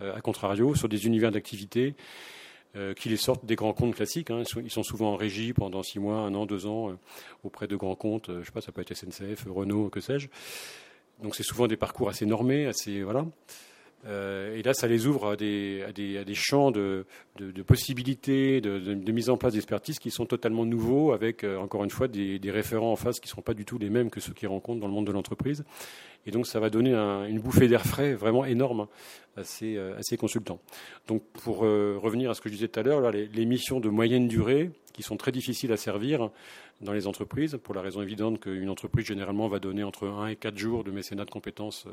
à 0.00 0.20
contrario, 0.20 0.74
sur 0.74 0.88
des 0.88 1.06
univers 1.06 1.30
d'activité 1.30 1.94
qui 2.96 3.08
les 3.08 3.16
sortent 3.16 3.46
des 3.46 3.54
grands 3.54 3.72
comptes 3.72 3.94
classiques. 3.94 4.30
Hein. 4.30 4.42
Ils 4.56 4.70
sont 4.70 4.82
souvent 4.82 5.12
en 5.12 5.16
régie 5.16 5.52
pendant 5.52 5.82
six 5.84 6.00
mois, 6.00 6.16
un 6.16 6.34
an, 6.34 6.44
deux 6.44 6.66
ans, 6.66 6.98
auprès 7.44 7.68
de 7.68 7.76
grands 7.76 7.94
comptes. 7.94 8.30
je 8.40 8.44
sais 8.44 8.52
pas, 8.52 8.60
ça 8.60 8.72
peut 8.72 8.80
être 8.80 8.94
SNCF, 8.94 9.46
Renault, 9.48 9.90
que 9.90 10.00
sais-je. 10.00 10.28
Donc 11.22 11.34
c'est 11.36 11.42
souvent 11.42 11.66
des 11.66 11.76
parcours 11.76 12.08
assez 12.08 12.26
normés, 12.26 12.66
assez 12.66 13.02
voilà. 13.02 13.24
Euh, 14.06 14.56
et 14.56 14.62
là, 14.62 14.74
ça 14.74 14.86
les 14.86 15.06
ouvre 15.06 15.30
à 15.30 15.36
des, 15.36 16.34
champs 16.34 16.70
de, 16.70 17.06
possibilités, 17.66 18.60
de, 18.60 18.78
de, 18.78 19.12
mise 19.12 19.30
en 19.30 19.36
place 19.36 19.54
d'expertise 19.54 19.98
qui 19.98 20.10
sont 20.10 20.26
totalement 20.26 20.66
nouveaux, 20.66 21.12
avec 21.12 21.44
euh, 21.44 21.56
encore 21.56 21.84
une 21.84 21.90
fois 21.90 22.08
des, 22.08 22.38
des, 22.38 22.50
référents 22.50 22.92
en 22.92 22.96
face 22.96 23.18
qui 23.18 23.28
ne 23.28 23.34
sont 23.34 23.42
pas 23.42 23.54
du 23.54 23.64
tout 23.64 23.78
les 23.78 23.90
mêmes 23.90 24.10
que 24.10 24.20
ceux 24.20 24.32
qu'ils 24.32 24.48
rencontrent 24.48 24.80
dans 24.80 24.88
le 24.88 24.92
monde 24.92 25.06
de 25.06 25.12
l'entreprise. 25.12 25.64
Et 26.26 26.30
donc, 26.30 26.46
ça 26.46 26.60
va 26.60 26.70
donner 26.70 26.94
un, 26.94 27.26
une 27.26 27.40
bouffée 27.40 27.68
d'air 27.68 27.84
frais 27.84 28.14
vraiment 28.14 28.44
énorme 28.44 28.86
à 29.36 29.44
ces, 29.44 29.76
euh, 29.76 29.96
à 29.98 30.02
ces 30.02 30.16
consultants. 30.16 30.60
Donc, 31.06 31.22
pour 31.42 31.58
revenir 31.58 32.30
à 32.30 32.34
ce 32.34 32.40
que 32.40 32.48
je 32.48 32.54
disais 32.54 32.68
tout 32.68 32.80
à 32.80 32.82
l'heure, 32.82 33.10
les, 33.10 33.26
les 33.26 33.44
missions 33.46 33.80
de 33.80 33.88
moyenne 33.88 34.28
durée, 34.28 34.70
qui 34.92 35.02
sont 35.02 35.16
très 35.16 35.32
difficiles 35.32 35.72
à 35.72 35.76
servir, 35.76 36.30
dans 36.80 36.92
les 36.92 37.06
entreprises, 37.06 37.58
pour 37.62 37.74
la 37.74 37.82
raison 37.82 38.02
évidente 38.02 38.40
qu'une 38.40 38.68
entreprise 38.68 39.06
généralement 39.06 39.48
va 39.48 39.58
donner 39.58 39.84
entre 39.84 40.06
1 40.06 40.28
et 40.28 40.36
4 40.36 40.56
jours 40.56 40.84
de 40.84 40.90
mécénat 40.90 41.24
de 41.24 41.30
compétences 41.30 41.86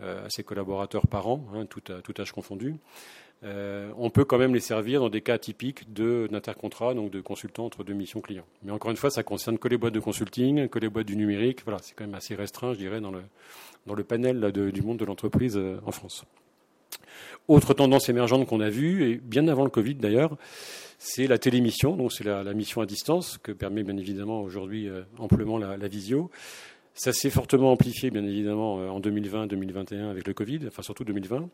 euh, 0.00 0.26
à 0.26 0.30
ses 0.30 0.42
collaborateurs 0.42 1.06
par 1.06 1.28
an, 1.28 1.46
hein, 1.54 1.66
tout, 1.66 1.80
tout, 1.80 2.20
âge 2.20 2.32
confondu. 2.32 2.74
Euh, 3.44 3.90
on 3.98 4.10
peut 4.10 4.24
quand 4.24 4.38
même 4.38 4.54
les 4.54 4.60
servir 4.60 5.00
dans 5.00 5.10
des 5.10 5.20
cas 5.20 5.38
typiques 5.38 5.92
d'intercontrat, 5.92 6.94
donc 6.94 7.10
de 7.10 7.20
consultants 7.20 7.66
entre 7.66 7.84
deux 7.84 7.92
missions 7.92 8.20
clients. 8.20 8.46
Mais 8.62 8.72
encore 8.72 8.90
une 8.90 8.96
fois, 8.96 9.10
ça 9.10 9.22
concerne 9.22 9.58
que 9.58 9.68
les 9.68 9.76
boîtes 9.76 9.94
de 9.94 10.00
consulting, 10.00 10.68
que 10.68 10.78
les 10.78 10.88
boîtes 10.88 11.06
du 11.06 11.16
numérique. 11.16 11.62
Voilà, 11.64 11.78
c'est 11.82 11.94
quand 11.94 12.04
même 12.04 12.14
assez 12.14 12.34
restreint, 12.34 12.72
je 12.72 12.78
dirais, 12.78 13.00
dans 13.00 13.12
le, 13.12 14.04
panel 14.04 14.52
du 14.52 14.82
monde 14.82 14.98
de 14.98 15.04
l'entreprise 15.04 15.56
euh, 15.56 15.78
en 15.84 15.92
France. 15.92 16.24
Autre 17.48 17.74
tendance 17.74 18.08
émergente 18.08 18.46
qu'on 18.46 18.60
a 18.60 18.70
vue, 18.70 19.08
et 19.08 19.16
bien 19.16 19.46
avant 19.48 19.64
le 19.64 19.70
Covid 19.70 19.94
d'ailleurs, 19.94 20.36
c'est 20.98 21.26
la 21.26 21.38
télémission, 21.38 21.96
donc 21.96 22.12
c'est 22.12 22.24
la, 22.24 22.42
mission 22.54 22.80
à 22.80 22.86
distance 22.86 23.38
que 23.42 23.52
permet 23.52 23.82
bien 23.82 23.96
évidemment 23.96 24.40
aujourd'hui 24.40 24.88
euh, 24.88 25.02
amplement 25.18 25.58
la, 25.58 25.88
visio. 25.88 26.30
Ça 26.94 27.12
s'est 27.12 27.30
fortement 27.30 27.70
amplifié 27.70 28.10
bien 28.10 28.24
évidemment 28.24 28.76
en 28.76 28.98
2020-2021 29.00 30.10
avec 30.10 30.26
le 30.26 30.32
Covid, 30.32 30.60
enfin 30.66 30.82
surtout 30.82 31.04
2020. 31.04 31.50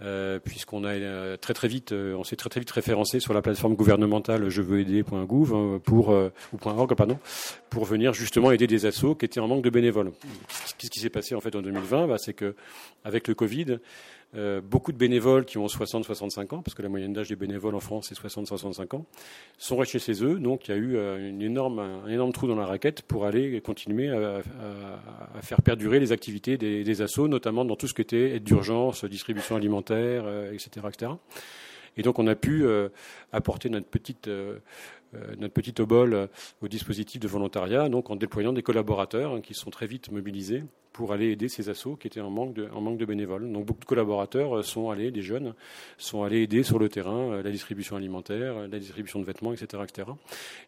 Euh, 0.00 0.40
puisqu'on 0.40 0.84
a 0.84 1.36
très 1.36 1.54
très 1.54 1.68
vite, 1.68 1.92
on 1.92 2.24
s'est 2.24 2.34
très 2.34 2.50
très 2.50 2.58
vite 2.58 2.70
référencé 2.70 3.20
sur 3.20 3.32
la 3.32 3.42
plateforme 3.42 3.76
gouvernementale 3.76 4.48
je 4.48 4.60
veux 4.60 4.80
hein, 4.80 5.80
pour 5.84 6.08
ou 6.08 6.58
.org 6.64 6.94
pardon 6.96 7.16
pour 7.70 7.84
venir 7.84 8.12
justement 8.12 8.50
aider 8.50 8.66
des 8.66 8.86
assos 8.86 9.14
qui 9.14 9.24
étaient 9.24 9.38
en 9.38 9.46
manque 9.46 9.62
de 9.62 9.70
bénévoles. 9.70 10.10
Qu'est-ce 10.78 10.90
qui 10.90 10.98
s'est 10.98 11.10
passé 11.10 11.36
en 11.36 11.40
fait 11.40 11.54
en 11.54 11.62
2020 11.62 12.08
bah, 12.08 12.16
C'est 12.18 12.34
que 12.34 12.56
avec 13.04 13.28
le 13.28 13.34
Covid, 13.34 13.78
euh, 14.36 14.60
beaucoup 14.60 14.92
de 14.92 14.96
bénévoles 14.96 15.44
qui 15.44 15.58
ont 15.58 15.66
60-65 15.66 16.54
ans, 16.54 16.62
parce 16.62 16.74
que 16.74 16.82
la 16.82 16.88
moyenne 16.88 17.12
d'âge 17.12 17.28
des 17.28 17.36
bénévoles 17.36 17.74
en 17.74 17.80
France 17.80 18.08
c'est 18.08 18.18
60-65 18.18 18.96
ans, 18.96 19.06
sont 19.58 19.76
restés 19.76 19.98
chez 19.98 20.24
eux. 20.24 20.38
Donc 20.38 20.66
il 20.66 20.70
y 20.72 20.74
a 20.74 20.76
eu 20.76 20.96
euh, 20.96 21.40
énorme, 21.40 21.78
un 21.78 22.08
énorme 22.08 22.32
trou 22.32 22.46
dans 22.46 22.56
la 22.56 22.66
raquette 22.66 23.02
pour 23.02 23.26
aller 23.26 23.60
continuer 23.60 24.10
à, 24.10 24.42
faire 25.42 25.62
perdurer 25.62 26.00
les 26.00 26.12
activités 26.12 26.56
des, 26.56 26.84
des, 26.84 27.02
assos, 27.02 27.28
notamment 27.28 27.64
dans 27.64 27.76
tout 27.76 27.86
ce 27.86 27.94
qui 27.94 28.02
était 28.02 28.32
aide 28.32 28.44
d'urgence, 28.44 29.04
distribution 29.04 29.56
alimentaire, 29.56 30.24
etc., 30.52 30.70
euh, 30.84 30.88
etc. 30.88 31.12
Et 31.96 32.02
donc 32.02 32.18
on 32.18 32.26
a 32.26 32.34
pu 32.34 32.66
apporter 33.32 33.68
notre 33.68 33.86
petite 33.86 34.28
euh, 35.14 35.34
notre 35.38 35.54
petit 35.54 35.74
euh, 35.80 36.26
au 36.60 36.68
dispositif 36.68 37.20
de 37.20 37.28
volontariat, 37.28 37.88
donc 37.88 38.10
en 38.10 38.16
déployant 38.16 38.52
des 38.52 38.62
collaborateurs 38.62 39.34
hein, 39.34 39.40
qui 39.40 39.54
sont 39.54 39.70
très 39.70 39.86
vite 39.86 40.10
mobilisés 40.10 40.64
pour 40.92 41.12
aller 41.12 41.30
aider 41.30 41.48
ces 41.48 41.68
assos 41.68 41.96
qui 41.96 42.06
étaient 42.06 42.20
en 42.20 42.30
manque 42.30 42.54
de, 42.54 43.04
bénévoles. 43.04 43.50
Donc 43.50 43.66
beaucoup 43.66 43.80
de 43.80 43.84
collaborateurs 43.84 44.58
euh, 44.58 44.62
sont 44.62 44.90
allés, 44.90 45.10
des 45.10 45.22
jeunes, 45.22 45.54
sont 45.98 46.22
allés 46.22 46.42
aider 46.42 46.62
sur 46.62 46.78
le 46.78 46.88
terrain 46.88 47.42
la 47.42 47.50
distribution 47.50 47.96
alimentaire, 47.96 48.68
la 48.68 48.78
distribution 48.78 49.20
de 49.20 49.24
vêtements, 49.24 49.52
etc.. 49.52 49.82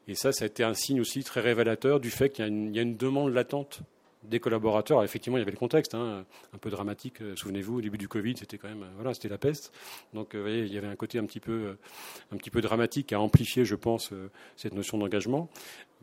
Et 0.08 0.14
ça, 0.14 0.32
ça 0.32 0.44
a 0.44 0.46
été 0.46 0.64
un 0.64 0.74
signe 0.74 1.00
aussi 1.00 1.24
très 1.24 1.40
révélateur 1.40 2.00
du 2.00 2.10
fait 2.10 2.30
qu'il 2.30 2.44
y 2.74 2.78
a 2.78 2.82
une 2.82 2.96
demande 2.96 3.32
latente 3.32 3.82
des 4.28 4.40
collaborateurs. 4.40 5.02
effectivement, 5.04 5.38
il 5.38 5.40
y 5.40 5.42
avait 5.42 5.52
le 5.52 5.56
contexte, 5.56 5.94
hein, 5.94 6.24
un 6.52 6.58
peu 6.58 6.70
dramatique. 6.70 7.20
Euh, 7.22 7.36
souvenez-vous, 7.36 7.78
au 7.78 7.80
début 7.80 7.98
du 7.98 8.08
Covid, 8.08 8.36
c'était 8.36 8.58
quand 8.58 8.68
même, 8.68 8.82
euh, 8.82 8.92
voilà, 8.96 9.14
c'était 9.14 9.28
la 9.28 9.38
peste. 9.38 9.72
Donc, 10.14 10.34
euh, 10.34 10.38
vous 10.38 10.44
voyez, 10.44 10.64
il 10.64 10.72
y 10.72 10.78
avait 10.78 10.86
un 10.86 10.96
côté 10.96 11.18
un 11.18 11.24
petit 11.24 11.40
peu, 11.40 11.76
un 12.32 12.36
petit 12.36 12.50
peu 12.50 12.60
dramatique 12.60 13.12
à 13.12 13.20
amplifier, 13.20 13.64
je 13.64 13.74
pense, 13.74 14.12
cette 14.56 14.74
notion 14.74 14.98
d'engagement. 14.98 15.48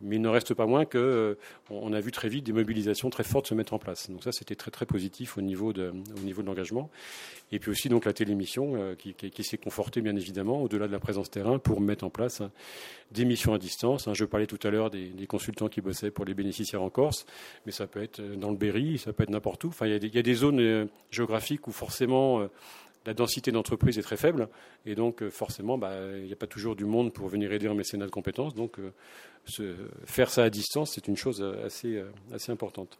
Mais 0.01 0.15
il 0.15 0.21
ne 0.21 0.27
reste 0.27 0.53
pas 0.53 0.65
moins 0.65 0.85
que 0.85 1.37
on 1.69 1.93
a 1.93 1.99
vu 1.99 2.11
très 2.11 2.27
vite 2.27 2.45
des 2.45 2.51
mobilisations 2.51 3.09
très 3.09 3.23
fortes 3.23 3.47
se 3.47 3.53
mettre 3.53 3.73
en 3.73 3.79
place. 3.79 4.09
Donc 4.09 4.23
ça, 4.23 4.31
c'était 4.31 4.55
très 4.55 4.71
très 4.71 4.85
positif 4.85 5.37
au 5.37 5.41
niveau 5.41 5.71
de, 5.71 5.93
au 6.17 6.19
niveau 6.21 6.41
de 6.41 6.47
l'engagement. 6.47 6.89
Et 7.51 7.59
puis 7.59 7.69
aussi 7.69 7.89
donc 7.89 8.05
la 8.05 8.13
télémission 8.13 8.95
qui, 8.97 9.13
qui, 9.13 9.43
s'est 9.43 9.57
confortée 9.57 10.01
bien 10.01 10.15
évidemment 10.15 10.61
au-delà 10.63 10.87
de 10.87 10.91
la 10.91 10.99
présence 10.99 11.29
terrain 11.29 11.59
pour 11.59 11.81
mettre 11.81 12.03
en 12.03 12.09
place 12.09 12.41
des 13.13 13.25
missions 13.25 13.53
à 13.53 13.59
distance. 13.59 14.07
Hein. 14.07 14.13
Je 14.13 14.25
parlais 14.25 14.47
tout 14.47 14.59
à 14.63 14.71
l'heure 14.71 14.89
des, 14.89 15.27
consultants 15.27 15.69
qui 15.69 15.81
bossaient 15.81 16.11
pour 16.11 16.25
les 16.25 16.33
bénéficiaires 16.33 16.81
en 16.81 16.89
Corse, 16.89 17.25
mais 17.65 17.71
ça 17.71 17.87
peut 17.87 18.01
être 18.01 18.21
dans 18.21 18.49
le 18.49 18.57
Berry, 18.57 18.97
ça 18.97 19.13
peut 19.13 19.23
être 19.23 19.29
n'importe 19.29 19.63
où. 19.63 19.67
Enfin, 19.69 19.87
il 19.87 20.15
y, 20.15 20.17
a 20.17 20.21
des, 20.21 20.33
zones 20.33 20.59
euh, 20.59 20.85
géographiques 21.11 21.67
où 21.67 21.71
forcément 21.71 22.41
euh, 22.41 22.47
la 23.05 23.13
densité 23.13 23.51
d'entreprise 23.51 23.97
est 23.97 24.03
très 24.03 24.17
faible, 24.17 24.47
et 24.85 24.95
donc 24.95 25.21
euh, 25.21 25.29
forcément, 25.29 25.77
bah, 25.77 25.93
il 26.15 26.25
n'y 26.25 26.33
a 26.33 26.37
pas 26.37 26.47
toujours 26.47 26.75
du 26.75 26.85
monde 26.85 27.13
pour 27.13 27.27
venir 27.27 27.51
aider 27.51 27.67
en 27.67 27.75
mécénat 27.75 28.05
de 28.05 28.11
compétences. 28.11 28.53
Donc, 28.55 28.77
se, 29.45 29.75
faire 30.05 30.29
ça 30.29 30.43
à 30.43 30.49
distance, 30.49 30.91
c'est 30.93 31.07
une 31.07 31.17
chose 31.17 31.43
assez, 31.65 32.01
assez 32.31 32.51
importante. 32.51 32.97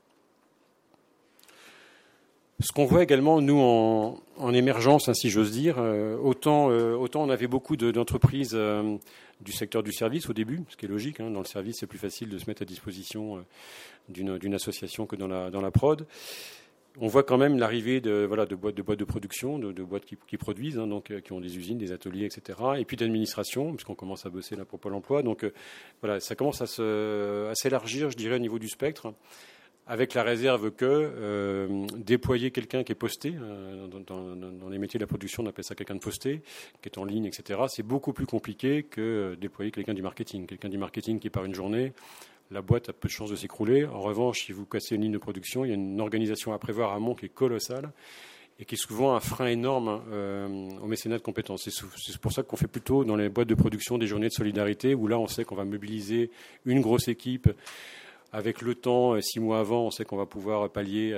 Ce 2.60 2.72
qu'on 2.72 2.86
voit 2.86 3.04
également, 3.04 3.42
nous, 3.42 3.60
en, 3.60 4.22
en 4.38 4.54
émergence, 4.54 5.10
hein, 5.10 5.14
si 5.14 5.30
j'ose 5.30 5.52
dire, 5.52 5.78
autant, 6.22 6.70
on 6.70 7.30
avait 7.30 7.48
beaucoup 7.48 7.76
d'entreprises 7.76 8.56
du 9.44 9.52
secteur 9.52 9.84
du 9.84 9.92
service 9.92 10.30
au 10.30 10.34
début, 10.34 10.62
ce 10.70 10.78
qui 10.78 10.86
est 10.86 10.90
logique. 10.90 11.20
Hein. 11.20 11.30
dans 11.30 11.40
le 11.40 11.46
service, 11.46 11.78
c'est 11.80 11.88
plus 11.88 12.00
facile 12.00 12.30
de 12.30 12.38
se 12.38 12.46
mettre 12.48 12.62
à 12.62 12.66
disposition 12.66 13.38
euh, 13.38 13.42
d'une 14.10 14.54
association 14.54 15.06
que 15.06 15.16
dans 15.16 15.28
la, 15.28 15.52
dans 15.52 15.62
la 15.62 15.72
prod. 15.72 16.06
On 17.00 17.08
voit 17.08 17.24
quand 17.24 17.38
même 17.38 17.58
l'arrivée 17.58 18.02
de, 18.02 18.24
voilà, 18.28 18.46
de, 18.46 18.56
boîtes, 18.56 18.76
de 18.76 19.04
production, 19.04 19.58
de, 19.58 19.84
boîtes 19.84 20.06
qui, 20.06 20.38
produisent, 20.38 20.78
hein, 20.78 20.86
donc, 20.86 21.10
euh, 21.10 21.22
qui 21.22 21.34
ont 21.34 21.42
des 21.42 21.58
usines, 21.58 21.78
des 21.78 21.92
ateliers, 21.92 22.26
etc. 22.26 22.60
Et 22.78 22.86
puis 22.86 22.98
d'administration, 22.98 23.74
puisqu'on 23.74 23.96
commence 23.96 24.28
à 24.28 24.30
bosser 24.30 24.56
là 24.56 24.64
pour 24.64 24.80
Pôle 24.80 24.94
emploi. 24.94 25.24
Donc 25.24 25.44
euh, 25.44 25.52
voilà, 26.02 26.20
ça 26.20 26.36
commence 26.36 26.62
à 26.62 27.56
s'élargir, 27.56 28.12
je 28.12 28.18
dirais, 28.18 28.36
au 28.36 28.40
niveau 28.40 28.60
du 28.60 28.70
spectre 28.70 29.14
avec 29.86 30.14
la 30.14 30.24
réserve 30.24 30.72
que 30.72 30.86
euh, 30.86 31.86
déployer 31.98 32.52
quelqu'un 32.52 32.84
qui 32.84 32.92
est 32.94 32.96
posté, 32.96 33.34
euh, 33.36 33.88
dans, 33.88 34.70
les 34.70 34.78
métiers 34.78 34.98
de 34.98 35.04
la 35.04 35.08
production 35.08 35.44
on 35.44 35.48
appelle 35.48 35.66
ça 35.66 35.76
quelqu'un 35.76 35.96
de 35.96 36.00
posté, 36.00 36.42
qui 36.82 36.90
est 36.90 36.98
en 36.98 37.06
ligne, 37.06 37.26
etc., 37.26 37.60
c'est 37.68 37.84
beaucoup 37.84 38.14
plus 38.14 38.26
compliqué 38.26 38.84
que 38.84 39.36
déployer 39.40 39.72
quelqu'un 39.72 39.94
du 39.94 40.02
marketing. 40.02 40.46
Quelqu'un 40.46 40.70
du 40.70 40.78
marketing 40.78 41.20
qui 41.20 41.30
part 41.30 41.46
une 41.46 41.56
journée, 41.56 41.94
la 42.54 42.62
boîte 42.62 42.90
a 42.90 42.94
peu 42.94 43.08
de 43.08 43.14
chances 43.14 43.32
de 43.32 43.36
s'écrouler. 43.36 43.86
En 43.86 44.00
revanche, 44.00 44.46
si 44.46 44.52
vous 44.52 44.66
cassez 44.66 44.96
une 44.96 45.02
ligne 45.02 45.12
de 45.12 45.18
production, 45.18 45.66
il 45.66 45.70
y 45.70 45.72
a 45.72 45.76
une 45.76 46.00
organisation 46.00 46.54
à 46.54 46.60
prévoir 46.60 46.94
à 46.94 47.00
Mont 47.00 47.16
qui 47.16 47.26
est 47.26 47.30
colossale 47.30 47.92
et 48.60 48.66
qui 48.66 48.76
est 48.76 48.78
souvent 48.78 49.16
un 49.16 49.20
frein 49.20 49.48
énorme 49.48 50.04
euh, 50.12 50.70
au 50.82 50.86
mécénat 50.86 51.18
de 51.18 51.24
compétences. 51.24 51.68
C'est 51.68 52.18
pour 52.20 52.32
ça 52.32 52.44
qu'on 52.44 52.56
fait 52.56 52.68
plutôt 52.68 53.04
dans 53.04 53.16
les 53.16 53.30
boîtes 53.30 53.48
de 53.48 53.56
production 53.56 53.98
des 53.98 54.06
journées 54.06 54.28
de 54.28 54.34
solidarité, 54.34 54.94
où 54.94 55.08
là 55.08 55.18
on 55.18 55.28
sait 55.28 55.44
qu'on 55.44 55.56
va 55.56 55.66
mobiliser 55.66 56.30
une 56.66 56.82
grosse 56.82 57.08
équipe 57.08 57.50
avec 58.34 58.64
le 58.64 58.74
temps, 58.74 59.14
euh, 59.14 59.22
six 59.22 59.40
mois 59.40 59.60
avant, 59.60 59.86
on 59.86 59.92
sait 59.92 60.06
qu'on 60.06 60.18
va 60.18 60.26
pouvoir 60.26 60.68
pallier 60.72 61.16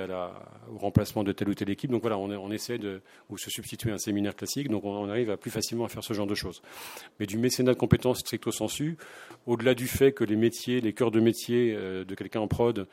au 0.70 0.76
remplacement 0.76 1.24
de 1.24 1.32
telle 1.32 1.48
ou 1.48 1.54
telle 1.54 1.70
équipe. 1.70 1.90
Donc 1.90 2.02
voilà, 2.02 2.18
on, 2.18 2.50
essaie 2.50 2.76
de 2.76 3.00
ou 3.30 3.38
se 3.38 3.50
substituer 3.50 3.90
à 3.90 3.94
un 3.94 3.98
séminaire 3.98 4.36
classique. 4.36 4.68
Donc 4.68 4.84
on, 4.84 5.08
arrive 5.08 5.34
plus 5.38 5.50
facilement 5.50 5.86
à 5.86 5.88
faire 5.88 6.04
ce 6.04 6.12
genre 6.12 6.26
de 6.26 6.34
choses. 6.34 6.60
Mais 7.18 7.26
du 7.26 7.38
mécénat 7.38 7.72
de 7.72 7.78
compétences 7.78 8.18
stricto 8.18 8.52
sensu, 8.52 8.98
au-delà 9.46 9.74
du 9.74 9.88
fait 9.88 10.12
que 10.12 10.24
les 10.24 10.36
métiers, 10.36 10.82
les 10.82 10.92
cœurs 10.92 11.10
de 11.10 11.20
métier 11.20 11.74
euh, 11.74 12.04
de 12.04 12.14
quelqu'un 12.14 12.40
en 12.40 12.48
prod, 12.48 12.86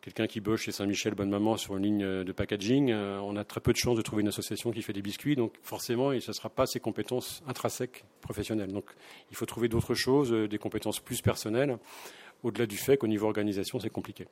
quelqu'un 0.00 0.26
qui 0.26 0.40
bosse 0.40 0.62
chez 0.62 0.72
Saint-Michel 0.72 1.14
Bonne 1.14 1.30
Maman 1.30 1.56
sur 1.56 1.76
une 1.76 1.84
ligne 1.84 2.02
euh, 2.02 2.24
de 2.24 2.32
packaging, 2.32 2.92
on 2.92 3.36
a 3.36 3.44
très 3.44 3.60
peu 3.60 3.72
de 3.72 3.78
chances 3.78 3.96
de 3.96 4.02
trouver 4.02 4.22
une 4.22 4.28
association 4.28 4.72
qui 4.72 4.82
fait 4.82 4.92
des 4.92 5.02
biscuits. 5.02 5.36
Donc 5.36 5.52
forcément, 5.62 6.10
ce 6.18 6.30
ne 6.30 6.34
sera 6.34 6.48
pas 6.48 6.66
ses 6.66 6.80
compétences 6.80 7.44
intrinsèques 7.46 8.04
professionnelles. 8.22 8.72
Donc 8.72 8.86
il 9.30 9.36
faut 9.36 9.46
trouver 9.46 9.68
d'autres 9.68 9.94
choses, 9.94 10.32
des 10.32 10.58
compétences 10.58 10.98
plus 10.98 11.22
personnelles 11.22 11.78
au-delà 12.44 12.66
du 12.66 12.76
fait 12.76 12.96
qu'au 12.96 13.06
niveau 13.06 13.26
organisation, 13.26 13.80
c'est 13.80 13.90
compliqué. 13.90 14.26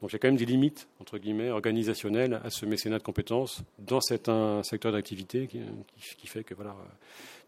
Donc 0.00 0.10
il 0.10 0.14
y 0.14 0.16
a 0.16 0.18
quand 0.18 0.28
même 0.28 0.36
des 0.36 0.46
limites, 0.46 0.88
entre 1.00 1.18
guillemets, 1.18 1.50
organisationnelles 1.50 2.40
à 2.44 2.50
ce 2.50 2.66
mécénat 2.66 2.98
de 2.98 3.02
compétences 3.02 3.62
dans 3.78 4.00
certains 4.00 4.62
secteurs 4.62 4.92
d'activité 4.92 5.46
qui, 5.46 6.26
fait 6.26 6.44
que 6.44 6.54
voilà, 6.54 6.74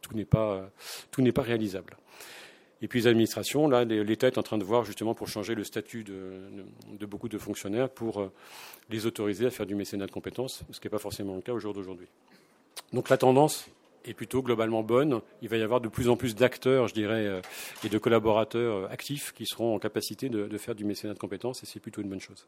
tout 0.03 0.15
n'est 0.15 0.25
pas, 0.25 0.71
pas 1.35 1.43
réalisable. 1.43 1.97
Et 2.83 2.89
puis 2.89 3.01
les 3.01 3.07
administrations, 3.07 3.67
là, 3.67 3.85
l'État 3.85 4.27
est 4.27 4.37
en 4.37 4.43
train 4.43 4.59
de 4.59 4.65
voir 4.65 4.85
justement 4.85 5.15
pour 5.15 5.27
changer 5.27 5.55
le 5.55 5.65
statut 5.65 6.05
de, 6.05 6.51
de, 6.93 7.07
beaucoup 7.07 7.31
de 7.31 7.39
fonctionnaires 7.39 7.89
pour 7.89 8.21
euh, 8.21 8.33
les 8.91 9.07
autoriser 9.07 9.47
à 9.47 9.51
faire 9.51 9.65
du 9.65 9.75
mécénat 9.75 10.05
de 10.05 10.11
compétences, 10.11 10.65
ce 10.71 10.81
qui 10.81 10.87
n'est 10.87 10.91
pas 10.91 10.99
forcément 10.99 11.35
le 11.35 11.41
cas 11.41 11.53
au 11.53 11.59
jour 11.59 11.73
d'aujourd'hui. 11.73 12.09
Donc 12.93 13.09
la 13.09 13.17
tendance, 13.17 13.69
est 14.05 14.15
plutôt 14.15 14.43
globalement 14.43 14.83
bonne. 14.83 15.21
Il 15.43 15.49
va 15.49 15.57
y 15.57 15.63
avoir 15.63 15.81
de 15.81 15.89
plus 15.89 16.09
en 16.09 16.17
plus 16.17 16.35
d'acteurs, 16.35 16.89
je 16.89 16.95
dirais, 16.95 17.27
euh, 17.27 17.41
et 17.85 17.89
de 17.89 17.99
collaborateurs 17.99 18.77
euh, 18.77 18.89
actifs 18.89 19.33
qui 19.33 19.47
seront 19.47 19.75
en 19.75 19.79
capacité 19.79 20.29
de, 20.29 20.59
faire 20.59 20.75
du 20.75 20.85
mécénat 20.85 21.15
de 21.15 21.19
compétences, 21.19 21.63
et 21.63 21.67
c'est 21.67 21.81
plutôt 21.81 22.03
une 22.03 22.09
bonne 22.09 22.21
chose. 22.21 22.47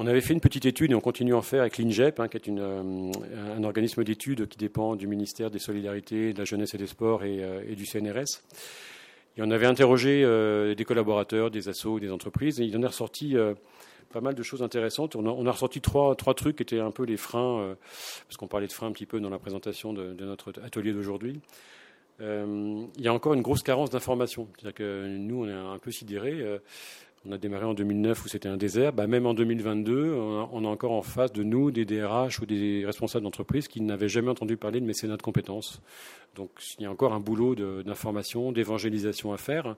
On 0.00 0.06
avait 0.06 0.20
fait 0.20 0.32
une 0.32 0.40
petite 0.40 0.64
étude 0.64 0.92
et 0.92 0.94
on 0.94 1.00
continue 1.00 1.34
à 1.34 1.38
en 1.38 1.42
faire 1.42 1.62
avec 1.62 1.76
l'INGEP, 1.76 2.20
hein, 2.20 2.28
qui 2.28 2.36
est 2.36 2.48
euh, 2.48 3.10
un 3.56 3.64
organisme 3.64 4.04
d'études 4.04 4.46
qui 4.46 4.56
dépend 4.56 4.94
du 4.94 5.08
ministère 5.08 5.50
des 5.50 5.58
Solidarités, 5.58 6.32
de 6.32 6.38
la 6.38 6.44
Jeunesse 6.44 6.74
et 6.74 6.78
des 6.78 6.86
Sports 6.86 7.24
et, 7.24 7.74
du 7.74 7.84
CNRS. 7.84 8.42
Et 9.36 9.42
on 9.42 9.50
avait 9.50 9.66
interrogé 9.66 10.22
des 10.76 10.84
collaborateurs, 10.84 11.50
des 11.50 11.68
assos, 11.68 11.98
des 11.98 12.10
entreprises, 12.10 12.60
et 12.60 12.64
il 12.64 12.76
en 12.76 12.82
est 12.82 12.86
ressorti 12.86 13.36
pas 14.12 14.20
mal 14.20 14.34
de 14.34 14.42
choses 14.42 14.62
intéressantes. 14.62 15.16
On 15.16 15.46
a, 15.46 15.50
ressorti 15.50 15.80
trois, 15.80 16.14
trois 16.16 16.34
trucs 16.34 16.56
qui 16.56 16.62
étaient 16.62 16.80
un 16.80 16.90
peu 16.90 17.04
les 17.04 17.16
freins, 17.16 17.60
euh, 17.60 17.74
parce 18.26 18.36
qu'on 18.36 18.48
parlait 18.48 18.66
de 18.66 18.72
freins 18.72 18.88
un 18.88 18.92
petit 18.92 19.06
peu 19.06 19.20
dans 19.20 19.30
la 19.30 19.38
présentation 19.38 19.92
de, 19.92 20.14
notre 20.24 20.52
atelier 20.62 20.92
d'aujourd'hui. 20.92 21.40
Euh, 22.20 22.84
il 22.96 23.02
y 23.02 23.08
a 23.08 23.12
encore 23.12 23.34
une 23.34 23.42
grosse 23.42 23.62
carence 23.62 23.90
d'information. 23.90 24.48
C'est-à-dire 24.56 24.74
que 24.74 25.06
nous, 25.06 25.44
on 25.44 25.48
est 25.48 25.52
un 25.52 25.78
peu 25.78 25.90
sidérés. 25.90 26.40
Euh, 26.40 26.58
on 27.26 27.32
a 27.32 27.38
démarré 27.38 27.64
en 27.64 27.74
2009 27.74 28.24
où 28.24 28.28
c'était 28.28 28.48
un 28.48 28.56
désert. 28.56 28.92
Bah, 28.92 29.06
même 29.06 29.26
en 29.26 29.34
2022, 29.34 30.14
on 30.14 30.64
a, 30.64 30.68
encore 30.68 30.92
en 30.92 31.02
face 31.02 31.32
de 31.32 31.42
nous 31.42 31.70
des 31.70 31.84
DRH 31.84 32.40
ou 32.40 32.46
des 32.46 32.84
responsables 32.86 33.24
d'entreprise 33.24 33.68
qui 33.68 33.80
n'avaient 33.80 34.08
jamais 34.08 34.30
entendu 34.30 34.56
parler 34.56 34.80
de 34.80 34.86
mécénat 34.86 35.16
de 35.16 35.22
compétences. 35.22 35.80
Donc 36.36 36.50
il 36.78 36.84
y 36.84 36.86
a 36.86 36.90
encore 36.90 37.12
un 37.12 37.20
boulot 37.20 37.54
d'information, 37.82 38.52
d'évangélisation 38.52 39.32
à 39.32 39.36
faire. 39.36 39.76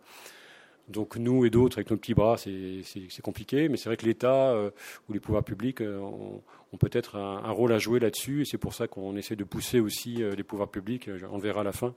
Donc 0.91 1.17
nous 1.17 1.45
et 1.45 1.51
d'autres, 1.51 1.79
avec 1.79 1.91
nos 1.91 1.97
petits 1.97 2.15
bras, 2.15 2.37
c'est 2.37 3.23
compliqué, 3.23 3.69
mais 3.69 3.77
c'est 3.77 3.89
vrai 3.89 3.97
que 3.97 4.07
l'État 4.07 4.51
euh, 4.51 4.71
ou 5.09 5.13
les 5.13 5.21
pouvoirs 5.21 5.45
publics 5.45 5.81
euh, 5.81 5.99
ont, 5.99 6.77
peut-être 6.79 7.17
un, 7.17 7.51
rôle 7.51 7.73
à 7.73 7.79
jouer 7.79 8.01
là-dessus, 8.01 8.43
et 8.43 8.45
c'est 8.45 8.59
pour 8.59 8.75
ça 8.75 8.89
qu'on 8.89 9.17
essaie 9.17 9.37
de 9.37 9.45
pousser 9.45 9.81
aussi 9.81 10.23
euh, 10.23 10.35
les 10.35 10.43
pouvoirs 10.43 10.69
publics, 10.69 11.09
on 11.31 11.39
verra 11.39 11.61
à 11.61 11.65
la 11.65 11.73
fin, 11.73 11.95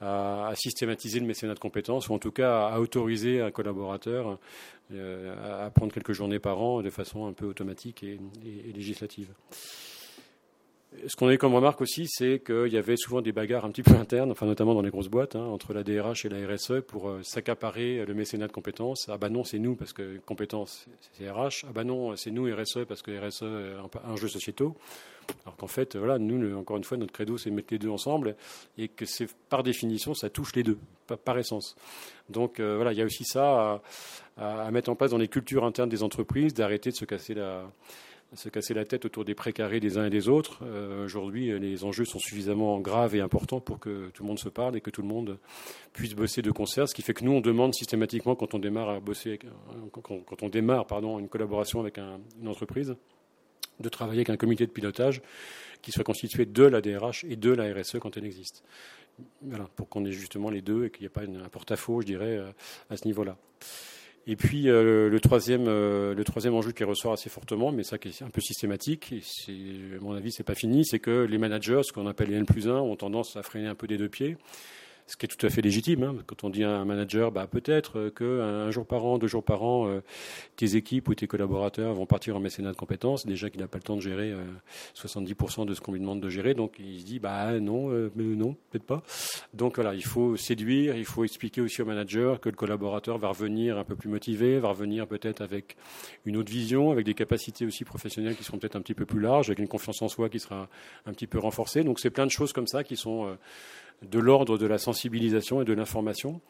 à, 0.00 0.52
systématiser 0.56 1.20
le 1.20 1.26
mécénat 1.26 1.54
de 1.54 1.60
compétences, 1.60 2.08
ou 2.08 2.14
en 2.14 2.18
tout 2.18 2.32
cas 2.32 2.66
à 2.66 2.80
autoriser 2.80 3.40
un 3.40 3.50
collaborateur 3.50 4.38
à 4.92 5.70
prendre 5.70 5.92
quelques 5.92 6.12
journées 6.12 6.38
par 6.38 6.60
an 6.60 6.80
de 6.82 6.90
façon 6.90 7.26
un 7.26 7.32
peu 7.32 7.46
automatique 7.46 8.04
et 8.04 8.18
législative. 8.72 9.32
Ce 11.06 11.16
qu'on 11.16 11.28
a 11.28 11.34
eu 11.34 11.38
comme 11.38 11.54
remarque 11.54 11.80
aussi, 11.80 12.06
c'est 12.08 12.40
qu'il 12.44 12.72
y 12.72 12.76
avait 12.76 12.96
souvent 12.96 13.20
des 13.20 13.32
bagarres 13.32 13.64
un 13.64 13.70
petit 13.70 13.82
peu 13.82 13.94
internes, 13.94 14.30
enfin 14.30 14.46
notamment 14.46 14.74
dans 14.74 14.82
les 14.82 14.90
grosses 14.90 15.08
boîtes, 15.08 15.36
hein, 15.36 15.44
entre 15.44 15.72
la 15.72 15.82
DRH 15.82 16.24
et 16.24 16.28
la 16.28 16.46
RSE 16.46 16.82
pour 16.86 17.08
euh, 17.08 17.22
s'accaparer 17.22 18.04
le 18.04 18.14
mécénat 18.14 18.46
de 18.46 18.52
compétences. 18.52 19.08
Ah 19.08 19.18
bah 19.18 19.28
non, 19.28 19.44
c'est 19.44 19.58
nous 19.58 19.76
parce 19.76 19.92
que 19.92 20.18
compétences, 20.24 20.86
c'est 21.12 21.30
RH. 21.30 21.64
Ah 21.68 21.72
bah 21.74 21.84
non, 21.84 22.16
c'est 22.16 22.30
nous 22.30 22.44
RSE 22.44 22.84
parce 22.88 23.02
que 23.02 23.10
RSE 23.10 23.42
est 23.42 23.98
un 24.04 24.16
jeu 24.16 24.28
sociétaux. 24.28 24.74
Alors 25.44 25.56
qu'en 25.56 25.66
fait, 25.66 25.96
voilà, 25.96 26.18
nous, 26.18 26.56
encore 26.56 26.76
une 26.76 26.84
fois, 26.84 26.96
notre 26.96 27.12
credo, 27.12 27.36
c'est 27.36 27.50
de 27.50 27.54
mettre 27.54 27.72
les 27.72 27.78
deux 27.78 27.90
ensemble 27.90 28.36
et 28.78 28.88
que 28.88 29.04
c'est 29.04 29.28
par 29.48 29.62
définition, 29.62 30.14
ça 30.14 30.30
touche 30.30 30.54
les 30.54 30.62
deux, 30.62 30.78
par, 31.24 31.38
essence. 31.38 31.76
Donc 32.30 32.60
euh, 32.60 32.76
voilà, 32.76 32.92
il 32.92 32.98
y 32.98 33.02
a 33.02 33.04
aussi 33.04 33.24
ça 33.24 33.82
à, 34.36 34.66
à, 34.66 34.70
mettre 34.70 34.90
en 34.90 34.94
place 34.94 35.10
dans 35.10 35.18
les 35.18 35.28
cultures 35.28 35.64
internes 35.64 35.88
des 35.88 36.02
entreprises, 36.02 36.54
d'arrêter 36.54 36.90
de 36.90 36.96
se 36.96 37.04
casser 37.04 37.34
la 37.34 37.64
se 38.34 38.48
casser 38.48 38.74
la 38.74 38.84
tête 38.84 39.04
autour 39.04 39.24
des 39.24 39.34
précarés 39.34 39.80
des 39.80 39.98
uns 39.98 40.06
et 40.06 40.10
des 40.10 40.28
autres. 40.28 40.62
Aujourd'hui, 41.04 41.58
les 41.58 41.84
enjeux 41.84 42.04
sont 42.04 42.18
suffisamment 42.18 42.78
graves 42.80 43.14
et 43.14 43.20
importants 43.20 43.60
pour 43.60 43.78
que 43.78 44.10
tout 44.12 44.22
le 44.22 44.28
monde 44.28 44.38
se 44.38 44.48
parle 44.48 44.76
et 44.76 44.80
que 44.80 44.90
tout 44.90 45.02
le 45.02 45.08
monde 45.08 45.38
puisse 45.92 46.14
bosser 46.14 46.42
de 46.42 46.50
concert. 46.50 46.88
Ce 46.88 46.94
qui 46.94 47.02
fait 47.02 47.14
que 47.14 47.24
nous, 47.24 47.32
on 47.32 47.40
demande 47.40 47.74
systématiquement 47.74 48.34
quand 48.34 48.54
on 48.54 48.58
démarre 48.58 48.90
à 48.90 49.00
bosser, 49.00 49.38
quand 49.92 50.42
on 50.42 50.48
démarre, 50.48 50.86
pardon, 50.86 51.18
une 51.18 51.28
collaboration 51.28 51.80
avec 51.80 51.98
une 51.98 52.48
entreprise, 52.48 52.96
de 53.80 53.88
travailler 53.88 54.20
avec 54.20 54.30
un 54.30 54.36
comité 54.36 54.66
de 54.66 54.72
pilotage 54.72 55.22
qui 55.82 55.92
soit 55.92 56.04
constitué 56.04 56.46
de 56.46 56.64
la 56.64 56.80
DRH 56.80 57.24
et 57.24 57.36
de 57.36 57.50
la 57.50 57.72
RSE 57.72 57.98
quand 58.00 58.16
elle 58.16 58.24
existe. 58.24 58.64
Voilà, 59.42 59.68
pour 59.76 59.88
qu'on 59.88 60.04
ait 60.04 60.12
justement 60.12 60.50
les 60.50 60.62
deux 60.62 60.86
et 60.86 60.90
qu'il 60.90 61.02
n'y 61.02 61.06
ait 61.06 61.10
pas 61.10 61.22
un 61.22 61.48
porte-à-faux, 61.48 62.00
je 62.02 62.06
dirais, 62.06 62.36
euh, 62.36 62.50
à 62.90 62.96
ce 62.96 63.06
niveau-là. 63.06 63.36
Et 64.28 64.34
puis 64.34 64.68
euh, 64.68 65.08
le 65.08 65.20
troisième, 65.20 65.66
euh, 65.68 66.12
le 66.14 66.24
troisième 66.24 66.54
enjeu 66.54 66.72
qui 66.72 66.82
ressort 66.82 67.12
assez 67.12 67.30
fortement, 67.30 67.70
mais 67.70 67.84
ça 67.84 67.96
qui 67.96 68.08
est 68.08 68.22
un 68.22 68.30
peu 68.30 68.40
systématique, 68.40 69.12
et 69.12 69.22
à 69.96 70.00
mon 70.00 70.14
avis 70.14 70.32
c'est 70.32 70.42
pas 70.42 70.56
fini, 70.56 70.84
c'est 70.84 70.98
que 70.98 71.22
les 71.24 71.38
managers, 71.38 71.82
ce 71.84 71.92
qu'on 71.92 72.08
appelle 72.08 72.30
les 72.30 72.36
N 72.36 72.44
plus 72.44 72.68
1, 72.68 72.74
ont 72.74 72.96
tendance 72.96 73.36
à 73.36 73.42
freiner 73.42 73.68
un 73.68 73.76
peu 73.76 73.86
des 73.86 73.98
deux 73.98 74.08
pieds 74.08 74.36
ce 75.06 75.16
qui 75.16 75.26
est 75.26 75.28
tout 75.28 75.46
à 75.46 75.50
fait 75.50 75.62
légitime. 75.62 76.02
Hein. 76.02 76.16
Quand 76.26 76.42
on 76.42 76.50
dit 76.50 76.64
à 76.64 76.70
un 76.70 76.84
manager, 76.84 77.30
bah, 77.30 77.46
peut-être 77.46 78.10
qu'un 78.10 78.70
jour 78.70 78.84
par 78.84 79.04
an, 79.04 79.18
deux 79.18 79.28
jours 79.28 79.44
par 79.44 79.62
an, 79.62 79.88
euh, 79.88 80.00
tes 80.56 80.74
équipes 80.74 81.08
ou 81.08 81.14
tes 81.14 81.28
collaborateurs 81.28 81.94
vont 81.94 82.06
partir 82.06 82.36
en 82.36 82.40
mécénat 82.40 82.72
de 82.72 82.76
compétences, 82.76 83.24
déjà 83.24 83.48
qu'il 83.48 83.60
n'a 83.60 83.68
pas 83.68 83.78
le 83.78 83.84
temps 83.84 83.96
de 83.96 84.00
gérer 84.00 84.34
70% 84.94 85.62
euh, 85.62 85.64
de 85.66 85.74
ce 85.74 85.80
qu'on 85.80 85.92
lui 85.92 86.00
demande 86.00 86.20
de 86.20 86.28
gérer, 86.28 86.54
donc 86.54 86.74
il 86.80 87.00
se 87.00 87.04
dit, 87.04 87.20
bah 87.20 87.58
non, 87.60 87.90
euh, 87.90 88.10
mais 88.16 88.24
non, 88.24 88.56
peut-être 88.70 88.84
pas. 88.84 89.02
Donc 89.54 89.76
voilà, 89.76 89.94
il 89.94 90.04
faut 90.04 90.36
séduire, 90.36 90.96
il 90.96 91.04
faut 91.04 91.24
expliquer 91.24 91.60
aussi 91.60 91.82
au 91.82 91.84
manager 91.84 92.40
que 92.40 92.48
le 92.48 92.56
collaborateur 92.56 93.18
va 93.18 93.28
revenir 93.28 93.78
un 93.78 93.84
peu 93.84 93.94
plus 93.94 94.08
motivé, 94.08 94.58
va 94.58 94.70
revenir 94.70 95.06
peut-être 95.06 95.40
avec 95.40 95.76
une 96.24 96.36
autre 96.36 96.50
vision, 96.50 96.90
avec 96.90 97.06
des 97.06 97.14
capacités 97.14 97.64
aussi 97.64 97.84
professionnelles 97.84 98.34
qui 98.34 98.42
seront 98.42 98.58
peut-être 98.58 98.76
un 98.76 98.82
petit 98.82 98.94
peu 98.94 99.06
plus 99.06 99.20
larges, 99.20 99.50
avec 99.50 99.60
une 99.60 99.68
confiance 99.68 100.02
en 100.02 100.08
soi 100.08 100.28
qui 100.28 100.40
sera 100.40 100.68
un 101.06 101.12
petit 101.12 101.28
peu 101.28 101.38
renforcée. 101.38 101.84
Donc 101.84 102.00
c'est 102.00 102.10
plein 102.10 102.26
de 102.26 102.30
choses 102.30 102.52
comme 102.52 102.66
ça 102.66 102.82
qui 102.82 102.96
sont 102.96 103.36
de 104.02 104.18
l'ordre 104.18 104.58
de 104.58 104.66
la 104.66 104.78
sensibilisation 104.78 105.62
et 105.62 105.64
de 105.64 105.72
l'information 105.72 106.40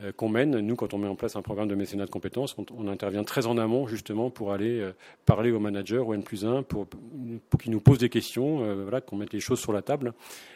euh, 0.00 0.12
qu'on 0.12 0.28
mène. 0.28 0.60
Nous, 0.60 0.76
quand 0.76 0.94
on 0.94 0.98
met 0.98 1.08
en 1.08 1.16
place 1.16 1.34
un 1.34 1.42
programme 1.42 1.66
de 1.66 1.74
mécénat 1.74 2.06
de 2.06 2.10
compétences, 2.10 2.56
on, 2.76 2.86
intervient 2.86 3.24
très 3.24 3.46
en 3.46 3.58
amont 3.58 3.88
justement 3.88 4.30
pour 4.30 4.52
aller 4.52 4.78
euh, 4.78 4.92
parler 5.26 5.50
aux 5.50 5.58
managers, 5.58 5.98
au 5.98 6.14
N 6.14 6.22
plus 6.22 6.44
1, 6.44 6.62
pour, 6.62 6.86
pour 7.50 7.60
qu'ils 7.60 7.72
nous 7.72 7.80
posent 7.80 7.98
des 7.98 8.08
questions, 8.08 8.62
euh, 8.62 8.82
voilà, 8.82 9.00
qu'on 9.00 9.16
mette 9.16 9.32
les 9.32 9.40
choses 9.40 9.58
sur 9.58 9.72
la 9.72 9.82
table 9.82 10.12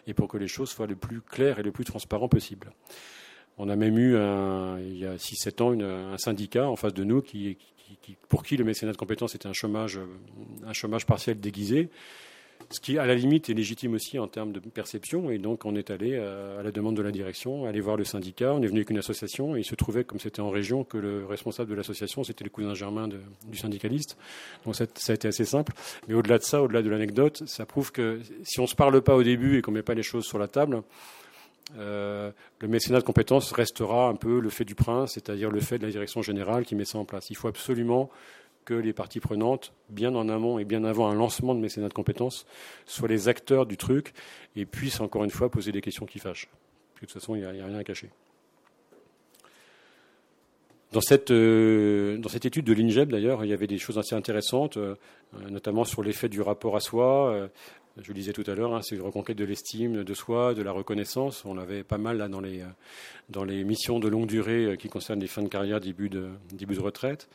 et 0.07 0.15
pour 0.15 0.29
que 0.29 0.37
les 0.37 0.47
choses 0.47 0.71
soient 0.71 0.87
le 0.87 0.95
plus 0.95 1.21
claires 1.21 1.59
et 1.59 1.65
le 1.65 1.73
plus 1.73 1.85
transparent 1.85 2.29
possible. 2.29 2.71
On 3.59 3.69
a 3.69 3.75
même 3.75 3.99
eu, 3.99 4.15
il 4.15 4.97
y 4.97 5.05
a 5.05 5.17
6-7 5.17 5.63
ans, 5.63 5.79
un 5.79 6.17
syndicat 6.17 6.69
en 6.71 6.77
face 6.77 6.95
de 6.95 7.05
nous 7.05 7.21
qui, 7.21 7.59
pour 8.31 8.45
qui 8.45 8.57
le 8.57 8.65
mécénat 8.65 8.93
de 8.93 8.97
compétences 8.97 9.35
était 9.35 9.47
un 9.47 9.53
chômage, 9.53 10.01
un 10.67 10.73
chômage 10.73 11.05
partiel 11.05 11.39
déguisé 11.39 11.91
ce 12.71 12.81
qui, 12.81 12.99
à 12.99 13.07
la 13.07 13.15
limite, 13.15 13.51
est 13.51 13.55
légitime 13.55 13.95
aussi 13.95 14.19
en 14.19 14.29
termes 14.29 14.53
de 14.53 14.61
perception. 14.61 15.31
Et 15.31 15.39
donc, 15.39 15.65
on 15.65 15.75
est 15.75 15.91
allé, 15.91 16.13
euh, 16.15 16.61
à 16.61 16.63
la 16.63 16.71
demande 16.71 16.97
de 16.97 17.03
la 17.03 17.11
direction, 17.11 17.67
aller 17.67 17.81
voir 17.81 17.97
le 17.97 18.05
syndicat. 18.05 18.53
On 18.53 18.63
est 18.63 18.67
venu 18.67 18.79
avec 18.79 18.91
une 18.91 18.99
association 18.99 19.57
et 19.57 19.61
il 19.61 19.65
se 19.65 19.75
trouvait, 19.75 20.05
comme 20.05 20.19
c'était 20.19 20.41
en 20.41 20.51
région, 20.51 20.85
que 20.85 20.99
le 20.99 21.27
responsable 21.27 21.71
de 21.71 21.75
l'association, 21.75 22.25
c'était 22.25 22.45
le 22.45 22.51
cousin 22.51 22.75
germain 22.75 23.09
du 23.09 23.57
syndicaliste. 23.57 24.17
Donc, 24.65 24.75
ça, 24.77 24.85
a 24.85 25.13
été 25.13 25.29
assez 25.29 25.45
simple. 25.45 25.73
Mais 26.09 26.15
au-delà 26.15 26.39
de 26.39 26.45
ça, 26.45 26.63
au-delà 26.63 26.83
de 26.83 26.91
l'anecdote, 26.91 27.43
ça 27.47 27.67
prouve 27.67 27.93
que 27.93 28.21
si 28.45 28.61
on 28.61 28.65
ne 28.65 28.69
se 28.69 28.75
parle 28.75 29.01
pas 29.03 29.17
au 29.17 29.23
début 29.23 29.59
et 29.59 29.63
qu'on 29.63 29.73
ne 29.73 29.77
met 29.77 29.83
pas 29.83 29.95
les 29.95 30.03
choses 30.03 30.25
sur 30.25 30.39
la 30.39 30.49
table, 30.49 30.83
euh, 31.79 32.31
le 32.61 32.69
mécénat 32.69 32.99
de 32.99 33.05
compétences 33.05 33.53
restera 33.53 34.09
un 34.09 34.15
peu 34.15 34.41
le 34.41 34.51
fait 34.51 34.65
du 34.65 34.75
prince, 34.75 35.13
c'est-à-dire 35.15 35.51
le 35.51 35.61
fait 35.61 35.79
de 35.79 35.87
la 35.87 35.91
direction 35.91 36.23
générale 36.23 36.65
qui 36.65 36.75
met 36.75 36.85
ça 36.85 36.99
en 36.99 37.05
place. 37.05 37.31
Il 37.31 37.37
faut 37.37 37.49
absolument 37.49 38.11
que 38.65 38.75
les 38.75 38.93
parties 38.93 39.21
prenantes, 39.21 39.73
bien 39.89 40.15
en 40.15 40.29
amont 40.29 40.59
et 40.59 40.65
bien 40.65 40.85
avant 40.85 41.09
un 41.09 41.15
lancement 41.15 41.55
de 41.55 41.61
mécénat 41.61 41.89
de 41.89 41.95
compétences, 41.95 42.47
soient 42.87 43.09
les 43.09 43.29
acteurs 43.29 43.67
du 43.67 43.77
truc 43.77 44.13
et 44.57 44.67
puissent 44.67 45.01
encore 45.01 45.25
une 45.25 45.31
fois 45.31 45.51
poser 45.51 45.73
des 45.73 45.81
questions 45.81 46.07
qui 46.07 46.19
fâchent. 46.19 46.49
de 46.95 47.01
toute 47.01 47.13
façon, 47.13 47.35
il 47.35 47.41
n'y 47.41 47.47
a, 47.47 47.51
rien 47.51 47.75
à 47.75 47.85
cacher. 47.85 48.11
Dans 50.93 51.01
cette, 51.01 51.31
euh, 51.31 52.21
étude 52.23 52.67
de 52.67 52.73
l'INGEB, 52.75 53.11
d'ailleurs, 53.11 53.45
il 53.45 53.51
y 53.51 53.55
avait 53.55 53.67
des 53.67 53.79
choses 53.79 53.99
assez 53.99 54.15
intéressantes, 54.15 54.77
euh, 54.77 54.95
notamment 55.49 55.85
sur 55.85 56.03
l'effet 56.03 56.29
du 56.29 56.43
rapport 56.43 56.77
à 56.77 56.81
soi. 56.81 57.33
Euh, 57.33 57.49
je 58.01 58.09
le 58.09 58.15
disais 58.15 58.35
tout 58.35 58.45
à 58.47 58.55
l'heure, 58.55 58.75
hein, 58.75 58.81
c'est 58.83 58.97
une 58.97 59.03
reconquête 59.03 59.39
de 59.39 59.45
l'estime 59.45 60.05
de 60.05 60.15
soi, 60.15 60.53
de 60.53 60.63
la 60.63 60.71
reconnaissance. 60.71 61.45
On 61.47 61.55
l'avait 61.55 61.83
pas 61.83 61.99
mal 61.99 62.19
là 62.19 62.29
dans 62.29 62.41
les, 62.41 63.65
missions 63.65 64.01
de 64.01 64.09
longue 64.09 64.27
durée 64.27 64.77
qui 64.79 64.89
concernent 64.89 65.21
les 65.21 65.27
fins 65.27 65.43
de 65.43 65.49
carrière, 65.49 65.81
début 65.81 66.09
de 66.09 66.81
retraite. 66.81 67.29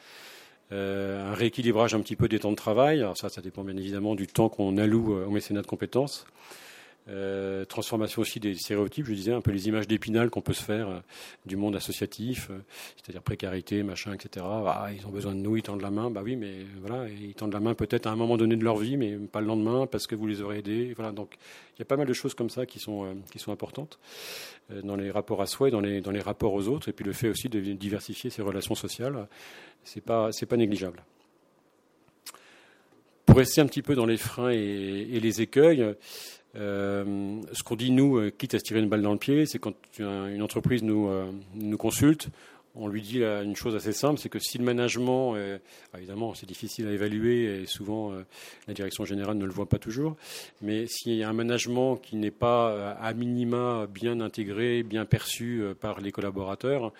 Euh, 0.73 1.31
un 1.31 1.33
rééquilibrage 1.33 1.95
un 1.95 2.01
petit 2.01 2.17
peu 2.17 2.27
des 2.27 2.39
temps 2.39 2.51
de 2.51 2.57
travail. 2.57 2.99
Alors 2.99 3.17
ça, 3.17 3.29
ça 3.29 3.41
dépend 3.41 3.63
bien 3.63 3.77
évidemment 3.77 4.15
du 4.15 4.27
temps 4.27 4.49
qu'on 4.49 4.77
alloue 4.77 5.15
euh, 5.15 5.25
au 5.25 5.31
mécénat 5.31 5.61
de 5.61 5.67
compétences. 5.67 6.25
Euh, 7.09 7.63
transformation 7.63 8.21
aussi 8.21 8.41
des 8.41 8.53
stéréotypes, 8.55 9.05
je 9.05 9.13
disais, 9.13 9.31
un 9.31 9.39
peu 9.39 9.51
les 9.51 9.69
images 9.69 9.87
d'épinal 9.87 10.29
qu'on 10.29 10.41
peut 10.41 10.53
se 10.53 10.63
faire 10.63 10.89
euh, 10.89 10.99
du 11.45 11.55
monde 11.55 11.75
associatif, 11.75 12.49
euh, 12.49 12.59
c'est-à-dire 12.97 13.21
précarité, 13.21 13.81
machin, 13.81 14.13
etc. 14.13 14.45
Ah, 14.45 14.89
ils 14.93 15.07
ont 15.07 15.09
besoin 15.09 15.33
de 15.33 15.39
nous, 15.39 15.55
ils 15.55 15.63
tendent 15.63 15.81
la 15.81 15.89
main, 15.89 16.11
bah 16.11 16.21
oui, 16.21 16.35
mais 16.35 16.65
voilà, 16.81 17.07
ils 17.07 17.33
tendent 17.33 17.53
la 17.53 17.61
main 17.61 17.75
peut-être 17.75 18.07
à 18.07 18.11
un 18.11 18.17
moment 18.17 18.35
donné 18.35 18.57
de 18.57 18.63
leur 18.63 18.75
vie, 18.75 18.97
mais 18.97 19.15
pas 19.15 19.39
le 19.39 19.47
lendemain 19.47 19.87
parce 19.87 20.05
que 20.05 20.15
vous 20.15 20.27
les 20.27 20.41
aurez 20.41 20.59
aidés. 20.59 20.93
Voilà, 20.95 21.13
donc 21.13 21.37
il 21.75 21.79
y 21.79 21.81
a 21.81 21.85
pas 21.85 21.95
mal 21.95 22.07
de 22.07 22.13
choses 22.13 22.33
comme 22.33 22.49
ça 22.49 22.65
qui 22.65 22.79
sont, 22.79 23.15
qui 23.31 23.39
sont 23.39 23.53
importantes 23.53 23.99
dans 24.83 24.97
les 24.97 25.09
rapports 25.09 25.41
à 25.41 25.45
soi 25.45 25.69
et 25.69 25.71
dans 25.71 25.79
les, 25.79 26.01
dans 26.01 26.11
les 26.11 26.19
rapports 26.19 26.53
aux 26.53 26.67
autres, 26.67 26.89
et 26.89 26.93
puis 26.93 27.05
le 27.05 27.13
fait 27.13 27.29
aussi 27.29 27.47
de 27.47 27.61
diversifier 27.61 28.29
ses 28.29 28.41
relations 28.41 28.75
sociales, 28.75 29.29
c'est 29.85 30.03
pas, 30.03 30.33
c'est 30.33 30.45
pas 30.45 30.57
négligeable. 30.57 31.03
Pour 33.25 33.37
rester 33.37 33.61
un 33.61 33.65
petit 33.65 33.81
peu 33.81 33.95
dans 33.95 34.05
les 34.05 34.17
freins 34.17 34.51
et, 34.51 34.57
et 34.57 35.19
les 35.19 35.41
écueils, 35.41 35.95
euh, 36.55 37.41
ce 37.51 37.63
qu'on 37.63 37.75
dit, 37.75 37.91
nous, 37.91 38.17
euh, 38.17 38.31
quitte 38.31 38.53
à 38.55 38.59
se 38.59 38.63
tirer 38.63 38.79
une 38.79 38.89
balle 38.89 39.01
dans 39.01 39.11
le 39.11 39.19
pied, 39.19 39.45
c'est 39.45 39.59
quand 39.59 39.75
une 39.99 40.41
entreprise 40.41 40.83
nous, 40.83 41.07
euh, 41.07 41.29
nous 41.55 41.77
consulte, 41.77 42.29
on 42.79 42.87
lui 42.87 43.01
dit 43.01 43.23
une 43.23 43.55
chose 43.55 43.75
assez 43.75 43.91
simple, 43.91 44.19
c'est 44.19 44.29
que 44.29 44.37
si 44.37 44.59
le 44.59 44.63
management, 44.63 45.35
évidemment 45.97 46.35
c'est 46.35 46.45
difficile 46.45 46.87
à 46.87 46.91
évaluer 46.91 47.61
et 47.61 47.65
souvent 47.65 48.13
la 48.67 48.73
direction 48.75 49.03
générale 49.03 49.35
ne 49.35 49.45
le 49.45 49.51
voit 49.51 49.67
pas 49.67 49.79
toujours, 49.79 50.15
mais 50.61 50.85
s'il 50.85 51.15
y 51.15 51.23
a 51.23 51.29
un 51.29 51.33
management 51.33 51.95
qui 51.95 52.17
n'est 52.17 52.29
pas 52.29 52.91
à 52.91 53.13
minima 53.15 53.87
bien 53.91 54.21
intégré, 54.21 54.83
bien 54.83 55.05
perçu 55.05 55.63
par 55.81 56.01
les 56.01 56.11
collaborateurs, 56.11 56.93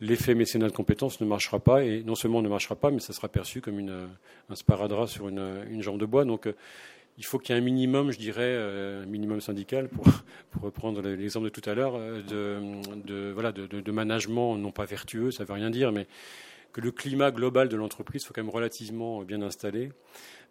l'effet 0.00 0.36
mécénat 0.36 0.68
de 0.68 0.72
compétences 0.72 1.20
ne 1.20 1.26
marchera 1.26 1.58
pas 1.58 1.84
et 1.84 2.04
non 2.04 2.14
seulement 2.14 2.40
ne 2.40 2.48
marchera 2.48 2.76
pas, 2.76 2.92
mais 2.92 3.00
ça 3.00 3.12
sera 3.12 3.26
perçu 3.26 3.60
comme 3.60 3.80
une, 3.80 4.06
un 4.50 4.54
sparadrap 4.54 5.08
sur 5.08 5.26
une, 5.26 5.64
une 5.68 5.82
jambe 5.82 5.98
de 5.98 6.06
bois. 6.06 6.24
Donc 6.24 6.46
il 7.18 7.24
faut 7.24 7.38
qu'il 7.38 7.54
y 7.54 7.58
ait 7.58 7.60
un 7.60 7.64
minimum, 7.64 8.10
je 8.10 8.18
dirais, 8.18 8.40
euh, 8.42 9.02
un 9.02 9.06
minimum 9.06 9.40
syndical, 9.40 9.88
pour, 9.88 10.04
reprendre 10.62 11.02
l'exemple 11.02 11.46
de 11.46 11.50
tout 11.50 11.68
à 11.68 11.74
l'heure, 11.74 11.94
euh, 11.96 12.22
de, 13.04 13.32
voilà, 13.32 13.52
de, 13.52 13.92
management 13.92 14.56
non 14.56 14.70
pas 14.70 14.84
vertueux, 14.84 15.30
ça 15.30 15.42
ne 15.42 15.48
veut 15.48 15.54
rien 15.54 15.70
dire, 15.70 15.92
mais 15.92 16.06
que 16.72 16.80
le 16.80 16.90
climat 16.90 17.30
global 17.30 17.68
de 17.68 17.76
l'entreprise 17.76 18.22
soit 18.22 18.32
quand 18.34 18.42
même 18.42 18.52
relativement 18.52 19.22
bien 19.24 19.42
installé 19.42 19.92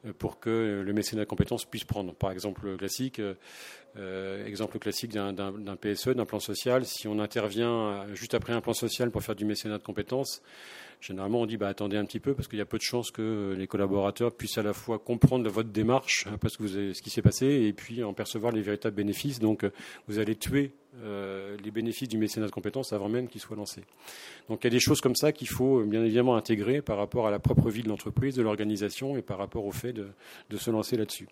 euh, 0.05 0.13
pour 0.13 0.39
que 0.39 0.83
le 0.85 0.93
mécénat 0.93 1.25
de 1.25 1.65
puisse 1.69 1.83
prendre. 1.83 2.13
Par 2.13 2.31
exemple 2.31 2.77
classique, 2.77 3.21
exemple 4.45 4.79
classique 4.79 5.11
d'un 5.11 5.75
PSE, 5.79 6.09
d'un 6.09 6.25
plan 6.25 6.39
social, 6.39 6.85
si 6.85 7.07
on 7.07 7.19
intervient 7.19 8.05
juste 8.13 8.33
après 8.33 8.53
un 8.53 8.61
plan 8.61 8.73
social 8.73 9.11
pour 9.11 9.23
faire 9.23 9.35
du 9.35 9.45
mécénat 9.45 9.77
de 9.77 9.83
compétences, 9.83 10.41
généralement 11.01 11.41
on 11.41 11.45
dit 11.45 11.57
bah, 11.57 11.67
attendez 11.67 11.97
un 11.97 12.05
petit 12.05 12.19
peu 12.19 12.33
parce 12.33 12.47
qu'il 12.47 12.59
y 12.59 12.61
a 12.61 12.65
peu 12.65 12.77
de 12.77 12.83
chances 12.83 13.11
que 13.11 13.55
les 13.57 13.67
collaborateurs 13.67 14.33
puissent 14.33 14.57
à 14.57 14.63
la 14.63 14.73
fois 14.73 14.99
comprendre 14.99 15.49
votre 15.49 15.69
démarche, 15.69 16.27
hein, 16.27 16.37
parce 16.39 16.55
que 16.55 16.63
vous 16.63 16.93
ce 16.93 17.01
qui 17.01 17.09
s'est 17.09 17.21
passé, 17.21 17.45
et 17.45 17.73
puis 17.73 18.03
en 18.03 18.13
percevoir 18.13 18.53
les 18.53 18.61
véritables 18.61 18.95
bénéfices. 18.95 19.39
Donc 19.39 19.63
euh, 19.63 19.71
vous 20.07 20.19
allez 20.19 20.35
tuer 20.35 20.71
euh, 21.03 21.57
les 21.63 21.71
bénéfices 21.71 22.07
du 22.07 22.17
mécénat 22.17 22.45
de 22.45 22.51
compétences 22.51 22.93
avant 22.93 23.09
même 23.09 23.27
qu'il 23.27 23.41
soit 23.41 23.55
lancé. 23.55 23.81
Donc 24.47 24.59
il 24.63 24.67
y 24.67 24.67
a 24.67 24.71
des 24.71 24.79
choses 24.79 25.01
comme 25.01 25.15
ça 25.15 25.31
qu'il 25.31 25.49
faut 25.49 25.79
euh, 25.79 25.85
bien 25.85 26.03
évidemment 26.03 26.35
intégrer 26.35 26.81
par 26.81 26.97
rapport 26.97 27.27
à 27.27 27.31
la 27.31 27.39
propre 27.39 27.69
vie 27.69 27.83
de 27.83 27.89
l'entreprise, 27.89 28.35
de 28.35 28.43
l'organisation 28.43 29.17
et 29.17 29.21
par 29.21 29.37
rapport 29.37 29.65
au 29.65 29.71
fait 29.71 29.93
de 29.93 30.57
se 30.57 30.71
lancer 30.71 30.97
là-dessus 30.97 31.27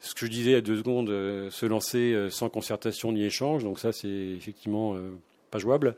ce 0.00 0.14
que 0.14 0.26
je 0.26 0.30
disais 0.30 0.54
à 0.54 0.60
deux 0.60 0.76
secondes, 0.76 1.08
se 1.08 1.66
lancer 1.66 2.28
sans 2.30 2.48
concertation 2.48 3.12
ni 3.12 3.24
échange. 3.24 3.64
Donc 3.64 3.78
ça, 3.78 3.92
c'est 3.92 4.08
effectivement 4.08 4.96
pas 5.50 5.58
jouable. 5.58 5.96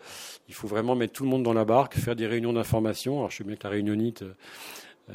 Il 0.49 0.55
faut 0.55 0.69
vraiment 0.69 0.95
mettre 0.95 1.13
tout 1.13 1.25
le 1.25 1.31
monde 1.31 1.43
dans 1.43 1.53
la 1.53 1.65
barque, 1.65 1.95
faire 1.95 2.17
des 2.17 2.27
réunions 2.27 2.53
d'information. 2.53 3.19
Alors 3.19 3.31
je 3.31 3.39
sais 3.39 3.45
bien 3.45 3.57
la 3.63 3.71
réunionite 3.71 4.23
euh, 4.23 4.35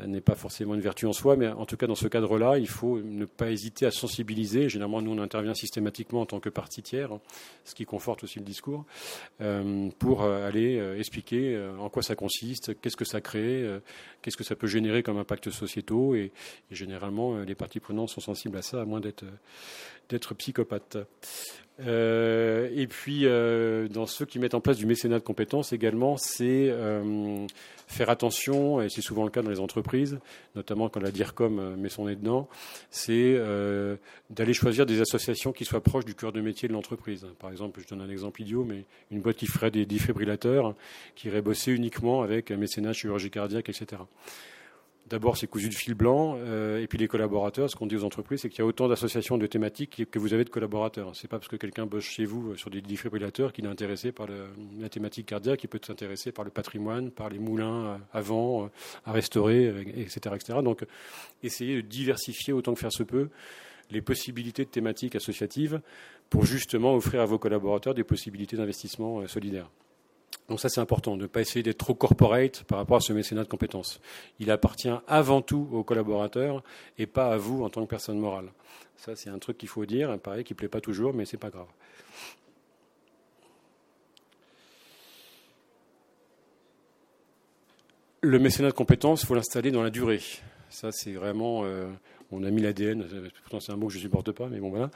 n'est 0.06 0.22
pas 0.22 0.36
forcément 0.36 0.76
une 0.76 0.82
vertu 0.82 1.06
en 1.06 1.14
soi, 1.14 1.36
mais 1.36 1.48
en 1.48 1.66
tout 1.66 1.78
cas 1.78 1.88
dans 1.88 1.96
ce 1.96 2.08
cadre-là, 2.08 2.58
il 2.58 2.68
faut 2.68 3.00
ne 3.00 3.26
pas 3.26 3.52
hésiter 3.52 3.86
à 3.86 3.92
sensibiliser. 3.92 4.70
Généralement, 4.70 5.02
nous 5.02 5.12
on 5.12 5.22
intervient 5.22 5.54
systématiquement 5.54 6.22
en 6.22 6.26
tant 6.26 6.40
que 6.40 6.50
partie 6.50 6.82
tiers, 6.82 7.10
ce 7.64 7.76
qui 7.76 7.86
conforte 7.86 8.24
aussi 8.24 8.40
le 8.40 8.46
discours, 8.46 8.86
euh, 9.42 9.90
pour 10.00 10.24
euh, 10.24 10.48
aller 10.48 10.78
expliquer 10.98 11.58
en 11.80 11.90
quoi 11.90 12.04
ça 12.04 12.16
consiste, 12.16 12.80
qu'est-ce 12.82 12.98
que 12.98 13.06
ça 13.06 13.22
crée, 13.22 13.66
qu'est-ce 14.22 14.38
que 14.38 14.44
ça 14.44 14.56
peut 14.56 14.68
générer 14.68 15.04
comme 15.04 15.18
impact 15.18 15.50
sociétaux. 15.50 16.16
Et, 16.16 16.32
généralement, 16.72 17.40
les 17.40 17.56
parties 17.56 17.80
prenantes 17.80 18.10
sont 18.10 18.22
sensibles 18.22 18.58
à 18.58 18.62
ça, 18.62 18.82
à 18.82 18.86
moins 18.86 19.00
d'être 19.00 19.26
d'être 20.10 20.36
psychopathe. 20.36 20.98
Euh, 21.82 22.70
et 22.74 22.88
puis, 22.88 23.22
euh, 23.26 23.88
dans 23.88 24.06
ceux 24.06 24.26
qui 24.26 24.40
mettent 24.40 24.54
en 24.54 24.62
place 24.62 24.78
du 24.78 24.86
mécénat 24.86 25.20
de 25.20 25.24
compétences 25.24 25.74
également, 25.74 26.16
c'est 26.18 26.70
euh, 26.70 27.46
faire 27.88 28.10
attention, 28.10 28.82
et 28.82 28.90
c'est 28.90 29.02
souvent 29.02 29.26
le 29.26 29.30
cas 29.30 29.42
dans 29.42 29.50
les 29.50 29.60
entreprises, 29.60 30.20
notamment 30.56 30.88
quand 30.90 31.02
la 31.02 31.12
DIRCOM 31.12 31.76
met 31.76 31.90
son 31.90 32.06
nez 32.06 32.16
dedans, 32.16 32.48
c'est 32.90 33.40
d'aller 34.30 34.54
choisir 34.54 34.86
des 34.86 35.02
associations 35.02 35.52
qui 35.52 35.66
soient 35.66 35.82
proches 35.82 36.06
du 36.06 36.16
cœur 36.16 36.32
de 36.32 36.42
métier 36.42 36.68
de 36.68 36.74
l'entreprise. 36.74 37.28
Par 37.40 37.52
exemple, 37.52 37.82
je 37.82 37.88
donne 37.88 38.02
un 38.02 38.10
exemple 38.10 38.42
idiot, 38.42 38.64
mais 38.64 38.86
une 39.12 39.22
boîte 39.22 39.38
qui 39.38 39.46
ferait 39.46 39.72
des 39.72 39.86
défibrillateurs, 39.86 40.76
qui 41.16 41.28
irait 41.28 41.42
bosser 41.42 41.74
uniquement 41.74 42.24
avec 42.24 42.52
un 42.52 42.58
mécénat 42.58 42.94
chirurgie 42.94 43.30
cardiaque, 43.30 43.70
etc. 43.70 44.02
D'abord, 45.08 45.38
c'est 45.38 45.46
cousu 45.46 45.70
de 45.70 45.74
fil 45.76 45.94
blanc, 45.94 46.36
euh, 46.40 46.82
et 46.82 46.88
puis 46.88 46.98
les 46.98 47.08
collaborateurs. 47.08 47.70
Ce 47.70 47.76
qu'on 47.76 47.86
dit 47.86 47.96
aux 47.96 48.04
entreprises, 48.04 48.42
c'est 48.42 48.50
qu'il 48.50 48.60
y 48.60 48.62
a 48.64 48.66
autant 48.66 48.88
d'associations 48.88 49.38
de 49.38 49.46
thématiques 49.46 50.10
que 50.10 50.18
vous 50.18 50.34
avez 50.34 50.44
de 50.44 50.50
collaborateurs. 50.50 51.16
C'est 51.16 51.28
pas 51.28 51.38
parce 51.38 51.48
que 51.48 51.58
quelqu'un 51.58 51.86
bosse 51.86 52.06
chez 52.06 52.26
vous 52.26 52.52
euh, 52.52 52.56
sur 52.56 52.72
des 52.72 52.82
défibrillateurs 52.82 53.54
qu'il 53.54 53.66
est 53.66 53.70
intéressé 53.70 54.12
par 54.12 54.28
la 54.80 54.90
thématique 54.90 55.28
cardiaque. 55.28 55.64
Il 55.64 55.68
peut 55.68 55.80
s'intéresser 55.86 56.32
par 56.32 56.44
le 56.44 56.52
patrimoine, 56.52 57.12
par 57.12 57.30
les 57.30 57.40
moulins 57.40 58.00
à 58.14 58.22
vent, 58.22 58.70
à 59.06 59.12
restaurer, 59.12 59.68
etc.. 59.96 60.20
Donc, 60.64 60.84
essayer 61.44 61.76
de 61.76 61.82
diversifier 61.82 62.54
autant 62.54 62.74
que 62.74 62.80
faire 62.80 62.92
se 62.92 63.04
peut 63.04 63.30
les 63.92 64.02
possibilités 64.02 64.66
de 64.66 64.70
thématiques 64.70 65.16
associatives 65.16 65.82
pour 66.30 66.46
justement 66.46 66.96
offrir 66.96 67.22
à 67.22 67.26
vos 67.26 67.38
collaborateurs 67.38 67.94
des 67.94 68.04
possibilités 68.04 68.58
d'investissement 68.58 69.22
euh, 69.22 69.28
solidaire. 69.28 69.70
Donc 70.48 70.60
ça, 70.60 70.70
c'est 70.70 70.80
important, 70.80 71.18
de 71.18 71.24
ne 71.24 71.28
pas 71.28 71.42
essayer 71.42 71.64
d'être 71.64 71.80
trop 71.80 71.96
corporate 71.96 72.64
par 72.64 72.78
rapport 72.78 72.98
à 72.98 73.02
ce 73.02 73.14
mécénat 73.14 73.44
de 73.44 73.50
compétences. 73.50 74.00
Il 74.40 74.52
appartient 74.52 74.92
avant 75.08 75.42
tout 75.42 75.68
aux 75.72 75.84
collaborateurs 75.84 76.64
et 77.00 77.08
pas 77.08 77.34
à 77.34 77.38
vous 77.38 77.64
en 77.64 77.70
tant 77.70 77.84
que 77.84 77.90
personne 77.90 78.20
morale. 78.20 78.52
Ça, 78.98 79.16
c'est 79.16 79.30
un 79.30 79.40
truc 79.40 79.58
qu'il 79.58 79.70
faut 79.70 79.86
dire, 79.86 80.18
pareil, 80.20 80.44
qui 80.44 80.54
ne 80.54 80.58
plaît 80.58 80.68
pas 80.68 80.82
toujours, 80.82 81.14
mais 81.14 81.26
c'est 81.26 81.38
pas 81.38 81.50
grave. 81.50 81.68
Le 88.22 88.40
mécénat 88.40 88.70
de 88.70 88.74
compétences, 88.74 89.24
il 89.24 89.26
faut 89.26 89.36
l'installer 89.36 89.72
dans 89.72 89.84
la 89.84 89.90
durée. 89.90 90.22
Ça, 90.70 90.92
c'est 90.92 91.14
vraiment 91.14 91.64
euh, 91.64 91.88
on 92.36 92.44
a 92.44 92.52
mis 92.52 92.62
l'ADN, 92.62 93.06
pourtant 93.44 93.60
c'est 93.60 93.72
un 93.72 93.76
mot 93.76 93.88
que 93.88 93.94
je 93.94 93.98
ne 93.98 94.04
supporte 94.04 94.32
pas, 94.32 94.48
mais 94.50 94.60
bon 94.60 94.70
voilà. 94.70 94.90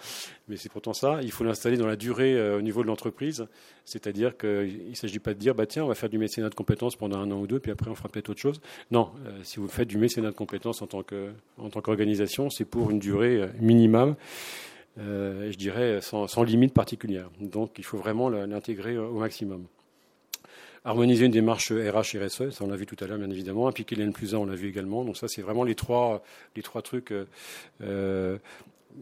Mais 0.48 0.58
c'est 0.58 0.70
pourtant 0.70 0.94
ça. 0.94 1.20
Il 1.22 1.32
faut 1.32 1.44
l'installer 1.44 1.78
dans 1.78 1.88
la 1.88 1.96
durée 1.96 2.36
euh, 2.36 2.58
au 2.58 2.62
niveau 2.62 2.82
de 2.82 2.88
l'entreprise. 2.88 3.48
C'est-à-dire 3.86 4.38
qu'il 4.38 4.90
ne 4.90 4.96
s'agit 4.96 5.20
pas 5.20 5.34
de 5.34 5.40
dire, 5.40 5.56
bah 5.56 5.66
tiens, 5.66 5.84
on 5.84 5.88
va 5.88 5.96
faire 5.96 6.10
du 6.10 6.18
mécénat 6.18 6.50
de 6.50 6.56
compétences 6.56 6.96
pendant 6.96 7.18
un 7.18 7.32
an 7.32 7.40
ou 7.40 7.48
deux, 7.48 7.60
puis 7.60 7.72
après 7.72 7.90
on 7.90 7.96
fera 7.96 8.10
peut-être 8.10 8.30
autre 8.30 8.40
chose. 8.40 8.62
Non, 8.92 9.12
euh, 9.26 9.40
si 9.44 9.60
vous 9.60 9.68
faites 9.68 9.88
du 9.88 9.98
mécénat 9.98 10.32
de 10.32 10.36
compétences 10.36 10.82
en 10.82 10.88
tant 10.88 11.02
qu'organisation, 11.82 12.50
c'est 12.50 12.66
pour 12.66 12.92
une 12.92 13.00
durée 13.00 13.42
euh, 13.42 13.48
minimum. 13.60 14.16
je 14.98 15.56
dirais 15.56 16.02
sans, 16.02 16.44
limite 16.44 16.74
particulière. 16.74 17.30
Donc 17.40 17.80
il 17.80 17.86
faut 17.86 17.98
vraiment 17.98 18.30
l'intégrer 18.30 18.98
au 18.98 19.20
maximum. 19.20 19.66
Harmoniser 20.86 21.26
une 21.26 21.32
démarche 21.32 21.72
RH 21.72 22.18
RSE, 22.18 22.52
ça 22.52 22.64
on 22.64 22.68
l'a 22.68 22.76
vu 22.76 22.86
tout 22.86 22.96
à 23.04 23.08
l'heure 23.08 23.18
bien 23.18 23.30
évidemment. 23.30 23.68
Impliquer 23.68 23.96
l'N 23.96 24.14
plus 24.14 24.34
1, 24.34 24.38
on 24.38 24.46
l'a 24.46 24.56
vu 24.56 24.70
également. 24.70 25.04
Donc 25.04 25.18
ça 25.18 25.28
c'est 25.28 25.42
vraiment 25.42 25.64
les 25.64 25.76
trois, 25.76 26.24
les 26.56 26.62
trois 26.62 26.82
trucs, 26.82 27.12
euh, 27.12 27.26
euh, 27.82 28.38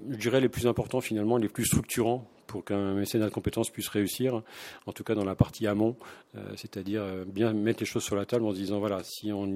je 0.10 0.18
dirais 0.18 0.42
les 0.42 0.50
plus 0.50 0.68
importants 0.68 1.02
finalement, 1.02 1.38
les 1.38 1.50
plus 1.50 1.66
structurants 1.66 2.28
pour 2.48 2.64
qu'un 2.64 2.94
mécénat 2.94 3.26
de 3.26 3.34
compétences 3.34 3.70
puisse 3.70 3.90
réussir, 3.90 4.42
en 4.86 4.94
tout 4.94 5.04
cas 5.04 5.16
dans 5.16 5.26
la 5.26 5.36
partie 5.36 5.68
amont, 5.68 5.98
euh, 6.36 6.40
c'est-à-dire 6.56 7.04
bien 7.26 7.52
mettre 7.54 7.82
les 7.82 7.86
choses 7.86 8.04
sur 8.04 8.16
la 8.16 8.26
table 8.26 8.46
en 8.46 8.52
se 8.52 8.56
disant 8.56 8.80
voilà, 8.80 9.04
si 9.04 9.32
on, 9.34 9.48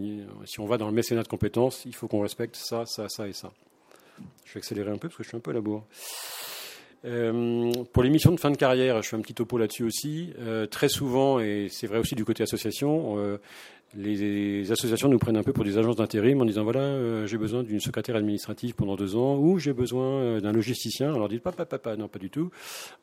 si 0.46 0.60
on 0.60 0.66
va 0.66 0.78
dans 0.78 0.88
le 0.88 0.94
mécénat 0.94 1.24
de 1.24 1.28
compétences, 1.28 1.84
il 1.86 1.96
faut 1.96 2.08
qu'on 2.08 2.22
respecte 2.22 2.56
ça, 2.56 2.86
ça, 2.86 3.08
ça 3.08 3.28
et 3.28 3.34
ça. 3.34 3.52
Je 4.46 4.54
vais 4.54 4.58
accélérer 4.60 4.92
un 4.92 4.98
peu 4.98 5.08
parce 5.08 5.18
que 5.18 5.24
je 5.24 5.30
suis 5.30 5.38
un 5.38 5.42
peu 5.42 5.52
à 5.52 5.54
la 5.54 5.62
bourre. 5.62 5.86
Euh, 7.04 7.72
pour 7.94 8.04
les 8.04 8.10
missions 8.10 8.32
de 8.32 8.40
fin 8.40 8.52
de 8.52 8.58
carrière, 8.58 9.02
je 9.02 9.10
fais 9.10 9.16
un 9.16 9.22
petit 9.22 9.34
topo 9.34 9.58
là-dessus 9.58 9.84
aussi. 9.84 10.34
Euh, 10.40 10.68
très 10.68 10.90
souvent, 10.90 11.40
et 11.40 11.68
c'est 11.70 11.88
vrai 11.88 11.98
aussi 11.98 12.16
du 12.16 12.26
côté 12.26 12.44
association, 12.44 13.18
euh, 13.18 13.38
les 13.96 14.72
associations 14.72 15.10
nous 15.10 15.20
prennent 15.20 15.38
un 15.38 15.44
peu 15.44 15.52
pour 15.52 15.66
des 15.66 15.78
agences 15.78 15.98
d'intérim 15.98 16.42
en 16.42 16.46
disant 16.46 16.64
voilà, 16.64 16.80
euh, 16.80 17.28
j'ai 17.28 17.38
besoin 17.38 17.64
d'une 17.64 17.80
secrétaire 17.80 18.16
administrative 18.16 18.74
pendant 18.74 18.96
deux 18.96 19.16
ans 19.16 19.38
ou 19.38 19.60
j'ai 19.60 19.74
besoin 19.74 20.06
euh, 20.06 20.40
d'un 20.40 20.54
logisticien. 20.54 21.14
Alors 21.14 21.28
dites 21.28 21.44
pas, 21.44 21.52
pas, 21.52 21.66
pas, 21.66 21.96
non, 21.98 22.08
pas 22.08 22.20
du 22.20 22.30
tout. 22.30 22.52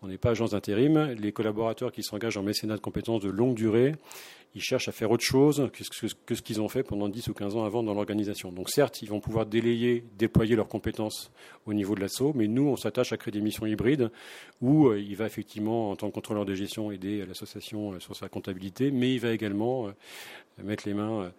On 0.02 0.08
n'est 0.08 0.18
pas 0.18 0.30
agence 0.30 0.52
d'intérim. 0.52 1.14
Les 1.20 1.32
collaborateurs 1.32 1.92
qui 1.92 2.02
s'engagent 2.02 2.38
en 2.38 2.42
mécénat 2.42 2.76
de 2.76 2.80
compétences 2.80 3.20
de 3.20 3.28
longue 3.28 3.54
durée, 3.54 3.96
ils 4.54 4.62
cherchent 4.62 4.88
à 4.88 4.92
faire 4.92 5.10
autre 5.10 5.24
chose 5.24 5.70
que 5.72 6.34
ce, 6.34 6.42
qu'ils 6.42 6.60
ont 6.60 6.68
fait 6.68 6.82
pendant 6.82 7.08
10 7.08 7.28
ou 7.28 7.34
15 7.34 7.56
ans 7.56 7.64
avant 7.64 7.82
dans 7.82 7.94
l'organisation. 7.94 8.50
Donc 8.52 8.70
certes, 8.70 9.02
ils 9.02 9.08
vont 9.08 9.20
pouvoir 9.20 9.46
délayer, 9.46 10.04
déployer 10.18 10.56
leurs 10.56 10.68
compétences 10.68 11.30
au 11.66 11.74
niveau 11.74 11.94
de 11.94 12.00
l'assaut, 12.00 12.32
mais 12.34 12.48
nous, 12.48 12.66
on 12.66 12.76
s'attache 12.76 13.12
à 13.12 13.16
créer 13.16 13.32
des 13.32 13.40
missions 13.40 13.66
hybrides 13.66 14.10
où 14.60 14.88
euh, 14.88 15.00
il 15.00 15.16
va 15.16 15.26
effectivement, 15.26 15.90
en 15.90 15.96
tant 15.96 16.08
que 16.08 16.14
contrôleur 16.14 16.44
de 16.44 16.54
gestion, 16.54 16.90
aider 16.90 17.24
l'association 17.26 17.98
sur 18.00 18.16
sa 18.16 18.28
comptabilité, 18.28 18.90
mais 18.90 19.14
il 19.14 19.20
va 19.20 19.32
également 19.32 19.88
mettre 20.62 20.86
les 20.86 20.94
mains, 20.94 21.22
euh, 21.22 21.30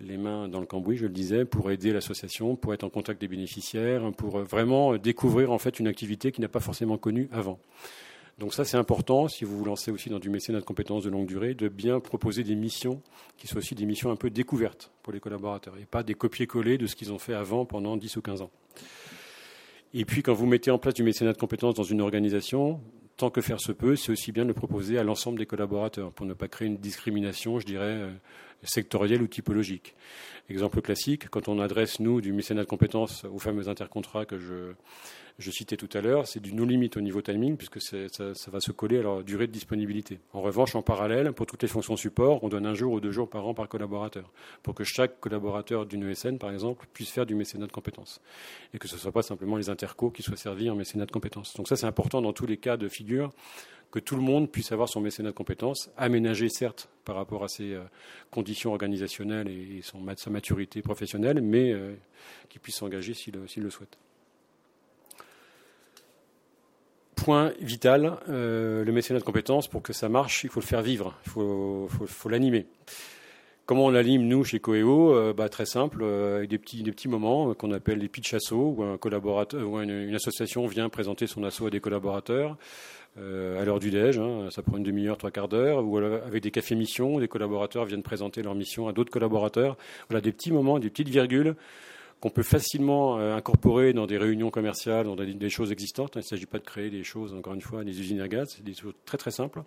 les 0.00 0.16
mains 0.16 0.48
dans 0.48 0.60
le 0.60 0.66
cambouis, 0.66 0.96
je 0.96 1.04
le 1.04 1.12
disais, 1.12 1.44
pour 1.44 1.70
aider 1.70 1.92
l'association, 1.92 2.56
pour 2.56 2.74
être 2.74 2.84
en 2.84 2.90
contact 2.90 3.20
des 3.20 3.28
bénéficiaires, 3.28 4.10
pour 4.12 4.38
euh, 4.38 4.42
vraiment 4.42 4.96
découvrir 4.96 5.52
en 5.52 5.58
fait 5.58 5.78
une 5.78 5.86
activité 5.86 6.32
qui 6.32 6.40
n'a 6.40 6.48
pas 6.48 6.60
forcément 6.60 6.98
connue 6.98 7.28
avant. 7.32 7.58
Donc 8.42 8.54
ça, 8.54 8.64
c'est 8.64 8.76
important, 8.76 9.28
si 9.28 9.44
vous 9.44 9.56
vous 9.56 9.64
lancez 9.64 9.92
aussi 9.92 10.10
dans 10.10 10.18
du 10.18 10.28
mécénat 10.28 10.58
de 10.58 10.64
compétences 10.64 11.04
de 11.04 11.10
longue 11.10 11.28
durée, 11.28 11.54
de 11.54 11.68
bien 11.68 12.00
proposer 12.00 12.42
des 12.42 12.56
missions 12.56 13.00
qui 13.36 13.46
soient 13.46 13.58
aussi 13.58 13.76
des 13.76 13.86
missions 13.86 14.10
un 14.10 14.16
peu 14.16 14.30
découvertes 14.30 14.90
pour 15.04 15.12
les 15.12 15.20
collaborateurs, 15.20 15.78
et 15.78 15.84
pas 15.84 16.02
des 16.02 16.14
copier-coller 16.14 16.76
de 16.76 16.88
ce 16.88 16.96
qu'ils 16.96 17.12
ont 17.12 17.20
fait 17.20 17.34
avant 17.34 17.66
pendant 17.66 17.96
10 17.96 18.16
ou 18.16 18.20
15 18.20 18.42
ans. 18.42 18.50
Et 19.94 20.04
puis, 20.04 20.24
quand 20.24 20.32
vous 20.32 20.46
mettez 20.46 20.72
en 20.72 20.78
place 20.78 20.94
du 20.94 21.04
mécénat 21.04 21.34
de 21.34 21.38
compétences 21.38 21.76
dans 21.76 21.84
une 21.84 22.00
organisation, 22.00 22.80
tant 23.16 23.30
que 23.30 23.40
faire 23.40 23.60
se 23.60 23.70
peut, 23.70 23.94
c'est 23.94 24.10
aussi 24.10 24.32
bien 24.32 24.42
de 24.42 24.48
le 24.48 24.54
proposer 24.54 24.98
à 24.98 25.04
l'ensemble 25.04 25.38
des 25.38 25.46
collaborateurs 25.46 26.10
pour 26.10 26.26
ne 26.26 26.34
pas 26.34 26.48
créer 26.48 26.66
une 26.66 26.78
discrimination, 26.78 27.60
je 27.60 27.66
dirais, 27.66 27.84
euh, 27.84 28.10
sectorielle 28.64 29.22
ou 29.22 29.28
typologique. 29.28 29.94
Exemple 30.48 30.82
classique, 30.82 31.28
quand 31.28 31.46
on 31.46 31.60
adresse, 31.60 32.00
nous, 32.00 32.20
du 32.20 32.32
mécénat 32.32 32.62
de 32.62 32.68
compétences 32.68 33.24
aux 33.24 33.38
fameux 33.38 33.68
intercontrats 33.68 34.26
que 34.26 34.36
je, 34.36 34.72
je 35.38 35.50
citais 35.50 35.76
tout 35.76 35.88
à 35.94 36.00
l'heure, 36.00 36.26
c'est 36.26 36.40
du 36.40 36.52
non-limite 36.52 36.96
au 36.96 37.00
niveau 37.00 37.22
timing, 37.22 37.56
puisque 37.56 37.80
ça, 37.80 38.50
va 38.50 38.60
se 38.60 38.72
coller 38.72 38.98
à 38.98 39.02
leur 39.02 39.24
durée 39.24 39.46
de 39.46 39.52
disponibilité. 39.52 40.20
En 40.32 40.40
revanche, 40.40 40.74
en 40.74 40.82
parallèle, 40.82 41.32
pour 41.32 41.46
toutes 41.46 41.62
les 41.62 41.68
fonctions 41.68 41.96
support, 41.96 42.42
on 42.44 42.48
donne 42.48 42.66
un 42.66 42.74
jour 42.74 42.92
ou 42.92 43.00
deux 43.00 43.12
jours 43.12 43.28
par 43.28 43.46
an 43.46 43.54
par 43.54 43.68
collaborateur, 43.68 44.30
pour 44.62 44.74
que 44.74 44.84
chaque 44.84 45.20
collaborateur 45.20 45.86
d'une 45.86 46.08
ESN, 46.08 46.38
par 46.38 46.50
exemple, 46.50 46.86
puisse 46.92 47.10
faire 47.10 47.26
du 47.26 47.34
mécénat 47.34 47.66
de 47.66 47.72
compétences. 47.72 48.20
Et 48.74 48.78
que 48.78 48.88
ce 48.88 48.94
ne 48.94 49.00
soit 49.00 49.12
pas 49.12 49.22
simplement 49.22 49.56
les 49.56 49.70
intercos 49.70 50.12
qui 50.12 50.22
soient 50.22 50.36
servis 50.36 50.70
en 50.70 50.76
mécénat 50.76 51.06
de 51.06 51.12
compétences. 51.12 51.54
Donc 51.54 51.68
ça, 51.68 51.76
c'est 51.76 51.86
important 51.86 52.22
dans 52.22 52.32
tous 52.32 52.46
les 52.46 52.56
cas 52.56 52.76
de 52.76 52.88
figure 52.88 53.30
que 53.90 53.98
tout 53.98 54.16
le 54.16 54.22
monde 54.22 54.50
puisse 54.50 54.72
avoir 54.72 54.88
son 54.88 55.00
mécénat 55.00 55.30
de 55.30 55.34
compétences, 55.34 55.90
aménagé 55.98 56.48
certes 56.48 56.88
par 57.04 57.14
rapport 57.14 57.44
à 57.44 57.48
ses 57.48 57.74
euh, 57.74 57.82
conditions 58.30 58.72
organisationnelles 58.72 59.48
et 59.48 59.82
son, 59.82 60.00
sa 60.16 60.30
maturité 60.30 60.80
professionnelle, 60.80 61.42
mais 61.42 61.72
euh, 61.72 61.94
qui 62.48 62.58
puisse 62.58 62.76
s'engager 62.76 63.12
s'il 63.12 63.34
le 63.34 63.70
souhaite. 63.70 63.98
Point 67.24 67.52
vital, 67.60 68.18
euh, 68.28 68.84
le 68.84 68.90
mécénat 68.90 69.20
de 69.20 69.24
compétences, 69.24 69.68
pour 69.68 69.80
que 69.80 69.92
ça 69.92 70.08
marche, 70.08 70.42
il 70.42 70.50
faut 70.50 70.58
le 70.58 70.66
faire 70.66 70.82
vivre, 70.82 71.16
il 71.24 71.30
faut, 71.30 72.28
l'animer. 72.28 72.66
Comment 73.64 73.86
on 73.86 73.90
l'anime, 73.90 74.26
nous, 74.26 74.42
chez 74.42 74.58
Coeo 74.58 75.32
bah, 75.32 75.48
Très 75.48 75.66
simple, 75.66 76.02
avec 76.02 76.50
des 76.50 76.58
petits, 76.58 77.08
moments 77.08 77.54
qu'on 77.54 77.70
appelle 77.70 77.98
les 77.98 78.08
pitch 78.08 78.34
assos, 78.34 78.74
où 78.76 78.82
un 78.82 78.98
collaborateur, 78.98 79.68
où 79.68 79.78
une, 79.78 80.12
association 80.16 80.66
vient 80.66 80.88
présenter 80.88 81.28
son 81.28 81.44
assaut 81.44 81.68
à 81.68 81.70
des 81.70 81.78
collaborateurs. 81.78 82.56
Euh, 83.18 83.60
à 83.60 83.64
l'heure 83.64 83.78
du 83.78 83.90
déj, 83.90 84.18
hein, 84.18 84.48
ça 84.50 84.62
prend 84.62 84.78
une 84.78 84.82
demi-heure, 84.82 85.16
trois 85.16 85.30
quarts 85.30 85.48
d'heure, 85.48 85.84
ou 85.84 85.98
avec 85.98 86.42
des 86.42 86.50
cafés 86.50 86.74
missions, 86.74 87.20
des 87.20 87.28
collaborateurs 87.28 87.84
viennent 87.84 88.02
présenter 88.02 88.42
leur 88.42 88.56
mission 88.56 88.88
à 88.88 88.92
d'autres 88.92 89.12
collaborateurs. 89.12 89.76
Voilà 90.08 90.20
des 90.20 90.32
petits 90.32 90.50
moments, 90.50 90.80
des 90.80 90.90
petites 90.90 91.10
virgules 91.10 91.54
qu'on 92.22 92.30
peut 92.30 92.44
facilement 92.44 93.18
euh, 93.18 93.34
incorporer 93.34 93.92
dans 93.92 94.06
des 94.06 94.16
réunions 94.16 94.50
commerciales, 94.50 95.06
dans 95.06 95.16
des, 95.16 95.50
choses 95.50 95.72
existantes. 95.72 96.12
Il 96.14 96.18
ne 96.18 96.22
s'agit 96.22 96.46
pas 96.46 96.60
de 96.60 96.64
créer 96.64 96.88
des 96.88 97.02
choses, 97.02 97.34
encore 97.34 97.52
une 97.52 97.60
fois, 97.60 97.82
des 97.82 97.98
usines 97.98 98.20
à 98.20 98.28
gaz, 98.28 98.54
c'est 98.56 98.62
des 98.62 98.74
choses 98.74 98.94
très 99.04 99.18
très 99.18 99.32
simples, 99.32 99.64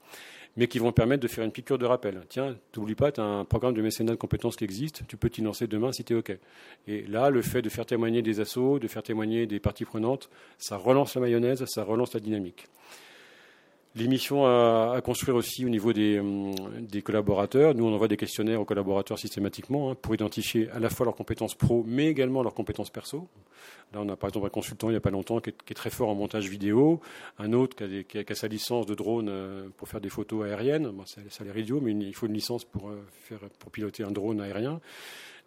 mais 0.55 0.67
qui 0.67 0.79
vont 0.79 0.93
permettre 0.93 1.21
de 1.21 1.27
faire 1.27 1.43
une 1.43 1.51
piqûre 1.51 1.77
de 1.77 1.85
rappel. 1.85 2.21
Tiens, 2.29 2.55
n'oublie 2.77 2.95
pas, 2.95 3.11
tu 3.11 3.19
as 3.19 3.25
un 3.25 3.43
programme 3.43 3.73
de 3.73 3.81
mécénat 3.81 4.13
de 4.13 4.17
compétences 4.17 4.55
qui 4.55 4.63
existe, 4.63 5.05
tu 5.05 5.17
peux 5.17 5.29
t'y 5.29 5.41
lancer 5.41 5.67
demain 5.67 5.91
si 5.91 6.05
tu 6.05 6.13
es 6.13 6.15
OK. 6.15 6.31
Et 6.87 7.01
là, 7.01 7.29
le 7.29 7.41
fait 7.41 7.61
de 7.61 7.67
faire 7.67 7.85
témoigner 7.85 8.21
des 8.21 8.39
assos, 8.39 8.79
de 8.79 8.87
faire 8.87 9.03
témoigner 9.03 9.47
des 9.47 9.59
parties 9.59 9.83
prenantes, 9.83 10.29
ça 10.57 10.77
relance 10.77 11.13
la 11.15 11.21
mayonnaise, 11.21 11.65
ça 11.65 11.83
relance 11.83 12.13
la 12.13 12.21
dynamique. 12.21 12.69
Les 13.97 14.09
missions 14.09 14.45
à, 14.45 14.99
construire 15.01 15.37
aussi 15.37 15.65
au 15.65 15.69
niveau 15.69 15.91
hum, 15.91 16.53
des, 16.81 17.01
collaborateurs. 17.01 17.73
Nous, 17.73 17.85
on 17.85 17.93
envoie 17.93 18.09
des 18.09 18.17
questionnaires 18.17 18.59
aux 18.59 18.65
collaborateurs 18.65 19.17
systématiquement 19.17 19.91
hein, 19.91 19.95
pour 19.95 20.13
identifier 20.13 20.69
à 20.71 20.79
la 20.79 20.89
fois 20.89 21.05
leurs 21.05 21.15
compétences 21.15 21.55
pro, 21.55 21.85
mais 21.87 22.07
également 22.07 22.43
leurs 22.43 22.53
compétences 22.53 22.89
perso. 22.89 23.29
Là, 23.93 24.01
on 24.01 24.09
a 24.09 24.17
par 24.17 24.27
exemple 24.27 24.47
un 24.47 24.49
consultant 24.49 24.89
il 24.89 24.93
n'y 24.93 24.97
a 24.97 25.01
pas 25.01 25.11
longtemps 25.11 25.39
qui 25.39 25.51
est, 25.51 25.73
très 25.73 25.89
fort 25.89 26.09
en 26.09 26.15
montage 26.15 26.49
vidéo, 26.49 26.99
un 27.39 27.53
autre 27.53 27.77
qui 27.77 28.17
a, 28.17 28.35
sa 28.35 28.49
licence 28.49 28.85
de 28.85 28.95
drone 28.95 29.29
euh, 29.29 29.69
pour 29.77 29.87
faire 29.87 30.01
des 30.01 30.09
photos 30.09 30.45
aériennes. 30.45 30.91
ça, 31.05 31.21
a 31.39 31.43
l'air 31.45 31.57
idiot, 31.57 31.79
mais 31.79 31.91
il 31.91 32.13
faut 32.13 32.25
une 32.25 32.33
licence 32.33 32.65
pour, 32.65 32.89
euh, 32.89 33.01
pour 33.59 33.71
piloter 33.71 34.03
un 34.03 34.11
drone 34.11 34.41
aérien. 34.41 34.81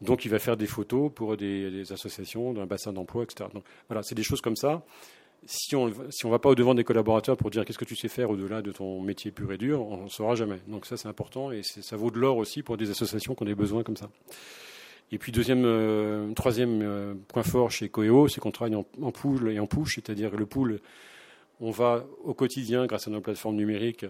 Donc, 0.00 0.24
il 0.24 0.30
va 0.30 0.38
faire 0.38 0.56
des 0.56 0.66
photos 0.66 1.10
pour 1.12 1.36
des, 1.36 1.92
associations, 1.92 2.52
d'un 2.52 2.66
bassin 2.66 2.92
d'emploi, 2.92 3.24
etc. 3.24 3.50
Donc, 3.52 3.64
voilà, 3.88 4.02
c'est 4.02 4.14
des 4.14 4.22
choses 4.22 4.40
comme 4.40 4.56
ça 4.56 4.84
si 5.46 5.76
on 5.76 5.92
si 6.10 6.26
on 6.26 6.30
va 6.30 6.38
pas 6.38 6.50
au 6.50 6.54
devant 6.54 6.74
des 6.74 6.84
collaborateurs 6.84 7.36
pour 7.36 7.50
dire 7.50 7.64
qu'est-ce 7.64 7.78
que 7.78 7.84
tu 7.84 7.96
sais 7.96 8.08
faire 8.08 8.30
au-delà 8.30 8.62
de 8.62 8.72
ton 8.72 9.00
métier 9.00 9.30
pur 9.30 9.52
et 9.52 9.58
dur, 9.58 9.86
on 9.86 10.04
ne 10.04 10.08
saura 10.08 10.34
jamais. 10.34 10.58
Donc 10.66 10.86
ça 10.86 10.96
c'est 10.96 11.08
important 11.08 11.50
et 11.52 11.62
ça 11.62 11.96
vaut 11.96 12.10
de 12.10 12.18
l'or 12.18 12.36
aussi 12.36 12.62
pour 12.62 12.76
des 12.76 12.90
associations 12.90 13.34
qui 13.34 13.42
ont 13.42 13.46
des 13.46 13.54
besoins 13.54 13.82
comme 13.82 13.96
ça. 13.96 14.10
Et 15.10 15.18
puis 15.18 15.32
deuxième, 15.32 15.64
euh, 15.64 16.32
troisième 16.34 16.82
euh, 16.82 17.14
point 17.28 17.42
fort 17.42 17.70
chez 17.70 17.88
Coeo, 17.88 18.28
c'est 18.28 18.40
qu'on 18.40 18.50
travaille 18.50 18.74
en, 18.74 18.84
en, 19.00 19.10
pool 19.10 19.50
et 19.50 19.58
en 19.58 19.66
push, 19.66 19.94
c'est-à-dire 19.94 20.36
le 20.36 20.44
pool, 20.44 20.80
on 21.60 21.70
va 21.70 22.04
au 22.24 22.34
quotidien, 22.34 22.86
grâce 22.86 23.08
à 23.08 23.10
nos 23.10 23.22
plateformes 23.22 23.56
numériques, 23.56 24.04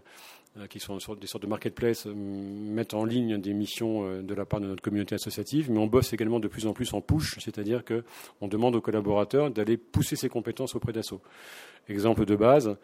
qui 0.68 0.80
sont 0.80 0.96
des 0.96 1.26
sortes 1.26 1.42
de 1.42 1.48
marketplace, 1.48 2.06
euh, 2.06 2.14
mettre 2.14 2.96
en 2.96 3.04
ligne 3.04 3.40
des 3.40 3.52
missions 3.52 4.04
euh, 4.04 4.22
de 4.22 4.34
la 4.34 4.44
part 4.44 4.60
de 4.60 4.66
notre 4.66 4.82
communauté 4.82 5.14
associative, 5.14 5.70
mais 5.70 5.78
on 5.78 5.86
bosse 5.86 6.12
également 6.12 6.40
de 6.40 6.48
plus 6.48 6.66
en 6.66 6.72
plus 6.72 6.92
en 6.94 7.00
push, 7.00 7.38
c'est-à-dire 7.38 7.82
qu'on 7.84 8.48
demande 8.48 8.74
aux 8.76 8.80
collaborateurs 8.80 9.50
d'aller 9.50 9.76
pousser 9.76 10.16
ses 10.16 10.28
compétences 10.28 10.74
auprès 10.74 10.92
d'assaut. 10.92 11.20
Exemple 11.88 12.24
de 12.24 12.36
base, 12.36 12.76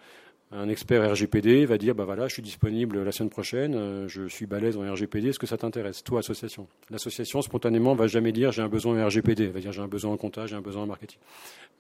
un 0.53 0.69
expert 0.69 1.11
RGPD 1.11 1.67
va 1.67 1.79
dire 1.79 1.95
bah 1.95 2.05
voilà, 2.05 2.29
je 2.29 2.35
suis 2.35 2.43
disponible 2.43 3.03
la 3.03 3.13
semaine 3.13 3.31
prochaine, 3.31 4.07
je 4.07 4.29
suis 4.29 4.47
balèze 4.47 4.77
en 4.77 4.93
RGPD, 4.93 5.31
est-ce 5.31 5.39
que 5.39 5.47
ça 5.47 5.57
t'intéresse, 5.57 6.05
toi 6.05 6.21
association? 6.21 6.69
L'association 6.91 7.43
spontanément 7.43 7.95
va 7.95 8.07
jamais 8.07 8.31
dire 8.31 8.53
j'ai 8.53 8.63
un 8.63 8.69
besoin 8.69 9.03
en 9.03 9.07
RGPD, 9.07 9.45
elle 9.45 9.51
va 9.51 9.61
dire 9.61 9.73
j'ai 9.73 9.83
un 9.83 9.89
besoin 9.89 10.13
en 10.13 10.17
comptage, 10.17 10.51
j'ai 10.51 10.57
un 10.57 10.61
besoin 10.61 10.85
en 10.85 10.87
marketing. 10.87 11.19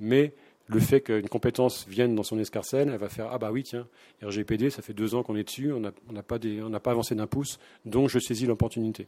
Mais 0.00 0.34
le 0.66 0.80
fait 0.80 1.00
qu'une 1.00 1.28
compétence 1.28 1.86
vienne 1.88 2.14
dans 2.14 2.22
son 2.22 2.38
escarcelle, 2.38 2.88
elle 2.88 2.98
va 2.98 3.08
faire 3.08 3.28
ah 3.30 3.38
bah 3.38 3.50
oui 3.52 3.62
tiens 3.64 3.86
RGPD 4.22 4.70
ça 4.70 4.82
fait 4.82 4.94
deux 4.94 5.14
ans 5.14 5.22
qu'on 5.22 5.36
est 5.36 5.44
dessus, 5.44 5.72
on 5.72 5.80
n'a 5.80 6.22
pas, 6.22 6.90
avancé 6.90 7.14
d'un 7.14 7.26
pouce, 7.26 7.58
donc 7.84 8.08
je 8.08 8.18
saisis 8.18 8.46
l'opportunité. 8.46 9.06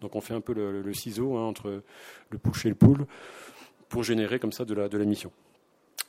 Donc 0.00 0.14
on 0.16 0.20
fait 0.20 0.34
un 0.34 0.40
peu 0.40 0.54
le, 0.54 0.92
ciseau 0.94 1.36
hein, 1.36 1.44
entre 1.44 1.82
le 2.30 2.38
push 2.38 2.66
et 2.66 2.68
le 2.68 2.74
pull 2.74 3.06
pour 3.88 4.02
générer 4.02 4.38
comme 4.38 4.52
ça 4.52 4.64
de 4.64 4.74
la, 4.74 5.04
mission. 5.04 5.30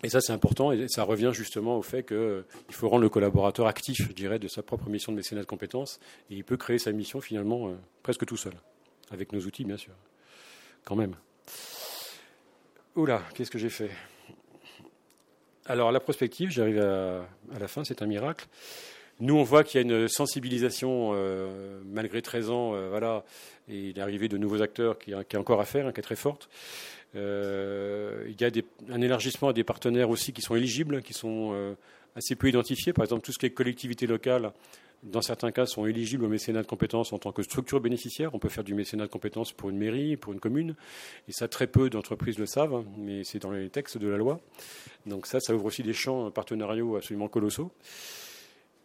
Et 0.03 0.09
ça 0.09 0.21
c'est 0.21 0.33
important 0.33 0.71
et 0.71 0.87
ça 0.87 1.03
revient 1.03 1.31
justement 1.33 1.77
au 1.77 1.81
fait 1.81 2.03
qu'il 2.03 2.43
faut 2.71 2.87
rendre 2.87 3.03
le 3.03 3.09
collaborateur 3.09 3.67
actif, 3.67 4.07
je 4.07 4.13
dirais, 4.13 4.39
de 4.39 4.47
sa 4.47 4.63
propre 4.63 4.89
mission 4.89 5.11
de 5.11 5.17
mécénat 5.17 5.41
de 5.41 5.47
compétences 5.47 5.99
et 6.29 6.35
il 6.35 6.43
peut 6.43 6.57
créer 6.57 6.77
sa 6.77 6.91
mission 6.91 7.19
finalement 7.19 7.67
euh, 7.67 7.75
presque 8.03 8.25
tout 8.25 8.37
seul, 8.37 8.53
avec 9.11 9.33
nos 9.33 9.41
outils 9.41 9.65
bien 9.65 9.77
sûr, 9.77 9.93
quand 10.85 10.95
même. 10.95 11.15
Oula, 12.95 13.21
qu'est-ce 13.35 13.51
que 13.51 13.59
j'ai 13.59 13.69
fait? 13.69 13.91
Alors 15.67 15.91
la 15.91 15.99
prospective, 15.99 16.49
j'arrive 16.49 16.79
à, 16.79 17.25
la 17.59 17.67
fin, 17.67 17.83
c'est 17.83 18.01
un 18.01 18.07
miracle. 18.07 18.47
Nous, 19.19 19.35
on 19.35 19.43
voit 19.43 19.63
qu'il 19.63 19.81
y 19.81 19.83
a 19.83 19.87
une 19.87 20.07
sensibilisation, 20.07 21.11
euh, 21.13 21.81
malgré 21.85 22.21
13 22.21 22.49
ans, 22.51 22.75
euh, 22.75 22.89
voilà, 22.89 23.23
et 23.67 23.91
l'arrivée 23.93 24.27
de 24.27 24.37
nouveaux 24.37 24.61
acteurs 24.61 24.99
qui, 24.99 25.11
qui 25.27 25.35
est 25.35 25.39
encore 25.39 25.59
à 25.59 25.65
faire, 25.65 25.87
hein, 25.87 25.91
qui 25.91 25.99
est 25.99 26.03
très 26.03 26.15
forte. 26.15 26.49
Euh, 27.15 28.25
il 28.27 28.39
y 28.39 28.45
a 28.45 28.51
un 28.93 29.01
élargissement 29.01 29.49
à 29.49 29.53
des 29.53 29.63
partenaires 29.63 30.09
aussi 30.09 30.33
qui 30.33 30.41
sont 30.41 30.55
éligibles, 30.55 31.01
qui 31.01 31.13
sont 31.13 31.75
assez 32.15 32.35
peu 32.35 32.47
identifiés. 32.47 32.93
Par 32.93 33.05
exemple, 33.05 33.23
tout 33.23 33.31
ce 33.31 33.39
qui 33.39 33.47
est 33.47 33.51
collectivité 33.51 34.05
locale, 34.05 34.51
dans 35.03 35.21
certains 35.21 35.51
cas, 35.51 35.65
sont 35.65 35.85
éligibles 35.85 36.25
au 36.25 36.29
mécénat 36.29 36.61
de 36.61 36.67
compétences 36.67 37.13
en 37.13 37.19
tant 37.19 37.31
que 37.31 37.43
structure 37.43 37.79
bénéficiaire. 37.79 38.33
On 38.33 38.39
peut 38.39 38.49
faire 38.49 38.63
du 38.63 38.73
mécénat 38.73 39.05
de 39.05 39.11
compétences 39.11 39.51
pour 39.51 39.69
une 39.69 39.77
mairie, 39.77 40.17
pour 40.17 40.33
une 40.33 40.39
commune. 40.39 40.75
Et 41.27 41.31
ça, 41.31 41.47
très 41.47 41.67
peu 41.67 41.89
d'entreprises 41.89 42.37
le 42.37 42.45
savent, 42.45 42.83
mais 42.97 43.23
c'est 43.23 43.39
dans 43.39 43.51
les 43.51 43.69
textes 43.69 43.97
de 43.97 44.07
la 44.07 44.17
loi. 44.17 44.39
Donc 45.05 45.27
ça, 45.27 45.39
ça 45.39 45.53
ouvre 45.53 45.65
aussi 45.65 45.83
des 45.83 45.93
champs 45.93 46.31
partenariaux 46.31 46.95
absolument 46.95 47.27
colossaux. 47.27 47.71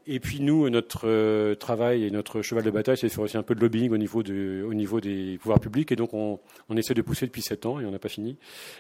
Et 0.07 0.19
puis 0.19 0.41
nous, 0.41 0.69
notre 0.69 1.07
euh, 1.07 1.55
travail 1.55 2.05
et 2.05 2.11
notre 2.11 2.43
cheval 2.43 2.65
de 2.65 2.71
bataille, 2.71 2.97
c'est 2.97 3.07
de 3.07 3.13
faire 3.13 3.23
aussi 3.23 3.37
un 3.37 3.45
peu 3.45 3.55
de 3.55 3.61
lobbying 3.61 3.93
au 3.93 3.97
niveau, 3.97 4.25
de, 4.25 4.65
au 4.69 4.75
niveau 4.75 5.01
des 5.01 5.39
pouvoirs 5.39 5.61
publics. 5.61 5.93
Et 5.93 5.97
donc 5.97 6.13
on, 6.13 6.41
on 6.69 6.77
essaie 6.77 6.95
de 6.95 7.03
pousser 7.03 7.27
depuis 7.27 7.43
sept 7.43 7.67
ans, 7.67 7.79
et 7.79 7.87
on 7.87 7.93
n'a 7.93 8.01
pas 8.01 8.09
fini, 8.09 8.37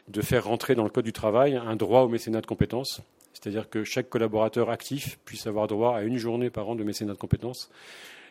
de 0.09 0.21
faire 0.21 0.45
rentrer 0.45 0.75
dans 0.75 0.83
le 0.83 0.91
Code 0.91 1.05
du 1.05 1.13
travail 1.13 1.55
un 1.55 1.77
droit 1.77 2.03
au 2.03 2.09
mécénat 2.09 2.41
de 2.41 2.47
compétences 2.47 3.03
c'est-à-dire 3.33 3.69
que 3.69 3.85
chaque 3.85 4.09
collaborateur 4.09 4.71
actif 4.71 5.19
puisse 5.25 5.47
avoir 5.47 5.67
droit 5.67 5.97
à 5.97 6.03
une 6.03 6.17
journée 6.17 6.51
par 6.51 6.69
an 6.69 6.75
de 6.75 6.85
mécénat 6.85 7.15
de 7.15 7.19
compétences 7.19 7.71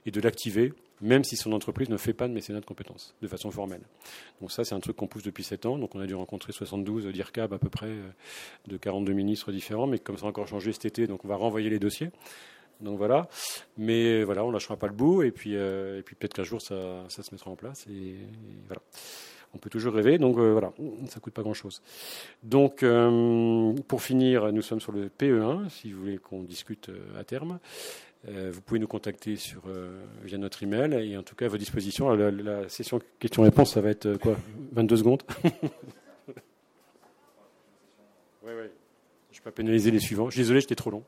et 0.06 0.12
de 0.12 0.22
l'activer, 0.22 0.74
même 1.02 1.24
si 1.24 1.36
son 1.36 1.52
entreprise 1.54 1.90
ne 1.90 1.98
fait 1.98 2.14
pas 2.14 2.28
de 2.28 2.34
mécénat 2.34 2.60
de 2.60 2.66
compétences 2.66 3.16
de 3.22 3.28
façon 3.28 3.52
formelle. 3.52 3.82
Donc 4.40 4.52
ça, 4.52 4.64
c'est 4.64 4.76
un 4.76 4.80
truc 4.80 4.96
qu'on 4.96 5.08
pousse 5.08 5.24
depuis 5.24 5.44
7 5.44 5.66
ans. 5.66 5.78
Donc 5.78 5.96
on 5.96 6.00
a 6.00 6.06
dû 6.06 6.16
rencontrer 6.16 6.54
72 6.54 7.08
DIRCAB 7.08 7.54
à 7.54 7.60
peu 7.60 7.70
près 7.70 7.88
euh, 7.88 8.10
de 8.68 8.78
42 8.78 9.14
ministres 9.14 9.52
différents, 9.52 9.88
mais 9.88 10.00
comme 10.00 10.18
ça 10.18 10.26
a 10.26 10.30
encore 10.30 10.48
changé 10.48 10.72
cet 10.72 10.86
été, 10.86 11.08
donc 11.08 11.26
on 11.26 11.28
va 11.28 11.36
renvoyer 11.36 11.70
les 11.70 11.80
dossiers. 11.80 12.12
Donc 12.80 12.98
voilà, 12.98 13.30
mais 13.78 14.24
voilà, 14.24 14.44
on 14.44 14.50
lâchera 14.50 14.76
pas 14.76 14.88
le 14.88 14.94
bout, 14.94 15.22
et 15.22 15.30
puis, 15.32 15.56
euh, 15.56 16.00
et 16.00 16.02
puis 16.02 16.16
peut-être 16.16 16.34
qu'un 16.34 16.44
jour 16.44 16.60
ça, 16.60 17.06
ça, 17.10 17.22
se 17.22 17.32
mettra 17.32 17.52
en 17.52 17.56
place, 17.56 17.86
et 17.88 18.16
voilà 18.66 18.82
on 19.54 19.58
peut 19.58 19.70
toujours 19.70 19.94
rêver. 19.94 20.18
Donc 20.18 20.38
euh, 20.38 20.52
voilà, 20.52 20.74
ça 21.08 21.20
coûte 21.20 21.34
pas 21.34 21.42
grand-chose. 21.42 21.82
Donc 22.44 22.84
euh, 22.84 23.74
pour 23.88 24.02
finir, 24.02 24.52
nous 24.52 24.62
sommes 24.62 24.82
sur 24.82 24.92
le 24.92 25.10
PE1, 25.10 25.70
si 25.70 25.92
vous 25.92 26.02
voulez 26.02 26.18
qu'on 26.18 26.44
discute 26.44 26.90
euh, 26.90 27.20
à 27.20 27.24
terme. 27.24 27.60
vous 28.28 28.62
pouvez 28.62 28.80
nous 28.80 28.88
contacter 28.88 29.36
via 30.24 30.38
notre 30.38 30.62
email 30.64 30.94
et 30.94 31.18
en 31.18 31.24
tout 31.24 31.36
cas 31.36 31.46
à 31.46 31.50
vos 31.50 31.58
dispositions. 31.58 32.12
La, 32.12 32.70
session 32.70 33.02
questions-réponses, 33.20 33.74
ça 33.74 33.82
va 33.82 33.90
être 33.90 34.18
quoi 34.18 34.36
22 34.74 34.98
secondes? 34.98 35.24
Oui, 38.44 38.54
oui. 38.60 38.70
Je 39.32 39.38
ne 39.38 39.44
peux 39.44 39.52
pas 39.52 39.56
pénaliser 39.56 39.92
les 39.92 40.00
suivants. 40.00 40.26
Je 40.26 40.32
suis 40.32 40.42
désolé, 40.42 40.62
j'étais 40.62 40.74
trop 40.74 40.90
long. 40.90 41.04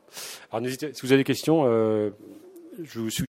Alors, 0.52 0.70
si 0.70 1.02
vous 1.02 1.12
avez 1.12 1.22
des 1.22 1.24
questions, 1.24 1.64
je 1.64 3.00
vous 3.00 3.10